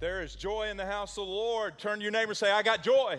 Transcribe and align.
right, 0.00 0.06
there 0.06 0.22
is 0.22 0.34
joy 0.34 0.68
in 0.70 0.76
the 0.76 0.86
house 0.86 1.18
of 1.18 1.26
the 1.26 1.32
Lord. 1.32 1.78
Turn 1.78 1.98
to 1.98 2.02
your 2.02 2.12
neighbor 2.12 2.30
and 2.30 2.36
say, 2.36 2.50
I 2.50 2.62
got 2.62 2.82
joy. 2.82 3.18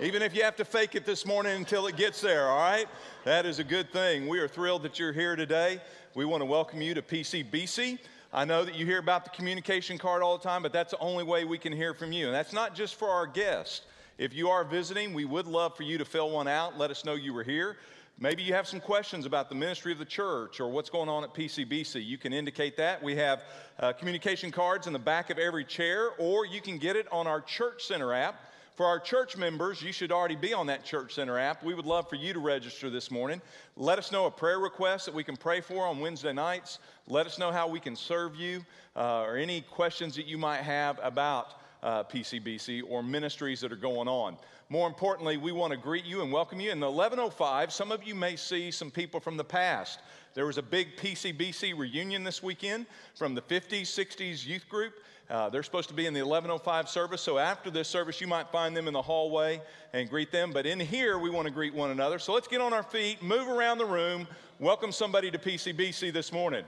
Even 0.00 0.22
if 0.22 0.34
you 0.34 0.42
have 0.42 0.56
to 0.56 0.64
fake 0.64 0.94
it 0.94 1.04
this 1.04 1.24
morning 1.24 1.56
until 1.56 1.86
it 1.86 1.96
gets 1.96 2.20
there, 2.20 2.48
all 2.48 2.58
right? 2.58 2.86
That 3.24 3.46
is 3.46 3.58
a 3.58 3.64
good 3.64 3.92
thing. 3.92 4.26
We 4.26 4.40
are 4.40 4.48
thrilled 4.48 4.82
that 4.82 4.98
you're 4.98 5.12
here 5.12 5.36
today. 5.36 5.80
We 6.14 6.24
want 6.24 6.40
to 6.40 6.46
welcome 6.46 6.80
you 6.80 6.94
to 6.94 7.02
PCBC. 7.02 7.98
I 8.32 8.44
know 8.44 8.64
that 8.64 8.74
you 8.74 8.86
hear 8.86 8.98
about 8.98 9.24
the 9.24 9.30
communication 9.30 9.98
card 9.98 10.22
all 10.22 10.38
the 10.38 10.42
time, 10.42 10.62
but 10.62 10.72
that's 10.72 10.92
the 10.92 10.98
only 10.98 11.24
way 11.24 11.44
we 11.44 11.58
can 11.58 11.72
hear 11.72 11.94
from 11.94 12.10
you. 12.10 12.26
And 12.26 12.34
that's 12.34 12.52
not 12.52 12.74
just 12.74 12.94
for 12.94 13.08
our 13.08 13.26
guests. 13.26 13.82
If 14.18 14.34
you 14.34 14.48
are 14.48 14.64
visiting, 14.64 15.14
we 15.14 15.24
would 15.24 15.46
love 15.46 15.76
for 15.76 15.82
you 15.82 15.98
to 15.98 16.04
fill 16.04 16.30
one 16.30 16.48
out. 16.48 16.78
Let 16.78 16.90
us 16.90 17.04
know 17.04 17.14
you 17.14 17.34
were 17.34 17.44
here. 17.44 17.76
Maybe 18.22 18.44
you 18.44 18.54
have 18.54 18.68
some 18.68 18.78
questions 18.78 19.26
about 19.26 19.48
the 19.48 19.56
ministry 19.56 19.90
of 19.90 19.98
the 19.98 20.04
church 20.04 20.60
or 20.60 20.68
what's 20.68 20.88
going 20.88 21.08
on 21.08 21.24
at 21.24 21.34
PCBC. 21.34 22.06
You 22.06 22.18
can 22.18 22.32
indicate 22.32 22.76
that. 22.76 23.02
We 23.02 23.16
have 23.16 23.42
uh, 23.80 23.94
communication 23.94 24.52
cards 24.52 24.86
in 24.86 24.92
the 24.92 24.98
back 25.00 25.30
of 25.30 25.38
every 25.38 25.64
chair, 25.64 26.10
or 26.18 26.46
you 26.46 26.60
can 26.60 26.78
get 26.78 26.94
it 26.94 27.08
on 27.10 27.26
our 27.26 27.40
Church 27.40 27.82
Center 27.82 28.12
app. 28.12 28.36
For 28.76 28.86
our 28.86 29.00
church 29.00 29.36
members, 29.36 29.82
you 29.82 29.90
should 29.90 30.12
already 30.12 30.36
be 30.36 30.54
on 30.54 30.68
that 30.68 30.84
Church 30.84 31.16
Center 31.16 31.36
app. 31.36 31.64
We 31.64 31.74
would 31.74 31.84
love 31.84 32.08
for 32.08 32.14
you 32.14 32.32
to 32.32 32.38
register 32.38 32.90
this 32.90 33.10
morning. 33.10 33.42
Let 33.76 33.98
us 33.98 34.12
know 34.12 34.26
a 34.26 34.30
prayer 34.30 34.60
request 34.60 35.06
that 35.06 35.14
we 35.14 35.24
can 35.24 35.36
pray 35.36 35.60
for 35.60 35.84
on 35.84 35.98
Wednesday 35.98 36.32
nights. 36.32 36.78
Let 37.08 37.26
us 37.26 37.40
know 37.40 37.50
how 37.50 37.66
we 37.66 37.80
can 37.80 37.96
serve 37.96 38.36
you 38.36 38.64
uh, 38.94 39.22
or 39.22 39.36
any 39.36 39.62
questions 39.62 40.14
that 40.14 40.26
you 40.26 40.38
might 40.38 40.62
have 40.62 41.00
about 41.02 41.54
uh, 41.82 42.04
PCBC 42.04 42.82
or 42.88 43.02
ministries 43.02 43.60
that 43.60 43.72
are 43.72 43.76
going 43.76 44.08
on. 44.08 44.36
More 44.68 44.86
importantly, 44.86 45.36
we 45.36 45.52
want 45.52 45.72
to 45.72 45.76
greet 45.76 46.04
you 46.04 46.22
and 46.22 46.32
welcome 46.32 46.60
you. 46.60 46.70
In 46.70 46.80
the 46.80 46.90
1105, 46.90 47.72
some 47.72 47.92
of 47.92 48.04
you 48.04 48.14
may 48.14 48.36
see 48.36 48.70
some 48.70 48.90
people 48.90 49.20
from 49.20 49.36
the 49.36 49.44
past. 49.44 50.00
There 50.34 50.46
was 50.46 50.58
a 50.58 50.62
big 50.62 50.96
PCBC 50.96 51.76
reunion 51.76 52.24
this 52.24 52.42
weekend 52.42 52.86
from 53.14 53.34
the 53.34 53.42
50s, 53.42 53.82
60s 53.82 54.46
youth 54.46 54.68
group. 54.68 54.94
Uh, 55.28 55.48
they're 55.48 55.62
supposed 55.62 55.88
to 55.88 55.94
be 55.94 56.06
in 56.06 56.14
the 56.14 56.20
1105 56.20 56.88
service, 56.88 57.22
so 57.22 57.38
after 57.38 57.70
this 57.70 57.88
service, 57.88 58.20
you 58.20 58.26
might 58.26 58.48
find 58.50 58.76
them 58.76 58.86
in 58.86 58.92
the 58.92 59.02
hallway 59.02 59.60
and 59.92 60.08
greet 60.08 60.30
them. 60.30 60.52
But 60.52 60.66
in 60.66 60.80
here, 60.80 61.18
we 61.18 61.30
want 61.30 61.46
to 61.46 61.52
greet 61.52 61.74
one 61.74 61.90
another. 61.90 62.18
So 62.18 62.32
let's 62.32 62.48
get 62.48 62.60
on 62.60 62.72
our 62.72 62.82
feet, 62.82 63.22
move 63.22 63.48
around 63.48 63.78
the 63.78 63.86
room, 63.86 64.26
welcome 64.58 64.92
somebody 64.92 65.30
to 65.30 65.38
PCBC 65.38 66.12
this 66.12 66.32
morning. 66.32 66.64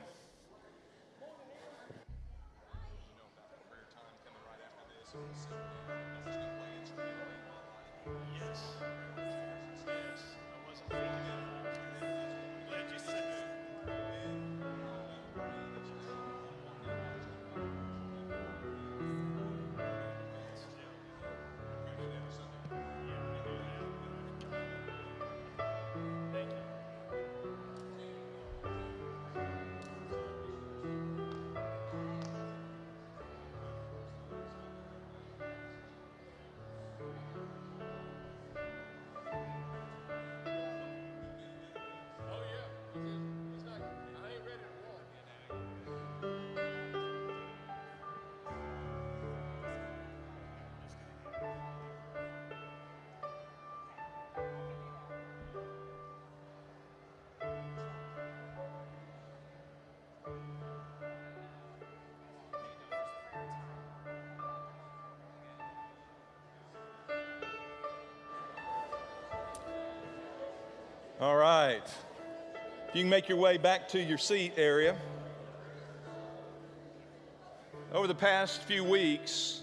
All 71.24 71.36
right. 71.36 71.80
If 72.90 72.94
you 72.94 73.00
can 73.00 73.08
make 73.08 73.30
your 73.30 73.38
way 73.38 73.56
back 73.56 73.88
to 73.88 73.98
your 73.98 74.18
seat 74.18 74.52
area. 74.58 74.94
Over 77.94 78.06
the 78.06 78.14
past 78.14 78.60
few 78.64 78.84
weeks, 78.84 79.62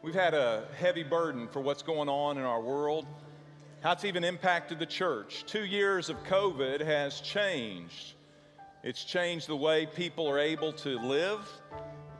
we've 0.00 0.14
had 0.14 0.32
a 0.32 0.68
heavy 0.78 1.02
burden 1.02 1.48
for 1.48 1.58
what's 1.58 1.82
going 1.82 2.08
on 2.08 2.38
in 2.38 2.44
our 2.44 2.60
world, 2.60 3.04
how 3.80 3.90
it's 3.90 4.04
even 4.04 4.22
impacted 4.22 4.78
the 4.78 4.86
church. 4.86 5.42
Two 5.48 5.64
years 5.64 6.08
of 6.08 6.22
COVID 6.22 6.80
has 6.82 7.20
changed. 7.20 8.12
It's 8.84 9.02
changed 9.02 9.48
the 9.48 9.56
way 9.56 9.86
people 9.86 10.28
are 10.28 10.38
able 10.38 10.72
to 10.74 11.00
live, 11.00 11.40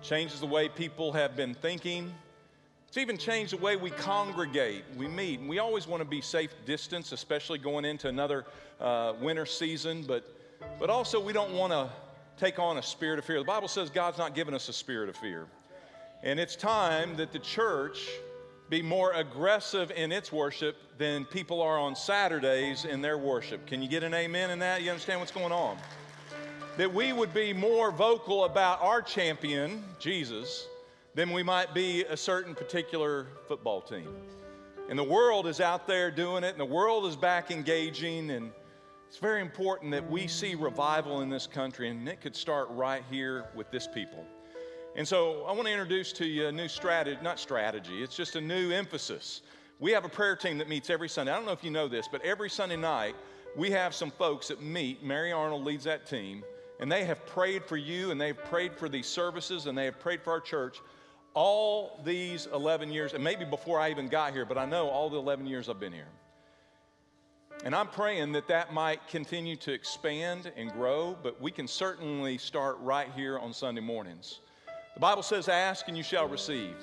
changes 0.03 0.41
the 0.41 0.47
way 0.47 0.69
people 0.69 1.13
have 1.13 1.37
been 1.37 1.55
thinking, 1.55 2.13
it's 2.95 3.01
even 3.01 3.19
changed 3.19 3.53
the 3.53 3.57
way 3.57 3.75
we 3.75 3.91
congregate, 3.91 4.85
we 4.97 5.09
meet. 5.09 5.41
And 5.41 5.49
we 5.49 5.59
always 5.59 5.89
want 5.89 6.01
to 6.01 6.09
be 6.09 6.21
safe 6.21 6.55
distance, 6.65 7.11
especially 7.11 7.59
going 7.59 7.85
into 7.85 8.07
another 8.07 8.45
uh, 8.81 9.15
winter 9.21 9.47
season, 9.47 10.05
but, 10.07 10.25
but 10.79 10.91
also 10.91 11.19
we 11.19 11.33
don't 11.33 11.55
want 11.55 11.73
to 11.73 11.91
take 12.37 12.61
on 12.61 12.79
a 12.79 12.83
spirit 12.85 13.19
of 13.19 13.25
fear. 13.25 13.41
The 13.41 13.45
Bible 13.45 13.67
says 13.67 13.91
God's 13.91 14.17
not 14.17 14.37
given 14.37 14.55
us 14.55 14.69
a 14.69 14.73
spirit 14.73 15.09
of 15.09 15.17
fear. 15.17 15.49
And 16.23 16.39
it's 16.39 16.55
time 16.55 17.17
that 17.17 17.33
the 17.33 17.41
church 17.41 18.09
be 18.71 18.81
more 18.81 19.11
aggressive 19.15 19.91
in 19.91 20.13
its 20.13 20.31
worship 20.31 20.77
than 20.97 21.25
people 21.25 21.61
are 21.63 21.81
on 21.81 21.97
Saturdays 21.97 22.85
in 22.85 23.03
their 23.03 23.19
worship. 23.19 23.67
Can 23.67 23.83
you 23.83 23.89
get 23.89 24.05
an 24.05 24.15
amen 24.15 24.51
in 24.51 24.61
that? 24.61 24.83
You 24.83 24.91
understand 24.91 25.19
what's 25.19 25.33
going 25.33 25.51
on? 25.51 25.79
That 26.77 26.95
we 26.95 27.13
would 27.13 27.35
be 27.35 27.53
more 27.53 27.91
vocal 27.91 28.45
about 28.45 28.81
our 28.83 29.03
champion, 29.03 29.83
Jesus, 29.99 30.69
than 31.15 31.31
we 31.31 31.43
might 31.43 31.73
be 31.73 32.05
a 32.05 32.17
certain 32.17 32.55
particular 32.55 33.29
football 33.47 33.81
team. 33.81 34.09
And 34.89 34.99
the 34.99 35.05
world 35.05 35.47
is 35.47 35.61
out 35.61 35.87
there 35.87 36.11
doing 36.11 36.45
it, 36.45 36.51
and 36.51 36.61
the 36.61 36.65
world 36.65 37.07
is 37.07 37.17
back 37.17 37.51
engaging, 37.51 38.31
and 38.31 38.51
it's 39.09 39.19
very 39.19 39.41
important 39.41 39.93
that 39.93 40.11
we 40.11 40.27
see 40.27 40.55
revival 40.55 41.21
in 41.21 41.31
this 41.31 41.47
country, 41.47 41.89
and 41.89 42.09
it 42.09 42.21
could 42.21 42.35
start 42.35 42.69
right 42.71 43.05
here 43.11 43.47
with 43.55 43.71
this 43.71 43.87
people. 43.87 44.25
And 44.97 45.07
so 45.07 45.45
I 45.45 45.53
want 45.53 45.67
to 45.67 45.73
introduce 45.73 46.13
to 46.15 46.27
you 46.27 46.49
a 46.49 46.53
new 46.53 46.69
strategy, 46.69 47.19
not 47.23 47.39
strategy, 47.39 48.03
it's 48.03 48.17
just 48.17 48.37
a 48.37 48.41
new 48.41 48.73
emphasis. 48.73 49.43
We 49.79 49.93
have 49.93 50.05
a 50.05 50.09
prayer 50.09 50.37
team 50.37 50.59
that 50.59 50.69
meets 50.69 50.91
every 50.91 51.09
Sunday. 51.09 51.33
I 51.33 51.37
don't 51.37 51.47
know 51.47 51.53
if 51.53 51.65
you 51.65 51.71
know 51.71 51.89
this, 51.89 52.09
but 52.11 52.23
every 52.23 52.51
Sunday 52.51 52.77
night, 52.77 53.15
we 53.57 53.71
have 53.71 53.95
some 53.95 54.11
folks 54.11 54.49
that 54.49 54.63
meet. 54.63 55.03
Mary 55.03 55.33
Arnold 55.33 55.65
leads 55.65 55.85
that 55.85 56.07
team, 56.07 56.45
and 56.81 56.91
they 56.91 57.05
have 57.05 57.25
prayed 57.25 57.65
for 57.65 57.77
you, 57.77 58.11
and 58.11 58.21
they've 58.21 58.37
prayed 58.45 58.75
for 58.75 58.89
these 58.89 59.07
services, 59.07 59.67
and 59.67 59.79
they 59.79 59.85
have 59.85 59.99
prayed 59.99 60.23
for 60.23 60.33
our 60.33 60.41
church 60.41 60.81
all 61.35 62.01
these 62.05 62.47
11 62.53 62.91
years, 62.91 63.13
and 63.13 63.23
maybe 63.23 63.45
before 63.45 63.81
I 63.81 63.91
even 63.91 64.09
got 64.09 64.33
here, 64.33 64.45
but 64.45 64.57
I 64.57 64.65
know 64.65 64.89
all 64.89 65.11
the 65.11 65.19
11 65.19 65.47
years 65.47 65.69
I've 65.69 65.81
been 65.81 65.93
here. 65.93 66.09
And 67.65 67.75
I'm 67.75 67.89
praying 67.89 68.33
that 68.33 68.49
that 68.49 68.73
might 68.73 69.07
continue 69.09 69.57
to 69.57 69.73
expand 69.73 70.53
and 70.57 70.73
grow, 70.73 71.17
but 71.23 71.41
we 71.41 71.51
can 71.51 71.69
certainly 71.69 72.39
start 72.39 72.79
right 72.81 73.09
here 73.15 73.39
on 73.39 73.53
Sunday 73.53 73.81
mornings. 73.81 74.41
The 74.95 75.01
Bible 75.01 75.23
says, 75.23 75.49
Ask 75.49 75.89
and 75.89 75.97
you 75.97 76.03
shall 76.03 76.29
receive. 76.29 76.77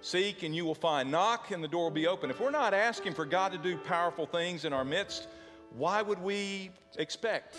Seek 0.00 0.42
and 0.42 0.54
you 0.54 0.64
will 0.64 0.74
find. 0.74 1.10
Knock 1.10 1.50
and 1.50 1.64
the 1.64 1.68
door 1.68 1.84
will 1.84 1.90
be 1.90 2.06
open. 2.06 2.28
If 2.28 2.38
we're 2.38 2.50
not 2.50 2.74
asking 2.74 3.14
for 3.14 3.24
God 3.24 3.52
to 3.52 3.58
do 3.58 3.78
powerful 3.78 4.26
things 4.26 4.64
in 4.64 4.72
our 4.72 4.84
midst, 4.84 5.28
why 5.76 6.02
would 6.02 6.20
we 6.20 6.70
expect 6.98 7.56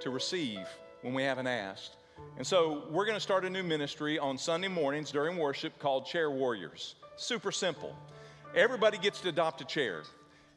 to 0.00 0.10
receive 0.10 0.60
when 1.00 1.14
we 1.14 1.22
haven't 1.22 1.46
asked? 1.46 1.96
And 2.36 2.46
so 2.46 2.84
we're 2.90 3.04
going 3.04 3.16
to 3.16 3.20
start 3.20 3.44
a 3.44 3.50
new 3.50 3.62
ministry 3.62 4.18
on 4.18 4.36
Sunday 4.36 4.68
mornings 4.68 5.10
during 5.10 5.36
worship 5.36 5.78
called 5.78 6.06
Chair 6.06 6.30
Warriors. 6.30 6.96
Super 7.16 7.52
simple. 7.52 7.96
Everybody 8.54 8.98
gets 8.98 9.20
to 9.20 9.28
adopt 9.28 9.60
a 9.60 9.64
chair. 9.64 10.02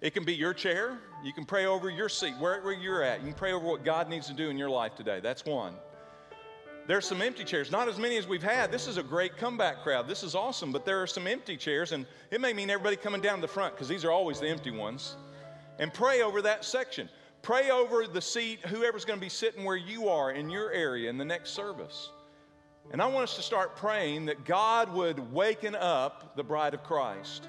It 0.02 0.14
can 0.14 0.24
be 0.24 0.34
your 0.34 0.54
chair. 0.54 0.98
You 1.24 1.34
can 1.34 1.46
pray 1.46 1.66
over 1.66 1.90
your 1.90 2.10
seat, 2.10 2.34
wherever 2.40 2.72
you're 2.72 3.04
at. 3.04 3.22
You 3.22 3.28
can 3.28 3.36
pray 3.36 3.54
over 3.54 3.66
what 3.66 3.84
God 3.84 4.10
needs 4.10 4.28
to 4.28 4.34
do 4.34 4.50
in 4.50 4.58
your 4.58 4.70
life 4.70 4.96
today. 4.96 5.20
That's 5.20 5.46
one. 5.46 5.74
There's 6.88 7.06
some 7.06 7.22
empty 7.22 7.44
chairs, 7.44 7.70
not 7.70 7.90
as 7.90 7.98
many 7.98 8.16
as 8.16 8.28
we've 8.28 8.42
had. 8.42 8.72
This 8.72 8.88
is 8.88 8.98
a 8.98 9.04
great 9.04 9.36
comeback 9.36 9.84
crowd. 9.84 10.08
This 10.08 10.24
is 10.24 10.36
awesome, 10.36 10.72
but 10.72 10.86
there 10.86 11.02
are 11.02 11.08
some 11.08 11.28
empty 11.28 11.58
chairs, 11.58 11.92
and 11.92 12.06
it 12.32 12.40
may 12.40 12.54
mean 12.54 12.70
everybody 12.70 12.96
coming 12.96 13.20
down 13.20 13.42
the 13.42 13.48
front 13.48 13.74
because 13.74 13.90
these 13.90 14.06
are 14.06 14.12
always 14.12 14.40
the 14.40 14.48
empty 14.48 14.72
ones. 14.72 15.18
And 15.80 15.94
pray 15.94 16.22
over 16.22 16.42
that 16.44 16.64
section. 16.64 17.10
Pray 17.42 17.70
over 17.70 18.08
the 18.08 18.22
seat, 18.22 18.60
whoever's 18.66 19.06
going 19.06 19.20
to 19.20 19.26
be 19.26 19.30
sitting 19.30 19.64
where 19.64 19.76
you 19.76 20.10
are 20.10 20.32
in 20.32 20.50
your 20.50 20.72
area 20.72 21.10
in 21.10 21.18
the 21.18 21.26
next 21.26 21.52
service. 21.52 22.10
And 22.92 23.02
I 23.02 23.06
want 23.08 23.24
us 23.24 23.36
to 23.36 23.42
start 23.42 23.76
praying 23.76 24.26
that 24.28 24.46
God 24.46 24.94
would 24.94 25.32
waken 25.32 25.76
up 25.76 26.36
the 26.36 26.44
bride 26.44 26.74
of 26.74 26.84
Christ, 26.84 27.48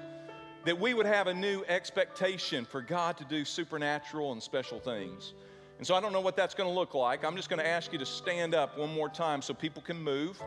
that 0.65 0.79
we 0.79 0.93
would 0.93 1.05
have 1.05 1.27
a 1.27 1.33
new 1.33 1.63
expectation 1.67 2.65
for 2.65 2.81
God 2.81 3.17
to 3.17 3.25
do 3.25 3.45
supernatural 3.45 4.33
and 4.33 4.43
special 4.43 4.79
things. 4.79 5.33
And 5.77 5.87
so 5.87 5.95
I 5.95 6.01
don't 6.01 6.11
know 6.11 6.19
what 6.19 6.35
that's 6.35 6.53
going 6.53 6.69
to 6.69 6.75
look 6.75 6.93
like. 6.93 7.23
I'm 7.23 7.37
just 7.37 7.49
going 7.49 7.61
to 7.61 7.67
ask 7.67 7.93
you 7.93 7.99
to 7.99 8.05
stand 8.05 8.53
up 8.53 8.77
one 8.77 8.93
more 8.93 9.07
time 9.07 9.41
so 9.41 9.53
people 9.53 9.81
can 9.81 10.01
move. 10.01 10.41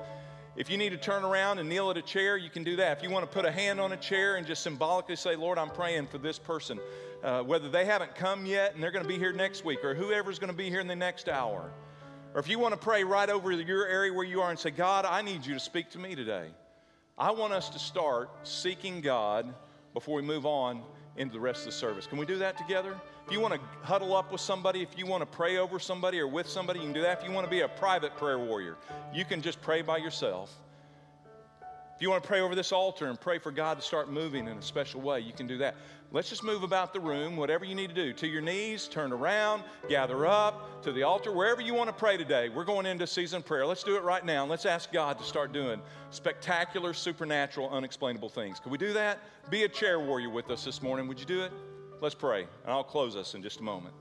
If 0.55 0.69
you 0.69 0.77
need 0.77 0.91
to 0.91 0.99
turn 0.99 1.25
around 1.25 1.61
and 1.61 1.69
kneel 1.69 1.91
at 1.91 1.97
a 1.97 2.03
chair, 2.03 2.37
you 2.37 2.51
can 2.51 2.63
do 2.63 2.77
that. 2.77 2.99
If 2.99 3.03
you 3.03 3.09
want 3.09 3.25
to 3.25 3.35
put 3.35 3.47
a 3.47 3.51
hand 3.51 3.81
on 3.81 3.93
a 3.93 3.97
chair 3.97 4.37
and 4.37 4.47
just 4.47 4.63
symbolically 4.63 5.17
say, 5.17 5.35
Lord, 5.35 5.57
I'm 5.57 5.71
praying 5.71 6.09
for 6.09 6.19
this 6.19 6.39
person, 6.39 6.79
uh, 7.25 7.43
whether 7.43 7.71
they 7.71 7.87
haven't 7.87 8.15
come 8.15 8.45
yet 8.45 8.75
and 8.75 8.83
they're 8.83 8.91
going 8.91 9.05
to 9.05 9.09
be 9.09 9.19
here 9.19 9.33
next 9.33 9.65
week, 9.65 9.83
or 9.83 9.95
whoever's 9.95 10.39
going 10.39 10.51
to 10.51 10.57
be 10.57 10.69
here 10.69 10.81
in 10.81 10.89
the 10.89 10.97
next 10.97 11.31
hour. 11.31 11.73
Or 12.35 12.41
if 12.41 12.49
you 12.49 12.59
want 12.59 12.73
to 12.73 12.79
pray 12.79 13.03
right 13.03 13.31
over 13.31 13.51
your 13.51 13.87
area 13.87 14.13
where 14.13 14.27
you 14.27 14.43
are 14.43 14.51
and 14.51 14.59
say, 14.59 14.71
God, 14.71 15.07
I 15.07 15.23
need 15.23 15.47
you 15.47 15.55
to 15.55 15.61
speak 15.61 15.89
to 15.91 15.99
me 15.99 16.15
today. 16.15 16.49
I 17.17 17.31
want 17.31 17.55
us 17.55 17.71
to 17.71 17.79
start 17.79 18.29
seeking 18.43 19.01
God 19.01 19.55
before 19.95 20.17
we 20.17 20.23
move 20.23 20.45
on 20.45 20.83
into 21.17 21.35
the 21.35 21.41
rest 21.41 21.61
of 21.61 21.67
the 21.67 21.73
service. 21.73 22.07
Can 22.07 22.19
we 22.19 22.27
do 22.27 22.39
that 22.39 22.57
together? 22.57 23.01
If 23.27 23.33
you 23.33 23.41
want 23.41 23.55
to 23.55 23.61
huddle 23.83 24.17
up 24.17 24.33
with 24.33 24.41
somebody, 24.41 24.83
if 24.83 24.97
you 24.99 25.07
want 25.07 25.21
to 25.23 25.27
pray 25.27 25.59
over 25.59 25.79
somebody 25.79 26.19
or 26.19 26.27
with 26.27 26.49
somebody, 26.49 26.81
you 26.81 26.87
can 26.87 26.95
do 26.95 27.03
that. 27.03 27.21
If 27.21 27.29
you 27.29 27.33
want 27.33 27.47
to 27.47 27.51
be 27.51 27.61
a 27.61 27.69
private 27.69 28.17
prayer 28.17 28.39
warrior, 28.39 28.77
you 29.13 29.25
can 29.25 29.43
just 29.43 29.61
pray 29.61 29.83
by 29.83 29.99
yourself. 29.99 30.59
You 32.03 32.11
want 32.11 32.25
to 32.25 32.27
pray 32.27 32.41
over 32.41 32.57
this 32.57 32.73
altar 32.73 33.07
and 33.07 33.21
pray 33.21 33.39
for 33.39 33.53
God 33.53 33.79
to 33.79 33.83
start 33.83 34.11
moving 34.11 34.49
in 34.49 34.59
a 34.59 34.63
special 34.63 35.01
way, 35.01 35.21
you 35.21 35.33
can 35.33 35.47
do 35.47 35.59
that. 35.59 35.77
Let's 36.11 36.29
just 36.29 36.43
move 36.43 36.65
about 36.65 36.93
the 36.93 36.99
room, 36.99 37.37
whatever 37.37 37.65
you 37.65 37.77
need 37.77 37.91
to 37.91 37.95
do. 37.95 38.13
To 38.15 38.27
your 38.27 38.43
knees, 38.43 38.89
turn 38.89 39.13
around, 39.13 39.63
gather 39.89 40.27
up, 40.27 40.83
to 40.83 40.91
the 40.91 41.05
altar, 41.05 41.31
wherever 41.31 41.61
you 41.61 41.75
want 41.75 41.91
to 41.91 41.95
pray 41.95 42.17
today. 42.17 42.49
We're 42.49 42.65
going 42.65 42.87
into 42.87 43.07
season 43.07 43.41
prayer. 43.41 43.65
Let's 43.65 43.85
do 43.85 43.95
it 43.95 44.03
right 44.03 44.25
now. 44.25 44.45
Let's 44.45 44.67
ask 44.67 44.91
God 44.91 45.17
to 45.21 45.25
start 45.25 45.53
doing 45.53 45.81
spectacular, 46.11 46.93
supernatural, 46.93 47.71
unexplainable 47.71 48.31
things. 48.31 48.59
Can 48.59 48.73
we 48.73 48.79
do 48.79 48.93
that? 48.95 49.21
Be 49.49 49.63
a 49.63 49.69
chair 49.69 50.01
warrior 50.01 50.29
with 50.29 50.51
us 50.51 50.65
this 50.65 50.83
morning. 50.83 51.07
Would 51.07 51.21
you 51.21 51.27
do 51.27 51.43
it? 51.43 51.53
Let's 52.01 52.17
pray, 52.17 52.49
and 52.65 52.73
I'll 52.73 52.83
close 52.83 53.15
us 53.15 53.37
in 53.37 53.45
just 53.45 53.61
a 53.61 53.63
moment. 53.63 53.95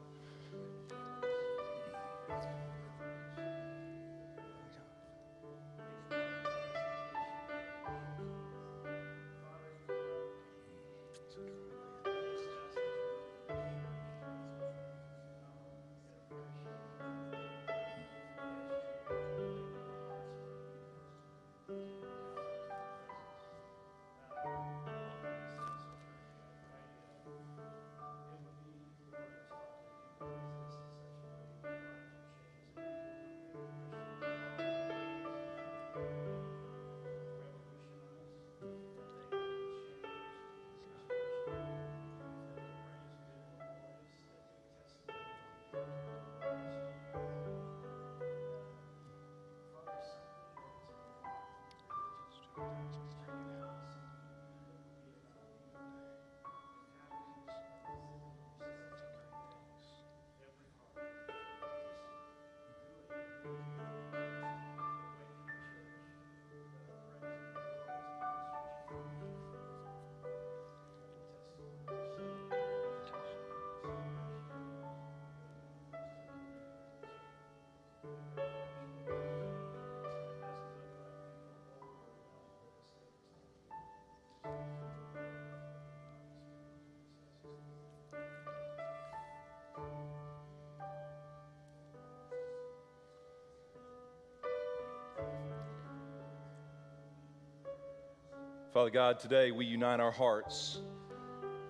Father 98.81 98.89
God, 98.89 99.19
today 99.19 99.51
we 99.51 99.63
unite 99.63 99.99
our 99.99 100.09
hearts 100.09 100.79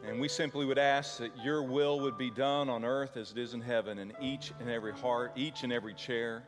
and 0.08 0.18
we 0.18 0.30
simply 0.30 0.66
would 0.66 0.78
ask 0.78 1.18
that 1.18 1.31
your 1.44 1.62
will 1.62 2.00
would 2.00 2.18
be 2.18 2.31
done 2.31 2.69
on 2.69 2.86
earth 2.86 3.18
as 3.18 3.31
it 3.31 3.38
is 3.38 3.54
in 3.54 3.60
heaven 3.60 4.00
in 4.00 4.13
each 4.22 4.54
and 4.62 4.69
every 4.69 4.94
heart, 4.94 5.34
each 5.36 5.63
and 5.63 5.74
every 5.74 5.94
chair. 5.94 6.42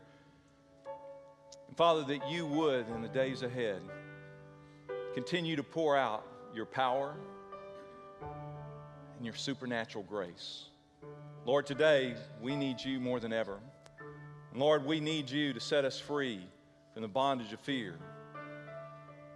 And 1.68 1.75
Father, 1.75 2.06
that 2.06 2.31
you 2.31 2.45
would 2.45 2.88
in 2.88 3.01
the 3.01 3.10
days 3.10 3.42
ahead 3.42 3.81
continue 5.13 5.57
to 5.57 5.63
pour 5.63 5.98
out 5.98 6.25
your 6.56 6.66
power 6.66 7.18
and 9.18 9.25
your 9.25 9.36
supernatural 9.36 10.06
grace. 10.06 10.68
Lord, 11.45 11.66
today 11.66 12.16
we 12.42 12.56
need 12.56 12.81
you 12.81 13.01
more 13.01 13.19
than 13.19 13.33
ever. 13.33 13.59
And 14.51 14.62
Lord, 14.62 14.86
we 14.86 15.01
need 15.01 15.30
you 15.30 15.51
to 15.51 15.59
set 15.59 15.83
us 15.83 16.00
free 16.00 16.39
from 16.94 17.01
the 17.01 17.09
bondage 17.09 17.51
of 17.51 17.59
fear 17.59 18.00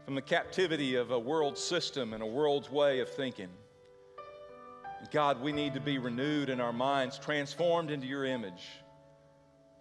from 0.07 0.15
the 0.15 0.21
captivity 0.21 0.95
of 0.95 1.11
a 1.11 1.19
world 1.19 1.57
system 1.57 2.13
and 2.13 2.23
a 2.23 2.25
world's 2.25 2.71
way 2.71 3.01
of 3.01 3.09
thinking. 3.09 3.49
God, 5.11 5.41
we 5.41 5.51
need 5.51 5.73
to 5.73 5.81
be 5.81 5.97
renewed 5.97 6.47
in 6.47 6.61
our 6.61 6.71
minds, 6.71 7.19
transformed 7.19 7.91
into 7.91 8.07
your 8.07 8.23
image. 8.23 8.69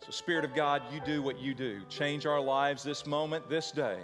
So, 0.04 0.10
Spirit 0.10 0.44
of 0.44 0.52
God, 0.52 0.82
you 0.92 1.00
do 1.06 1.22
what 1.22 1.38
you 1.38 1.54
do. 1.54 1.80
Change 1.88 2.26
our 2.26 2.40
lives 2.40 2.82
this 2.82 3.06
moment, 3.06 3.48
this 3.48 3.70
day. 3.70 4.00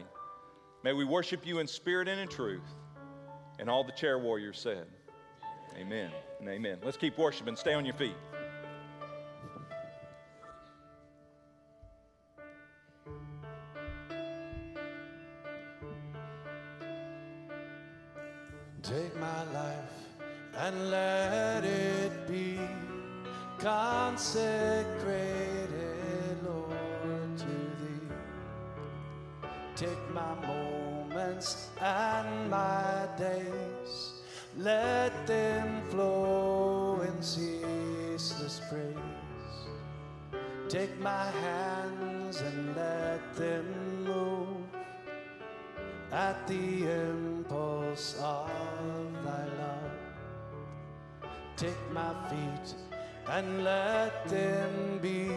May 0.84 0.92
we 0.92 1.04
worship 1.04 1.44
you 1.44 1.58
in 1.58 1.66
spirit 1.66 2.06
and 2.06 2.20
in 2.20 2.28
truth. 2.28 2.70
And 3.58 3.68
all 3.68 3.82
the 3.82 3.90
chair 3.90 4.20
warriors 4.20 4.60
said, 4.60 4.86
Amen 5.76 6.12
and 6.38 6.48
amen. 6.48 6.78
Let's 6.84 6.96
keep 6.96 7.18
worshiping. 7.18 7.56
Stay 7.56 7.74
on 7.74 7.84
your 7.84 7.94
feet. 7.94 8.14
Take 18.82 19.16
my 19.20 19.44
life 19.52 19.78
and 20.58 20.90
let 20.90 21.64
it 21.64 22.26
be 22.26 22.58
consecrated, 23.58 25.06
Lord, 26.44 27.38
to 27.38 27.44
thee. 27.44 28.08
Take 29.76 30.10
my 30.12 30.34
moments 30.44 31.68
and 31.80 32.50
my 32.50 33.06
days, 33.16 34.14
let 34.58 35.28
them 35.28 35.82
flow 35.88 37.02
in 37.02 37.22
ceaseless 37.22 38.60
praise. 38.68 38.96
Take 40.68 40.98
my 40.98 41.30
hands 41.30 42.40
and 42.40 42.74
let 42.74 43.36
them 43.36 44.04
move 44.04 44.56
at 46.10 46.46
the 46.46 46.84
impulse 46.90 48.18
of 48.20 48.51
my 51.92 52.14
feet 52.28 52.74
and 53.28 53.64
let 53.64 54.26
them 54.28 54.98
be 55.00 55.30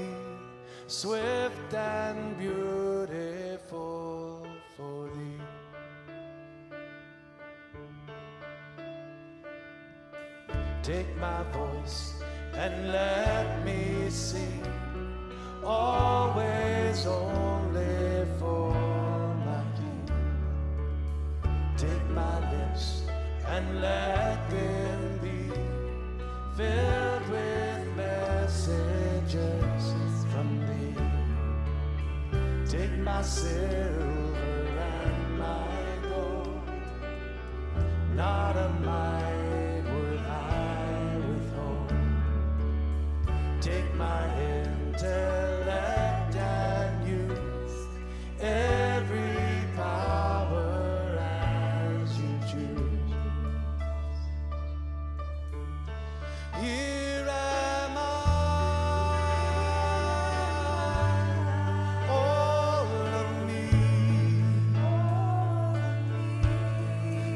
swift 0.87 1.73
and 1.73 2.37
beautiful 2.37 4.47
for 4.77 5.09
thee. 5.09 5.41
Take 10.81 11.15
my 11.17 11.43
voice 11.51 12.13
and 12.53 12.91
let 12.91 13.65
me 13.65 14.09
sing 14.09 14.63
always 15.63 17.05
only 17.05 18.25
for 18.39 18.73
my 19.45 19.61
King. 19.75 20.09
Take 21.75 22.09
my 22.11 22.39
lips 22.51 23.01
and 23.47 23.81
let 23.81 24.49
them 24.49 25.04
filled 26.57 27.29
with 27.29 27.85
messages 27.97 29.35
from 30.31 30.47
thee. 30.65 30.95
Take 32.65 32.97
my 32.99 33.21
silver 33.21 34.35
and 34.79 35.37
my 35.37 35.67
gold, 36.09 36.69
not 38.15 38.55
a 38.55 38.69
mite 38.85 39.14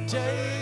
J. 0.10 0.59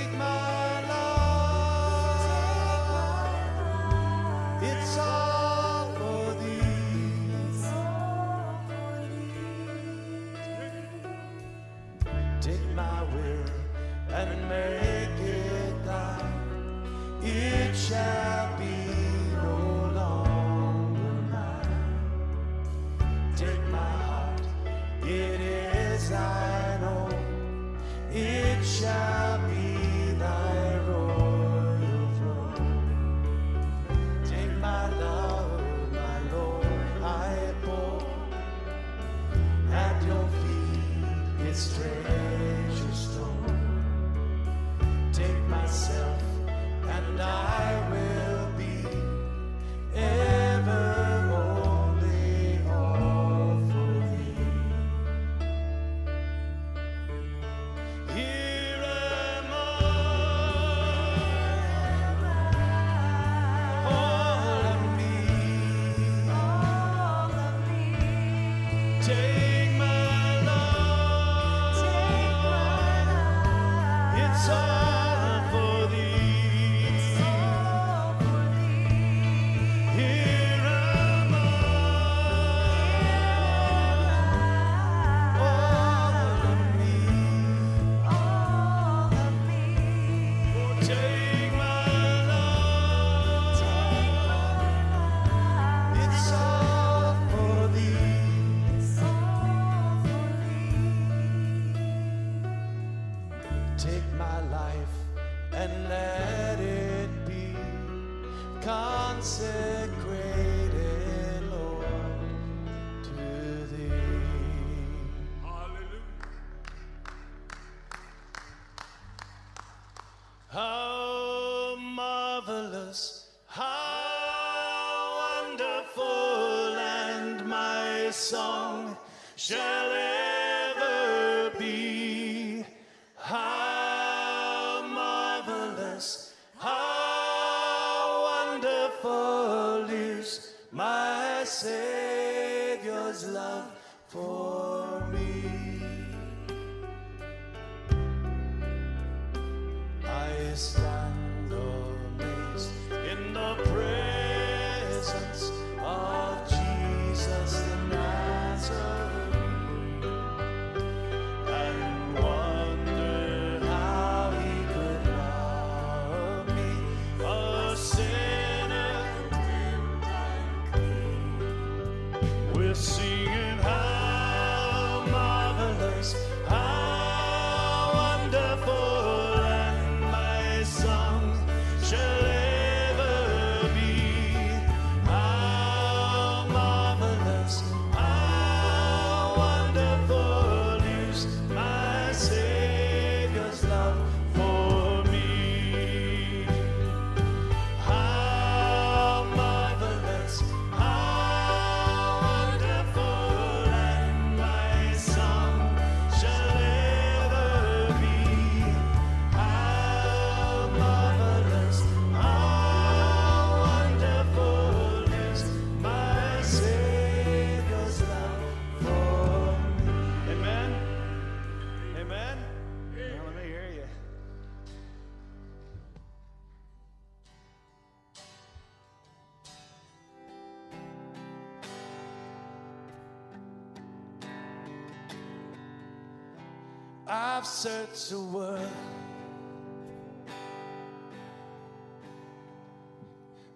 searched 237.47 238.09
the 238.09 238.19
world, 238.19 238.71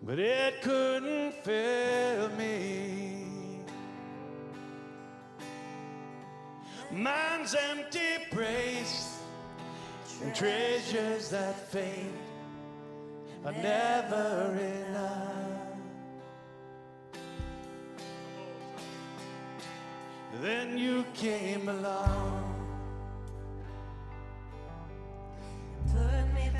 but 0.02 0.18
it 0.18 0.62
couldn't 0.62 1.34
fill 1.44 2.30
me. 2.30 3.26
Mine's 6.92 7.56
empty 7.56 8.00
praise 8.32 9.18
and 10.24 10.34
treasures 10.34 11.30
that 11.30 11.56
fade 11.70 12.14
are 13.46 13.52
never 13.52 14.58
enough. 14.90 15.52
Then 20.42 20.78
you 20.78 21.06
came 21.14 21.68
along. 21.70 22.51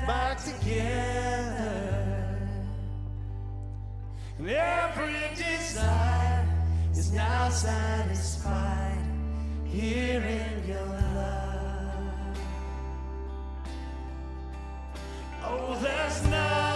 back 0.06 0.38
together. 0.42 1.92
Every 4.40 5.36
desire 5.36 6.44
is 6.92 7.12
now 7.12 7.48
satisfied 7.48 8.98
here 9.64 10.20
in 10.20 10.68
your 10.68 10.86
love. 10.86 12.38
Oh, 15.44 15.78
there's 15.80 16.22
nothing. 16.24 16.71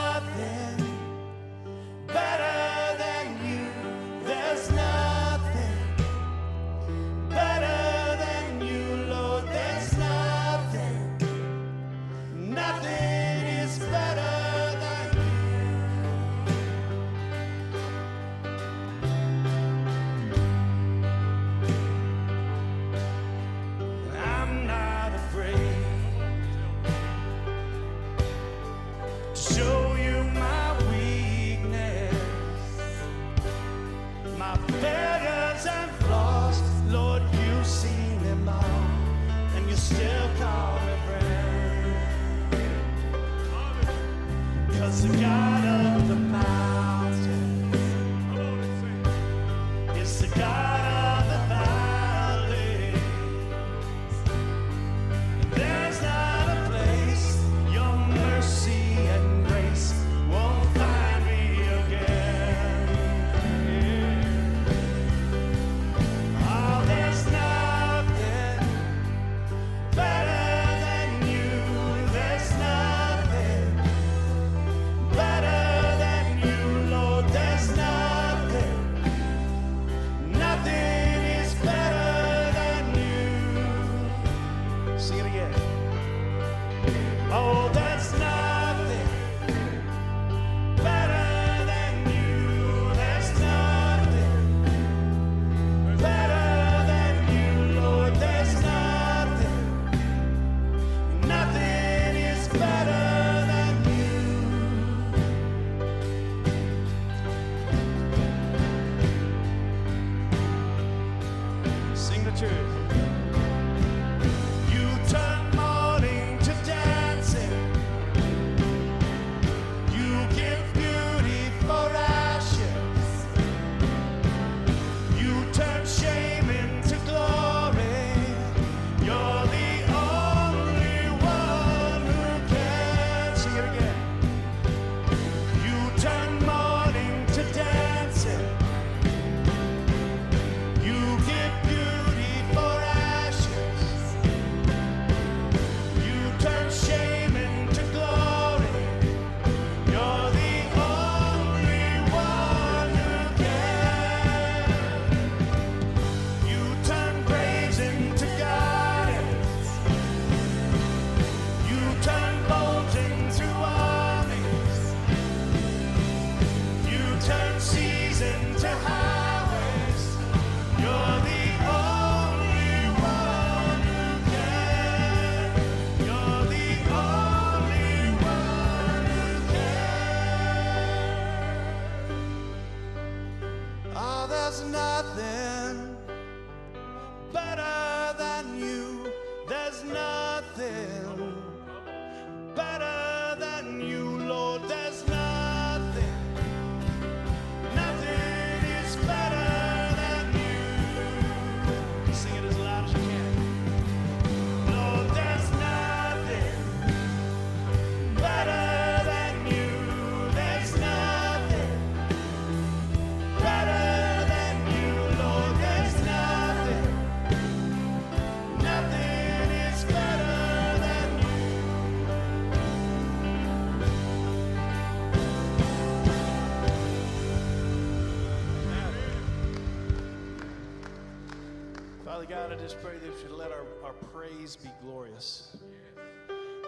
I 232.57 232.63
just 232.63 232.83
pray 232.83 232.97
that 232.97 233.23
you 233.23 233.37
let 233.37 233.53
our, 233.53 233.67
our 233.85 233.93
praise 233.93 234.57
be 234.57 234.71
glorious. 234.83 235.59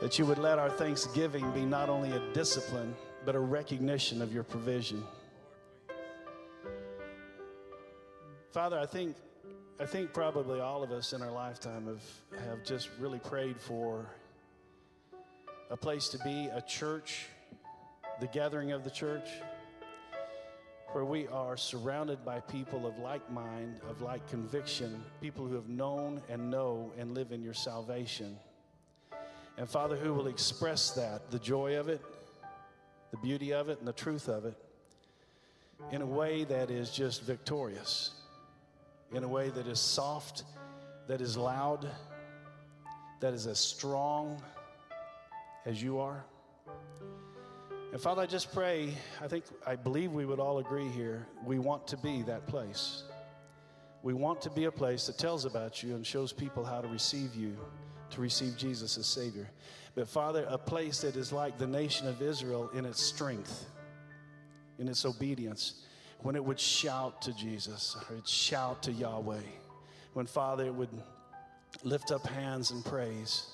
That 0.03 0.18
you 0.18 0.27
would 0.27 0.37
let 0.37 0.59
our 0.59 0.68
thanksgiving 0.68 1.51
be 1.53 1.64
not 1.64 1.88
only 1.88 2.12
a 2.12 2.20
discipline, 2.35 2.94
but 3.24 3.35
a 3.35 3.40
recognition 3.40 4.20
of 4.20 4.33
your 4.33 4.42
provision. 4.42 5.03
Father, 8.53 8.79
I 8.79 8.85
think, 8.85 9.16
I 9.81 9.87
think 9.87 10.12
probably 10.12 10.61
all 10.61 10.83
of 10.83 10.92
us 10.92 11.14
in 11.14 11.22
our 11.22 11.31
lifetime 11.31 11.87
have, 11.87 12.42
have 12.44 12.64
just 12.64 12.90
really 12.98 13.20
prayed 13.20 13.59
for 13.59 14.05
a 15.70 15.77
place 15.77 16.09
to 16.11 16.18
be, 16.18 16.48
a 16.53 16.61
church, 16.61 17.27
the 18.20 18.27
gathering 18.27 18.72
of 18.72 18.85
the 18.85 18.90
church 18.90 19.29
where 20.92 21.05
we 21.05 21.27
are 21.29 21.57
surrounded 21.57 22.24
by 22.24 22.40
people 22.40 22.87
of 22.87 22.98
like 22.98 23.31
mind, 23.31 23.81
of 23.88 24.01
like 24.01 24.27
conviction, 24.29 25.03
people 25.20 25.46
who 25.46 25.55
have 25.55 25.68
known 25.68 26.22
and 26.29 26.51
know 26.51 26.92
and 26.98 27.14
live 27.14 27.31
in 27.31 27.42
your 27.42 27.55
salvation. 27.55 28.37
And 29.59 29.68
Father, 29.68 29.96
who 29.96 30.14
will 30.14 30.29
express 30.29 30.92
that, 30.92 31.31
the 31.31 31.38
joy 31.38 31.79
of 31.79 31.88
it, 31.88 32.01
the 33.11 33.18
beauty 33.18 33.53
of 33.53 33.68
it, 33.68 33.79
and 33.79 33.87
the 33.87 33.92
truth 33.92 34.29
of 34.29 34.46
it, 34.46 34.55
in 35.92 36.01
a 36.01 36.07
way 36.07 36.44
that 36.44 36.70
is 36.70 36.90
just 36.90 37.22
victorious, 37.22 38.12
in 39.12 39.24
a 39.24 39.29
way 39.29 39.51
that 39.51 39.66
is 39.66 39.81
soft, 39.81 40.44
that 41.07 41.20
is 41.20 41.37
loud, 41.37 41.87
that 43.20 43.35
is 43.35 43.46
as 43.46 43.59
strong 43.59 44.40
as 45.66 45.83
you 45.83 45.98
are. 45.98 46.24
And 47.90 47.98
Father, 47.98 48.20
I 48.20 48.27
just 48.27 48.53
pray, 48.53 48.92
I 49.22 49.29
think, 49.29 49.44
I 49.66 49.74
believe 49.74 50.12
we 50.12 50.27
would 50.27 50.40
all 50.40 50.59
agree 50.59 50.88
here, 50.88 51.27
we 51.46 51.59
want 51.59 51.87
to 51.88 51.96
be 51.96 52.20
that 52.22 52.46
place. 52.46 53.05
We 54.03 54.12
want 54.12 54.42
to 54.42 54.51
be 54.51 54.64
a 54.64 54.70
place 54.70 55.07
that 55.07 55.16
tells 55.16 55.46
about 55.46 55.83
you 55.83 55.94
and 55.94 56.07
shows 56.07 56.31
people 56.31 56.64
how 56.64 56.83
to 56.83 56.88
receive 56.88 57.35
you, 57.35 57.57
to 58.11 58.20
receive 58.20 58.59
Jesus 58.59 58.98
as 58.98 59.07
Savior. 59.07 59.48
But 59.94 60.07
Father, 60.07 60.46
a 60.51 60.59
place 60.59 61.01
that 61.01 61.16
is 61.16 61.33
like 61.33 61.57
the 61.57 61.66
nation 61.66 62.07
of 62.07 62.20
Israel 62.20 62.70
in 62.74 62.85
its 62.85 63.03
strength, 63.03 63.64
in 64.79 64.87
its 64.87 65.07
obedience, 65.07 65.87
when 66.20 66.37
it 66.37 66.44
would 66.44 66.61
shout 66.61 67.22
to 67.22 67.33
Jesus 67.33 67.96
or 67.96 68.16
it'd 68.16 68.29
shout 68.29 68.83
to 68.83 68.92
Yahweh, 68.92 69.40
when 70.12 70.27
Father 70.27 70.66
it 70.66 70.74
would 70.74 70.90
lift 71.85 72.12
up 72.12 72.27
hands 72.27 72.70
and 72.70 72.85
praise 72.85 73.46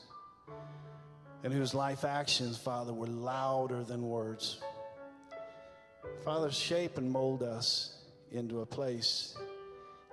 and 1.45 1.53
whose 1.53 1.75
life 1.75 2.05
actions, 2.05 2.57
Father, 2.57 2.93
were 2.93 3.07
louder 3.07 3.85
than 3.85 4.03
words. 4.03 4.61
Father, 6.25 6.51
shape 6.51 6.97
and 6.97 7.11
mold 7.11 7.43
us 7.43 7.99
into 8.33 8.63
a 8.63 8.67
place 8.67 9.37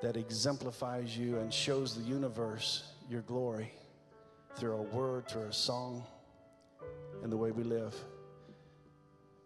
that 0.02 0.17
exemplifies 0.17 1.17
you 1.17 1.38
and 1.38 1.54
shows 1.54 1.96
the 1.96 2.04
universe 2.04 2.84
your 3.10 3.22
glory 3.22 3.72
through 4.58 4.76
a 4.76 4.82
word, 4.82 5.28
through 5.28 5.44
a 5.44 5.54
song, 5.54 6.04
and 7.24 7.32
the 7.32 7.38
way 7.38 7.52
we 7.52 7.63
live. 7.63 7.96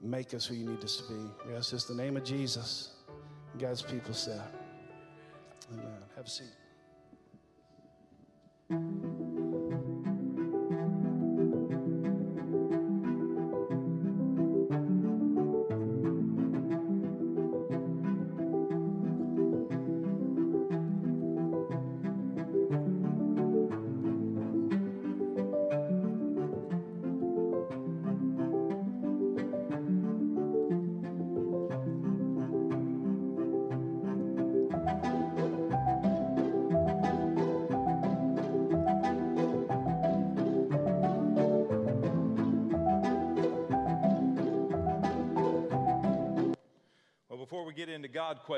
Make 0.01 0.33
us 0.33 0.45
who 0.45 0.55
you 0.55 0.65
need 0.67 0.83
us 0.83 0.97
to 0.97 1.13
be. 1.13 1.19
We 1.47 1.55
ask 1.55 1.71
this 1.71 1.87
in 1.89 1.97
the 1.97 2.03
name 2.03 2.17
of 2.17 2.23
Jesus. 2.23 2.93
God's 3.59 3.83
people 3.83 4.13
said, 4.13 4.41
Amen. 5.71 5.85
Have 6.15 6.25
a 6.25 6.29
seat. 6.29 6.45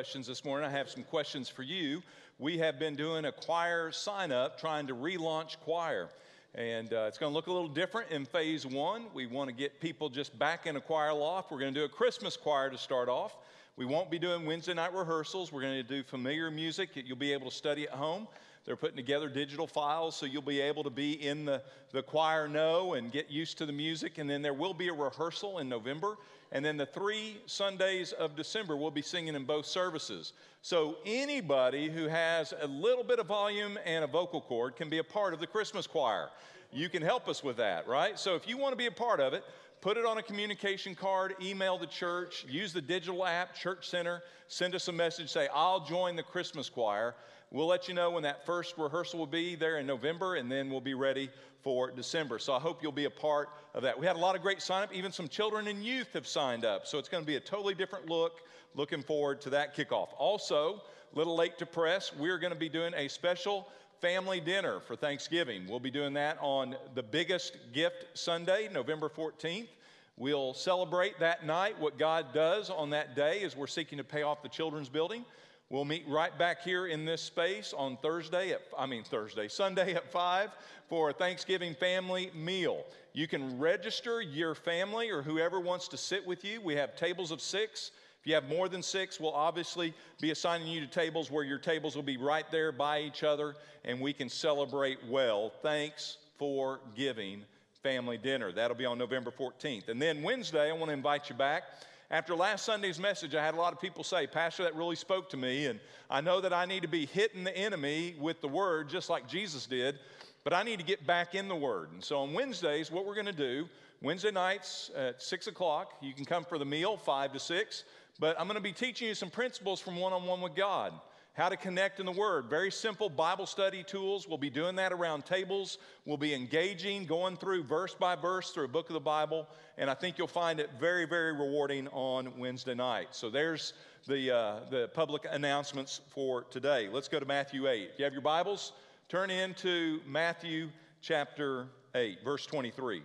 Questions 0.07 0.25
this 0.25 0.45
morning, 0.45 0.65
I 0.65 0.71
have 0.71 0.89
some 0.89 1.03
questions 1.03 1.49
for 1.49 1.63
you. 1.63 2.01
We 2.39 2.57
have 2.59 2.79
been 2.79 2.95
doing 2.95 3.25
a 3.25 3.31
choir 3.33 3.91
sign 3.91 4.31
up, 4.31 4.57
trying 4.57 4.87
to 4.87 4.95
relaunch 4.95 5.57
choir. 5.59 6.07
And 6.55 6.93
uh, 6.93 7.07
it's 7.09 7.17
going 7.17 7.29
to 7.29 7.35
look 7.35 7.47
a 7.47 7.51
little 7.51 7.67
different 7.67 8.09
in 8.09 8.23
phase 8.23 8.65
one. 8.65 9.07
We 9.13 9.25
want 9.25 9.49
to 9.49 9.53
get 9.53 9.81
people 9.81 10.07
just 10.07 10.39
back 10.39 10.65
in 10.65 10.77
a 10.77 10.79
choir 10.79 11.11
loft. 11.11 11.51
We're 11.51 11.59
going 11.59 11.73
to 11.73 11.79
do 11.81 11.83
a 11.83 11.89
Christmas 11.89 12.37
choir 12.37 12.69
to 12.69 12.77
start 12.77 13.09
off. 13.09 13.35
We 13.75 13.83
won't 13.83 14.09
be 14.09 14.17
doing 14.17 14.45
Wednesday 14.45 14.73
night 14.73 14.93
rehearsals. 14.93 15.51
We're 15.51 15.59
going 15.59 15.73
to 15.73 15.83
do 15.83 16.03
familiar 16.03 16.49
music 16.49 16.93
that 16.93 17.05
you'll 17.05 17.17
be 17.17 17.33
able 17.33 17.49
to 17.49 17.55
study 17.55 17.83
at 17.83 17.93
home. 17.93 18.29
They're 18.67 18.75
putting 18.75 18.97
together 18.97 19.29
digital 19.29 19.65
files 19.65 20.17
so 20.17 20.25
you'll 20.25 20.41
be 20.41 20.59
able 20.59 20.83
to 20.83 20.89
be 20.89 21.13
in 21.25 21.45
the, 21.45 21.61
the 21.93 22.03
choir 22.03 22.49
know 22.49 22.95
and 22.95 23.09
get 23.09 23.31
used 23.31 23.57
to 23.59 23.65
the 23.65 23.71
music. 23.71 24.17
And 24.17 24.29
then 24.29 24.41
there 24.41 24.53
will 24.53 24.73
be 24.73 24.89
a 24.89 24.93
rehearsal 24.93 25.59
in 25.59 25.69
November. 25.69 26.17
And 26.51 26.65
then 26.65 26.75
the 26.75 26.85
three 26.85 27.37
Sundays 27.45 28.11
of 28.11 28.35
December, 28.35 28.75
we'll 28.75 28.91
be 28.91 29.01
singing 29.01 29.35
in 29.35 29.45
both 29.45 29.65
services. 29.65 30.33
So 30.61 30.97
anybody 31.05 31.89
who 31.89 32.09
has 32.09 32.53
a 32.61 32.67
little 32.67 33.05
bit 33.05 33.19
of 33.19 33.27
volume 33.27 33.79
and 33.85 34.03
a 34.03 34.07
vocal 34.07 34.41
cord 34.41 34.75
can 34.75 34.89
be 34.89 34.97
a 34.97 35.03
part 35.03 35.33
of 35.33 35.39
the 35.39 35.47
Christmas 35.47 35.87
choir. 35.87 36.27
You 36.73 36.89
can 36.89 37.01
help 37.01 37.29
us 37.29 37.41
with 37.41 37.55
that, 37.57 37.87
right? 37.87 38.19
So 38.19 38.35
if 38.35 38.49
you 38.49 38.57
want 38.57 38.73
to 38.73 38.77
be 38.77 38.87
a 38.87 38.91
part 38.91 39.21
of 39.21 39.33
it, 39.33 39.45
put 39.79 39.95
it 39.95 40.05
on 40.05 40.17
a 40.17 40.23
communication 40.23 40.93
card, 40.93 41.35
email 41.41 41.77
the 41.77 41.87
church, 41.87 42.45
use 42.49 42.73
the 42.73 42.81
digital 42.81 43.25
app, 43.25 43.55
Church 43.55 43.89
Center, 43.89 44.23
send 44.49 44.75
us 44.75 44.89
a 44.89 44.91
message, 44.91 45.29
say, 45.29 45.47
I'll 45.53 45.85
join 45.85 46.17
the 46.17 46.23
Christmas 46.23 46.67
choir. 46.67 47.15
We'll 47.49 47.67
let 47.67 47.87
you 47.87 47.93
know 47.93 48.11
when 48.11 48.23
that 48.23 48.45
first 48.45 48.77
rehearsal 48.77 49.19
will 49.19 49.25
be 49.25 49.55
there 49.55 49.77
in 49.77 49.87
November, 49.87 50.35
and 50.35 50.51
then 50.51 50.69
we'll 50.69 50.81
be 50.81 50.95
ready 50.95 51.29
for 51.63 51.89
December. 51.91 52.39
So 52.39 52.53
I 52.53 52.59
hope 52.59 52.83
you'll 52.83 52.91
be 52.91 53.05
a 53.05 53.09
part 53.09 53.49
of 53.73 53.83
that. 53.83 53.97
We 53.97 54.05
had 54.05 54.17
a 54.17 54.19
lot 54.19 54.35
of 54.35 54.41
great 54.41 54.61
sign 54.61 54.83
up. 54.83 54.93
Even 54.93 55.13
some 55.13 55.29
children 55.29 55.67
and 55.67 55.83
youth 55.83 56.11
have 56.13 56.27
signed 56.27 56.65
up. 56.65 56.85
So 56.85 56.97
it's 56.97 57.07
going 57.07 57.23
to 57.23 57.27
be 57.27 57.37
a 57.37 57.39
totally 57.39 57.73
different 57.73 58.09
look. 58.09 58.41
Looking 58.75 59.01
forward 59.01 59.39
to 59.41 59.49
that 59.51 59.75
kickoff. 59.75 60.09
Also, 60.17 60.81
a 61.13 61.17
little 61.17 61.35
late 61.35 61.57
to 61.59 61.65
press, 61.65 62.13
we're 62.13 62.37
going 62.37 62.53
to 62.53 62.59
be 62.59 62.69
doing 62.69 62.93
a 62.95 63.07
special 63.07 63.69
family 64.01 64.41
dinner 64.41 64.81
for 64.81 64.95
Thanksgiving. 64.95 65.67
We'll 65.67 65.79
be 65.79 65.89
doing 65.89 66.13
that 66.13 66.37
on 66.41 66.75
the 66.95 67.03
biggest 67.03 67.57
gift 67.73 68.05
Sunday, 68.13 68.69
November 68.71 69.09
14th. 69.09 69.69
We'll 70.17 70.53
celebrate 70.53 71.19
that 71.19 71.45
night. 71.45 71.79
What 71.79 71.97
God 71.97 72.33
does 72.33 72.69
on 72.69 72.89
that 72.89 73.15
day 73.15 73.39
is 73.39 73.55
we're 73.55 73.67
seeking 73.67 73.99
to 73.99 74.03
pay 74.03 74.23
off 74.23 74.43
the 74.43 74.49
children's 74.49 74.89
building. 74.89 75.23
We'll 75.69 75.83
meet 75.83 76.05
right 76.07 76.37
back 76.37 76.63
here 76.63 76.87
in 76.87 77.03
this 77.03 77.21
space 77.21 77.73
on 77.77 77.97
Thursday 77.97 78.51
at, 78.51 78.61
I 78.77 78.85
mean, 78.85 79.03
Thursday, 79.03 79.49
Sunday 79.49 79.95
at 79.95 80.09
5 80.09 80.49
for 80.87 81.09
a 81.09 81.13
Thanksgiving 81.13 81.75
family 81.75 82.31
meal. 82.33 82.85
You 83.11 83.27
can 83.27 83.59
register 83.59 84.21
your 84.21 84.55
family 84.55 85.09
or 85.09 85.21
whoever 85.21 85.59
wants 85.59 85.89
to 85.89 85.97
sit 85.97 86.25
with 86.25 86.45
you. 86.45 86.61
We 86.61 86.75
have 86.75 86.95
tables 86.95 87.31
of 87.31 87.41
six. 87.41 87.91
If 88.21 88.27
you 88.27 88.33
have 88.35 88.47
more 88.47 88.69
than 88.69 88.81
six, 88.81 89.19
we'll 89.19 89.33
obviously 89.33 89.93
be 90.21 90.31
assigning 90.31 90.67
you 90.67 90.79
to 90.79 90.87
tables 90.87 91.29
where 91.29 91.43
your 91.43 91.59
tables 91.59 91.97
will 91.97 92.03
be 92.03 92.15
right 92.15 92.49
there 92.49 92.71
by 92.71 93.01
each 93.01 93.23
other 93.23 93.55
and 93.83 93.99
we 93.99 94.13
can 94.13 94.29
celebrate 94.29 94.99
well. 95.09 95.51
Thanks 95.61 96.17
for 96.37 96.79
giving 96.95 97.43
family 97.83 98.17
dinner. 98.17 98.53
That'll 98.53 98.77
be 98.77 98.85
on 98.85 98.97
November 98.97 99.31
14th. 99.31 99.89
And 99.89 100.01
then 100.01 100.23
Wednesday, 100.23 100.69
I 100.69 100.73
want 100.73 100.85
to 100.85 100.93
invite 100.93 101.29
you 101.29 101.35
back 101.35 101.63
after 102.09 102.35
last 102.35 102.63
Sunday's 102.63 102.99
message, 102.99 103.35
I 103.35 103.43
had 103.43 103.53
a 103.53 103.57
lot 103.57 103.73
of 103.73 103.81
people 103.81 104.03
say, 104.03 104.27
Pastor, 104.27 104.63
that 104.63 104.75
really 104.75 104.95
spoke 104.95 105.29
to 105.31 105.37
me, 105.37 105.65
and 105.65 105.79
I 106.09 106.21
know 106.21 106.39
that 106.39 106.53
I 106.53 106.65
need 106.65 106.83
to 106.83 106.87
be 106.87 107.05
hitting 107.05 107.43
the 107.43 107.55
enemy 107.55 108.15
with 108.19 108.39
the 108.39 108.47
word 108.47 108.89
just 108.89 109.09
like 109.09 109.27
Jesus 109.27 109.65
did, 109.65 109.99
but 110.43 110.53
I 110.53 110.63
need 110.63 110.79
to 110.79 110.85
get 110.85 111.05
back 111.05 111.35
in 111.35 111.49
the 111.49 111.55
word. 111.55 111.91
And 111.91 112.03
so 112.03 112.19
on 112.19 112.33
Wednesdays, 112.33 112.89
what 112.89 113.05
we're 113.05 113.13
going 113.13 113.25
to 113.25 113.33
do, 113.33 113.67
Wednesday 114.01 114.31
nights 114.31 114.89
at 114.95 115.21
6 115.21 115.47
o'clock, 115.47 115.93
you 116.01 116.13
can 116.13 116.23
come 116.23 116.45
for 116.45 116.57
the 116.57 116.65
meal, 116.65 116.95
5 116.95 117.33
to 117.33 117.39
6, 117.39 117.83
but 118.19 118.39
I'm 118.39 118.47
going 118.47 118.55
to 118.55 118.63
be 118.63 118.71
teaching 118.71 119.09
you 119.09 119.13
some 119.13 119.29
principles 119.29 119.81
from 119.81 119.97
one 119.97 120.13
on 120.13 120.25
one 120.25 120.39
with 120.39 120.55
God 120.55 120.93
how 121.37 121.49
to 121.49 121.55
connect 121.55 121.99
in 121.99 122.05
the 122.07 122.11
Word. 122.11 122.49
Very 122.49 122.71
simple 122.71 123.09
Bible 123.09 123.45
study 123.45 123.83
tools. 123.83 124.27
We'll 124.27 124.39
be 124.39 124.49
doing 124.49 124.75
that 124.77 124.91
around 124.91 125.23
tables. 125.23 125.77
We'll 126.03 126.17
be 126.17 126.33
engaging, 126.33 127.05
going 127.05 127.37
through 127.37 127.63
verse 127.63 127.93
by 127.93 128.15
verse 128.15 128.49
through 128.49 128.65
a 128.65 128.69
book 128.69 128.89
of 128.89 128.95
the 128.95 128.99
Bible, 128.99 129.47
and 129.77 129.87
I 129.87 129.93
think 129.93 130.17
you'll 130.17 130.25
find 130.25 130.59
it 130.59 130.71
very, 130.79 131.05
very 131.05 131.33
rewarding 131.33 131.87
on 131.89 132.39
Wednesday 132.39 132.73
night. 132.73 133.09
So 133.11 133.29
there's 133.29 133.73
the, 134.07 134.35
uh, 134.35 134.59
the 134.71 134.87
public 134.95 135.27
announcements 135.29 136.01
for 136.09 136.41
today. 136.45 136.89
Let's 136.91 137.07
go 137.07 137.19
to 137.19 137.25
Matthew 137.25 137.67
8. 137.67 137.91
If 137.93 137.99
you 137.99 138.05
have 138.05 138.13
your 138.13 138.23
Bibles, 138.23 138.73
turn 139.07 139.29
into 139.29 140.01
Matthew 140.07 140.69
chapter 141.01 141.67
8, 141.93 142.23
verse 142.23 142.47
23. 142.47 143.03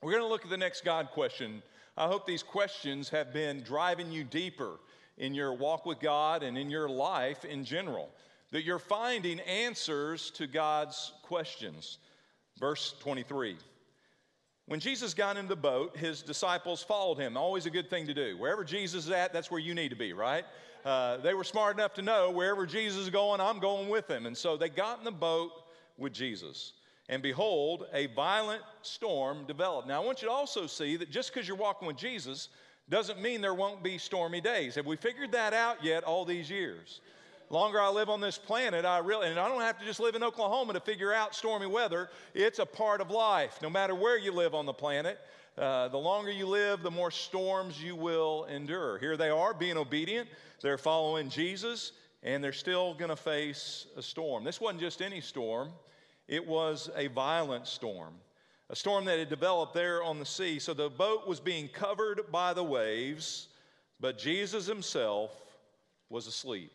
We're 0.00 0.10
going 0.10 0.22
to 0.22 0.28
look 0.28 0.44
at 0.44 0.50
the 0.50 0.56
next 0.56 0.86
God 0.86 1.10
question. 1.10 1.62
I 1.98 2.06
hope 2.06 2.26
these 2.26 2.42
questions 2.42 3.10
have 3.10 3.34
been 3.34 3.62
driving 3.62 4.10
you 4.10 4.24
deeper 4.24 4.78
in 5.18 5.34
your 5.34 5.52
walk 5.52 5.86
with 5.86 6.00
God 6.00 6.42
and 6.42 6.56
in 6.56 6.70
your 6.70 6.88
life 6.88 7.44
in 7.44 7.64
general, 7.64 8.10
that 8.50 8.64
you're 8.64 8.78
finding 8.78 9.40
answers 9.40 10.30
to 10.32 10.46
God's 10.46 11.12
questions. 11.22 11.98
Verse 12.58 12.94
23. 13.00 13.56
When 14.66 14.80
Jesus 14.80 15.12
got 15.12 15.36
in 15.36 15.48
the 15.48 15.56
boat, 15.56 15.96
his 15.96 16.22
disciples 16.22 16.82
followed 16.82 17.18
him. 17.18 17.36
Always 17.36 17.66
a 17.66 17.70
good 17.70 17.90
thing 17.90 18.06
to 18.06 18.14
do. 18.14 18.38
Wherever 18.38 18.64
Jesus 18.64 19.06
is 19.06 19.10
at, 19.10 19.32
that's 19.32 19.50
where 19.50 19.60
you 19.60 19.74
need 19.74 19.88
to 19.90 19.96
be, 19.96 20.12
right? 20.12 20.44
Uh, 20.84 21.18
they 21.18 21.34
were 21.34 21.44
smart 21.44 21.76
enough 21.76 21.94
to 21.94 22.02
know 22.02 22.30
wherever 22.30 22.66
Jesus 22.66 23.02
is 23.02 23.10
going, 23.10 23.40
I'm 23.40 23.58
going 23.58 23.88
with 23.88 24.08
him. 24.08 24.26
And 24.26 24.36
so 24.36 24.56
they 24.56 24.68
got 24.68 24.98
in 24.98 25.04
the 25.04 25.10
boat 25.10 25.50
with 25.98 26.12
Jesus. 26.12 26.72
And 27.08 27.22
behold, 27.22 27.86
a 27.92 28.06
violent 28.08 28.62
storm 28.82 29.44
developed. 29.46 29.88
Now, 29.88 30.02
I 30.02 30.06
want 30.06 30.22
you 30.22 30.28
to 30.28 30.34
also 30.34 30.66
see 30.66 30.96
that 30.96 31.10
just 31.10 31.32
because 31.32 31.46
you're 31.46 31.56
walking 31.56 31.86
with 31.86 31.96
Jesus 31.96 32.48
doesn't 32.92 33.22
mean 33.22 33.40
there 33.40 33.54
won't 33.54 33.82
be 33.82 33.96
stormy 33.96 34.42
days. 34.42 34.74
Have 34.74 34.84
we 34.84 34.96
figured 34.96 35.32
that 35.32 35.54
out 35.54 35.82
yet 35.82 36.04
all 36.04 36.26
these 36.26 36.50
years? 36.50 37.00
Longer 37.48 37.80
I 37.80 37.88
live 37.88 38.10
on 38.10 38.20
this 38.20 38.36
planet, 38.36 38.84
I 38.84 38.98
really, 38.98 39.28
and 39.28 39.40
I 39.40 39.48
don't 39.48 39.62
have 39.62 39.78
to 39.78 39.84
just 39.86 39.98
live 39.98 40.14
in 40.14 40.22
Oklahoma 40.22 40.74
to 40.74 40.80
figure 40.80 41.10
out 41.10 41.34
stormy 41.34 41.66
weather. 41.66 42.10
It's 42.34 42.58
a 42.58 42.66
part 42.66 43.00
of 43.00 43.10
life, 43.10 43.58
no 43.62 43.70
matter 43.70 43.94
where 43.94 44.18
you 44.18 44.30
live 44.30 44.54
on 44.54 44.66
the 44.66 44.74
planet. 44.74 45.18
Uh, 45.56 45.88
the 45.88 45.96
longer 45.96 46.30
you 46.30 46.46
live, 46.46 46.82
the 46.82 46.90
more 46.90 47.10
storms 47.10 47.82
you 47.82 47.96
will 47.96 48.44
endure. 48.44 48.98
Here 48.98 49.16
they 49.16 49.30
are, 49.30 49.54
being 49.54 49.78
obedient. 49.78 50.28
They're 50.60 50.76
following 50.76 51.30
Jesus, 51.30 51.92
and 52.22 52.44
they're 52.44 52.52
still 52.52 52.92
going 52.92 53.08
to 53.08 53.16
face 53.16 53.86
a 53.96 54.02
storm. 54.02 54.44
This 54.44 54.60
wasn't 54.60 54.80
just 54.80 55.00
any 55.00 55.22
storm, 55.22 55.70
it 56.28 56.46
was 56.46 56.90
a 56.94 57.06
violent 57.06 57.66
storm 57.66 58.12
a 58.70 58.76
storm 58.76 59.04
that 59.04 59.18
had 59.18 59.28
developed 59.28 59.74
there 59.74 60.02
on 60.02 60.18
the 60.18 60.26
sea. 60.26 60.58
So 60.58 60.74
the 60.74 60.88
boat 60.88 61.26
was 61.26 61.40
being 61.40 61.68
covered 61.68 62.30
by 62.30 62.54
the 62.54 62.64
waves, 62.64 63.48
but 64.00 64.18
Jesus 64.18 64.66
himself 64.66 65.30
was 66.08 66.26
asleep. 66.26 66.72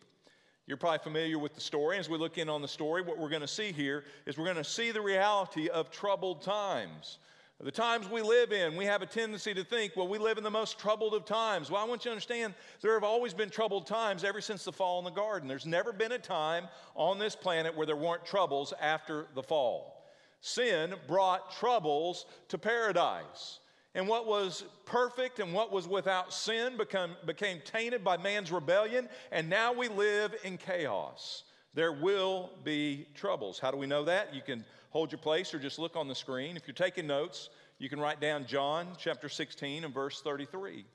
You're 0.68 0.78
probably 0.78 1.00
familiar 1.00 1.40
with 1.40 1.56
the 1.56 1.62
story. 1.62 1.98
As 1.98 2.10
we 2.10 2.18
look 2.18 2.38
in 2.38 2.50
on 2.50 2.62
the 2.62 2.68
story, 2.68 3.02
what 3.02 3.18
we're 3.18 3.30
going 3.30 3.42
to 3.42 3.48
see 3.48 3.72
here 3.72 4.04
is 4.26 4.38
we're 4.38 4.46
going 4.46 4.58
to 4.58 4.64
see 4.64 4.92
the 4.92 5.02
reality 5.02 5.70
of 5.70 5.90
troubled 5.92 6.42
times. 6.42 7.20
The 7.60 7.72
times 7.72 8.08
we 8.08 8.22
live 8.22 8.52
in, 8.52 8.76
we 8.76 8.86
have 8.86 9.02
a 9.02 9.08
tendency 9.08 9.52
to 9.56 9.64
think, 9.64 9.94
well, 9.96 10.08
we 10.08 10.20
live 10.20 10.38
in 10.38 10.44
the 10.44 10.52
most 10.52 10.78
troubled 10.78 11.16
of 11.16 11.26
times. 11.26 11.72
Well, 11.72 11.82
I 11.82 11.86
want 11.86 12.06
you 12.06 12.10
to 12.10 12.12
understand 12.12 12.54
there 12.82 12.94
have 12.94 13.04
always 13.04 13.34
been 13.34 13.50
troubled 13.50 13.88
times 13.88 14.24
ever 14.24 14.42
since 14.42 14.64
the 14.64 14.72
fall 14.72 15.00
in 15.00 15.06
the 15.06 15.10
garden. 15.10 15.48
There's 15.48 15.66
never 15.66 15.92
been 15.92 16.12
a 16.12 16.20
time 16.20 16.68
on 16.94 17.18
this 17.18 17.36
planet 17.36 17.76
where 17.76 17.88
there 17.88 17.96
weren't 17.96 18.26
troubles 18.26 18.74
after 18.80 19.26
the 19.34 19.42
fall. 19.42 19.97
Sin 20.42 20.94
brought 21.08 21.52
troubles 21.52 22.26
to 22.50 22.58
paradise. 22.58 23.60
And 23.96 24.08
what 24.08 24.28
was 24.28 24.64
perfect 24.86 25.40
and 25.40 25.54
what 25.54 25.72
was 25.72 25.88
without 25.88 26.32
sin 26.32 26.78
become, 26.78 27.16
became 27.26 27.60
tainted 27.66 28.04
by 28.04 28.18
man's 28.18 28.52
rebellion, 28.52 29.10
and 29.32 29.50
now 29.50 29.74
we 29.74 29.88
live 29.88 30.36
in 30.44 30.58
chaos. 30.58 31.44
There 31.74 31.92
will 31.94 32.52
be 32.64 33.08
troubles. 33.16 33.60
How 33.60 33.72
do 33.72 33.78
we 33.78 33.88
know 33.88 34.04
that? 34.06 34.34
You 34.34 34.42
can 34.42 34.64
hold 34.92 35.12
your 35.12 35.20
place 35.20 35.54
or 35.54 35.60
just 35.60 35.80
look 35.80 35.96
on 35.96 36.08
the 36.08 36.16
screen. 36.16 36.58
If 36.58 36.68
you're 36.68 36.76
taking 36.76 37.08
notes, 37.08 37.50
you 37.80 37.90
can 37.90 38.00
write 38.00 38.20
down 38.20 38.46
John 38.46 38.90
chapter 38.98 39.30
16 39.30 39.84
and 39.84 39.94
verse 39.94 40.22
33. 40.22 40.86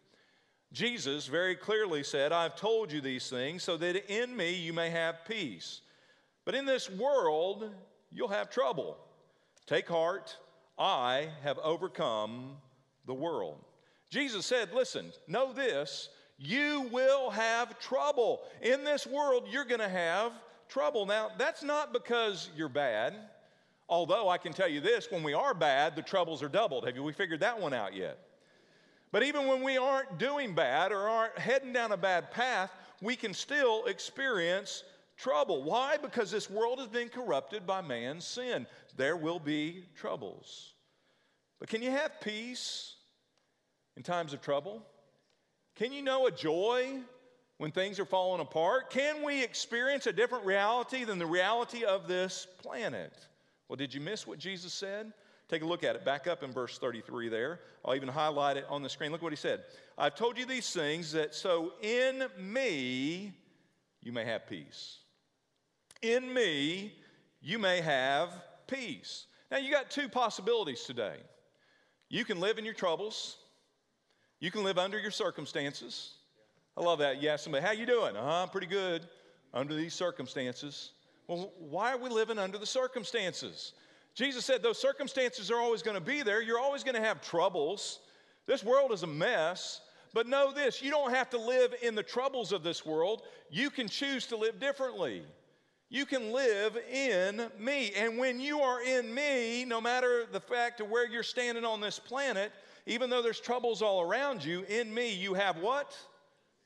Jesus 0.72 1.26
very 1.26 1.54
clearly 1.54 2.02
said, 2.02 2.32
I've 2.32 2.56
told 2.56 2.90
you 2.90 3.00
these 3.00 3.28
things 3.28 3.62
so 3.62 3.76
that 3.76 4.10
in 4.12 4.36
me 4.36 4.54
you 4.54 4.72
may 4.72 4.90
have 4.90 5.24
peace. 5.26 5.82
But 6.44 6.54
in 6.54 6.64
this 6.64 6.90
world, 6.90 7.70
you'll 8.10 8.28
have 8.28 8.50
trouble. 8.50 8.96
Take 9.66 9.88
heart, 9.88 10.36
I 10.78 11.28
have 11.42 11.58
overcome 11.58 12.56
the 13.06 13.14
world. 13.14 13.58
Jesus 14.10 14.44
said, 14.44 14.72
Listen, 14.72 15.12
know 15.26 15.52
this, 15.52 16.08
you 16.38 16.88
will 16.92 17.30
have 17.30 17.78
trouble. 17.78 18.42
In 18.60 18.84
this 18.84 19.06
world, 19.06 19.44
you're 19.50 19.64
going 19.64 19.80
to 19.80 19.88
have 19.88 20.32
trouble. 20.68 21.06
Now, 21.06 21.30
that's 21.38 21.62
not 21.62 21.92
because 21.92 22.50
you're 22.56 22.68
bad, 22.68 23.14
although 23.88 24.28
I 24.28 24.38
can 24.38 24.52
tell 24.52 24.68
you 24.68 24.80
this 24.80 25.08
when 25.10 25.22
we 25.22 25.34
are 25.34 25.54
bad, 25.54 25.94
the 25.94 26.02
troubles 26.02 26.42
are 26.42 26.48
doubled. 26.48 26.86
Have 26.86 26.96
you 26.96 27.02
we 27.02 27.12
figured 27.12 27.40
that 27.40 27.60
one 27.60 27.72
out 27.72 27.94
yet? 27.94 28.18
But 29.12 29.22
even 29.22 29.46
when 29.46 29.62
we 29.62 29.76
aren't 29.76 30.18
doing 30.18 30.54
bad 30.54 30.90
or 30.90 31.08
aren't 31.08 31.38
heading 31.38 31.72
down 31.72 31.92
a 31.92 31.96
bad 31.96 32.30
path, 32.30 32.70
we 33.02 33.14
can 33.14 33.34
still 33.34 33.84
experience 33.84 34.84
trouble. 35.16 35.62
Why? 35.62 35.96
Because 35.96 36.30
this 36.30 36.50
world 36.50 36.78
has 36.78 36.88
been 36.88 37.08
corrupted 37.08 37.66
by 37.66 37.80
man's 37.80 38.24
sin. 38.24 38.66
There 38.96 39.16
will 39.16 39.38
be 39.38 39.84
troubles. 39.96 40.74
But 41.58 41.68
can 41.68 41.82
you 41.82 41.90
have 41.90 42.20
peace 42.20 42.96
in 43.96 44.02
times 44.02 44.32
of 44.32 44.40
trouble? 44.40 44.82
Can 45.76 45.92
you 45.92 46.02
know 46.02 46.26
a 46.26 46.30
joy 46.30 47.00
when 47.58 47.70
things 47.70 48.00
are 48.00 48.04
falling 48.04 48.40
apart? 48.40 48.90
Can 48.90 49.24
we 49.24 49.42
experience 49.42 50.06
a 50.06 50.12
different 50.12 50.44
reality 50.44 51.04
than 51.04 51.18
the 51.18 51.26
reality 51.26 51.84
of 51.84 52.08
this 52.08 52.46
planet? 52.58 53.12
Well, 53.68 53.76
did 53.76 53.94
you 53.94 54.00
miss 54.00 54.26
what 54.26 54.38
Jesus 54.38 54.72
said? 54.72 55.12
Take 55.48 55.62
a 55.62 55.66
look 55.66 55.84
at 55.84 55.96
it. 55.96 56.04
Back 56.04 56.26
up 56.26 56.42
in 56.42 56.50
verse 56.50 56.78
33 56.78 57.28
there. 57.28 57.60
I'll 57.84 57.94
even 57.94 58.08
highlight 58.08 58.56
it 58.56 58.64
on 58.68 58.82
the 58.82 58.88
screen. 58.88 59.12
Look 59.12 59.22
what 59.22 59.32
he 59.32 59.36
said. 59.36 59.62
I've 59.98 60.14
told 60.14 60.38
you 60.38 60.46
these 60.46 60.72
things 60.72 61.12
that 61.12 61.34
so 61.34 61.74
in 61.82 62.24
me 62.38 63.32
you 64.00 64.12
may 64.12 64.24
have 64.24 64.48
peace. 64.48 64.98
In 66.02 66.32
me 66.32 66.92
you 67.40 67.58
may 67.58 67.80
have 67.80 68.30
peace. 68.66 69.26
Now 69.50 69.58
you 69.58 69.70
got 69.70 69.90
two 69.90 70.08
possibilities 70.08 70.82
today. 70.82 71.16
You 72.08 72.24
can 72.24 72.40
live 72.40 72.58
in 72.58 72.64
your 72.64 72.74
troubles. 72.74 73.38
You 74.40 74.50
can 74.50 74.64
live 74.64 74.78
under 74.78 74.98
your 74.98 75.10
circumstances. 75.10 76.14
I 76.76 76.82
love 76.82 76.98
that. 76.98 77.22
You 77.22 77.28
ask 77.28 77.44
somebody, 77.44 77.64
how 77.64 77.72
you 77.72 77.86
doing? 77.86 78.16
Uh-huh, 78.16 78.46
pretty 78.46 78.66
good 78.66 79.06
under 79.54 79.74
these 79.74 79.94
circumstances. 79.94 80.92
Well, 81.28 81.52
why 81.58 81.92
are 81.92 81.98
we 81.98 82.10
living 82.10 82.38
under 82.38 82.58
the 82.58 82.66
circumstances? 82.66 83.72
Jesus 84.14 84.44
said 84.44 84.62
those 84.62 84.78
circumstances 84.78 85.50
are 85.50 85.58
always 85.58 85.82
going 85.82 85.94
to 85.94 86.02
be 86.02 86.22
there. 86.22 86.42
You're 86.42 86.58
always 86.58 86.82
going 86.84 86.96
to 86.96 87.00
have 87.00 87.22
troubles. 87.22 88.00
This 88.46 88.64
world 88.64 88.92
is 88.92 89.02
a 89.02 89.06
mess. 89.06 89.80
But 90.14 90.26
know 90.26 90.52
this 90.52 90.82
you 90.82 90.90
don't 90.90 91.14
have 91.14 91.30
to 91.30 91.38
live 91.38 91.74
in 91.82 91.94
the 91.94 92.02
troubles 92.02 92.52
of 92.52 92.62
this 92.62 92.84
world. 92.84 93.22
You 93.50 93.70
can 93.70 93.88
choose 93.88 94.26
to 94.26 94.36
live 94.36 94.60
differently. 94.60 95.22
You 95.92 96.06
can 96.06 96.32
live 96.32 96.78
in 96.90 97.50
me. 97.58 97.92
And 97.94 98.16
when 98.16 98.40
you 98.40 98.60
are 98.60 98.82
in 98.82 99.14
me, 99.14 99.66
no 99.66 99.78
matter 99.78 100.24
the 100.24 100.40
fact 100.40 100.80
of 100.80 100.88
where 100.88 101.06
you're 101.06 101.22
standing 101.22 101.66
on 101.66 101.82
this 101.82 101.98
planet, 101.98 102.50
even 102.86 103.10
though 103.10 103.20
there's 103.20 103.38
troubles 103.38 103.82
all 103.82 104.00
around 104.00 104.42
you, 104.42 104.64
in 104.70 104.92
me 104.92 105.12
you 105.12 105.34
have 105.34 105.58
what? 105.58 105.94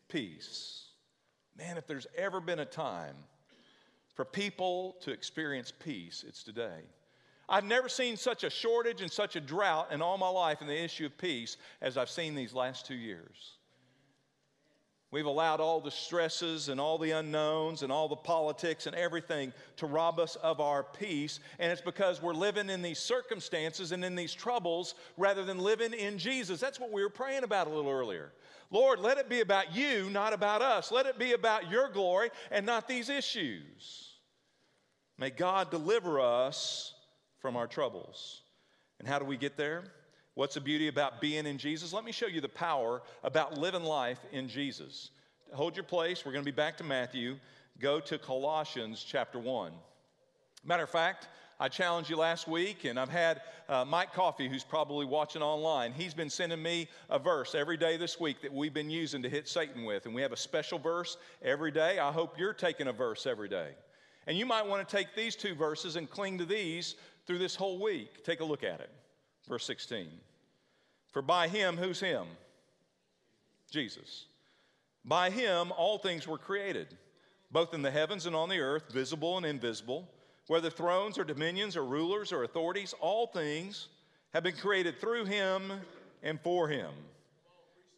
Peace. 0.09 0.91
Man, 1.59 1.77
if 1.77 1.89
there's 1.89 2.07
ever 2.17 2.41
been 2.41 2.61
a 2.61 2.65
time 2.65 3.17
for 4.15 4.25
people 4.25 4.95
to 5.01 5.11
experience 5.11 5.73
peace, 5.77 6.25
it's 6.27 6.45
today. 6.45 6.83
I've 7.49 7.65
never 7.65 7.89
seen 7.89 8.17
such 8.17 8.45
a 8.45 8.51
shortage 8.51 9.01
and 9.01 9.11
such 9.11 9.35
a 9.35 9.41
drought 9.41 9.89
in 9.91 10.03
all 10.03 10.19
my 10.19 10.29
life 10.29 10.61
in 10.61 10.69
the 10.69 10.85
issue 10.85 11.07
of 11.07 11.19
peace 11.19 11.57
as 11.83 11.97
I've 11.97 12.11
seen 12.11 12.37
these 12.37 12.55
last 12.55 12.87
two 12.87 12.95
years. 12.95 13.57
We've 15.13 15.27
allowed 15.27 15.61
all 15.61 15.81
the 15.81 15.91
stresses 15.91 16.69
and 16.69 16.81
all 16.81 16.99
the 16.99 17.13
unknowns 17.13 17.83
and 17.83 17.93
all 17.93 18.09
the 18.09 18.17
politics 18.17 18.87
and 18.87 18.97
everything 18.97 19.53
to 19.77 19.87
rob 19.87 20.19
us 20.19 20.35
of 20.37 20.61
our 20.61 20.83
peace. 20.83 21.39
And 21.61 21.71
it's 21.71 21.81
because 21.81 22.21
we're 22.21 22.35
living 22.35 22.69
in 22.69 22.83
these 22.83 22.99
circumstances 22.99 23.93
and 23.93 24.05
in 24.05 24.17
these 24.17 24.35
troubles 24.35 24.95
rather 25.17 25.45
than 25.45 25.59
living 25.59 25.93
in 25.93 26.19
Jesus. 26.19 26.59
That's 26.59 26.81
what 26.81 26.91
we 26.91 27.03
were 27.03 27.09
praying 27.09 27.45
about 27.45 27.69
a 27.69 27.71
little 27.71 27.91
earlier. 27.91 28.33
Lord, 28.73 28.99
let 28.99 29.17
it 29.17 29.29
be 29.29 29.41
about 29.41 29.77
you, 29.77 30.11
not 30.11 30.33
about 30.33 30.61
us. 30.61 30.91
Let 30.91 31.07
it 31.07 31.21
be 31.21 31.35
about 31.35 31.71
your 31.71 31.89
glory 31.89 32.31
and 32.51 32.67
not 32.67 32.89
these 32.89 33.09
issues. 33.09 34.15
May 35.19 35.31
God 35.31 35.71
deliver 35.71 36.21
us 36.21 36.95
from 37.39 37.57
our 37.57 37.69
troubles. 37.69 38.43
And 38.99 39.07
how 39.07 39.21
do 39.21 39.25
we 39.25 39.37
get 39.37 39.57
there? 39.57 39.85
What's 40.37 40.53
the 40.53 40.61
beauty 40.61 40.89
about 40.89 41.19
being 41.19 41.47
in 41.47 41.57
Jesus? 41.57 41.95
Let 41.95 42.05
me 42.05 42.13
show 42.13 42.27
you 42.27 42.43
the 42.43 42.49
power 42.49 43.01
about 43.25 43.57
living 43.57 43.85
life 43.85 44.19
in 44.33 44.49
Jesus. 44.49 45.09
Hold 45.55 45.75
your 45.75 45.85
place. 45.85 46.27
We're 46.27 46.33
going 46.33 46.45
to 46.45 46.53
be 46.53 46.55
back 46.55 46.77
to 46.77 46.85
Matthew. 46.85 47.39
Go 47.81 48.01
to 48.01 48.19
Colossians 48.19 49.03
chapter 49.03 49.39
1. 49.39 49.73
Matter 50.63 50.83
of 50.83 50.91
fact, 50.91 51.29
I 51.59 51.69
challenged 51.71 52.11
you 52.11 52.19
last 52.19 52.47
week, 52.47 52.85
and 52.85 53.01
I've 53.01 53.09
had 53.09 53.41
uh, 53.67 53.87
Mike 53.87 54.13
Coffey, 54.13 54.47
who's 54.47 54.63
probably 54.63 55.07
watching 55.07 55.41
online. 55.41 55.95
He's 55.95 56.13
been 56.13 56.29
sending 56.29 56.63
me 56.63 56.91
a 57.09 57.19
verse 57.19 57.55
every 57.55 57.79
day 57.79 57.97
this 57.97 58.21
week 58.21 58.43
that 58.43 58.53
we've 58.53 58.75
been 58.75 58.91
using 58.91 59.23
to 59.23 59.31
hit 59.31 59.49
Satan 59.49 59.87
with. 59.87 60.05
And 60.05 60.15
we 60.15 60.21
have 60.21 60.33
a 60.33 60.37
special 60.37 60.79
verse 60.79 61.17
every 61.41 61.71
day. 61.71 61.99
I 61.99 62.13
hope 62.13 62.39
you're 62.39 62.53
taking 62.53 62.89
a 62.89 62.93
verse 62.93 63.27
every 63.27 63.49
day. 63.49 63.71
And 64.27 64.37
you 64.37 64.45
might 64.45 64.67
want 64.67 64.87
to 64.87 64.97
take 64.97 65.15
these 65.17 65.35
two 65.35 65.55
verses 65.55 65.97
and 65.97 66.11
cling 66.11 66.37
to 66.37 66.45
these 66.45 66.97
through 67.27 67.39
this 67.39 67.57
whole 67.57 67.81
week. 67.81 68.23
Take 68.23 68.41
a 68.41 68.45
look 68.45 68.63
at 68.65 68.81
it. 68.81 68.91
Verse 69.49 69.65
16. 69.65 70.09
For 71.13 71.23
by 71.23 71.49
him, 71.49 71.77
who's 71.77 72.01
him? 72.01 72.27
Jesus. 73.71 74.27
By 75.05 75.31
him, 75.31 75.73
all 75.73 75.99
things 75.99 76.27
were 76.27 76.39
created, 76.39 76.89
both 77.51 77.73
in 77.73 77.83
the 77.83 77.91
heavens 77.91 78.27
and 78.27 78.35
on 78.35 78.49
the 78.49 78.61
earth, 78.61 78.93
visible 78.93 79.37
and 79.37 79.47
invisible, 79.47 80.09
whether 80.49 80.71
thrones 80.71 81.19
or 81.19 81.25
dominions 81.25 81.77
or 81.77 81.85
rulers 81.85 82.33
or 82.33 82.45
authorities, 82.45 82.95
all 83.01 83.29
things 83.29 83.89
have 84.35 84.43
been 84.43 84.57
created 84.57 85.01
through 85.01 85.25
him 85.25 85.73
and 86.23 86.41
for 86.41 86.69
him. 86.69 86.91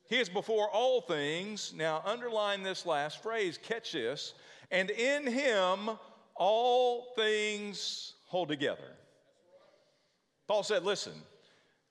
He 0.09 0.19
is 0.19 0.29
before 0.29 0.71
all 0.71 1.01
things. 1.01 1.75
Now, 1.77 2.03
underline 2.05 2.63
this 2.63 2.87
last 2.87 3.23
phrase, 3.23 3.59
catch 3.63 3.93
this. 3.93 4.35
And 4.71 4.91
in 4.91 5.27
him, 5.27 5.91
all 6.35 7.13
things 7.17 8.15
hold 8.27 8.49
together. 8.49 8.97
Paul 10.47 10.63
said, 10.63 10.85
Listen, 10.85 11.13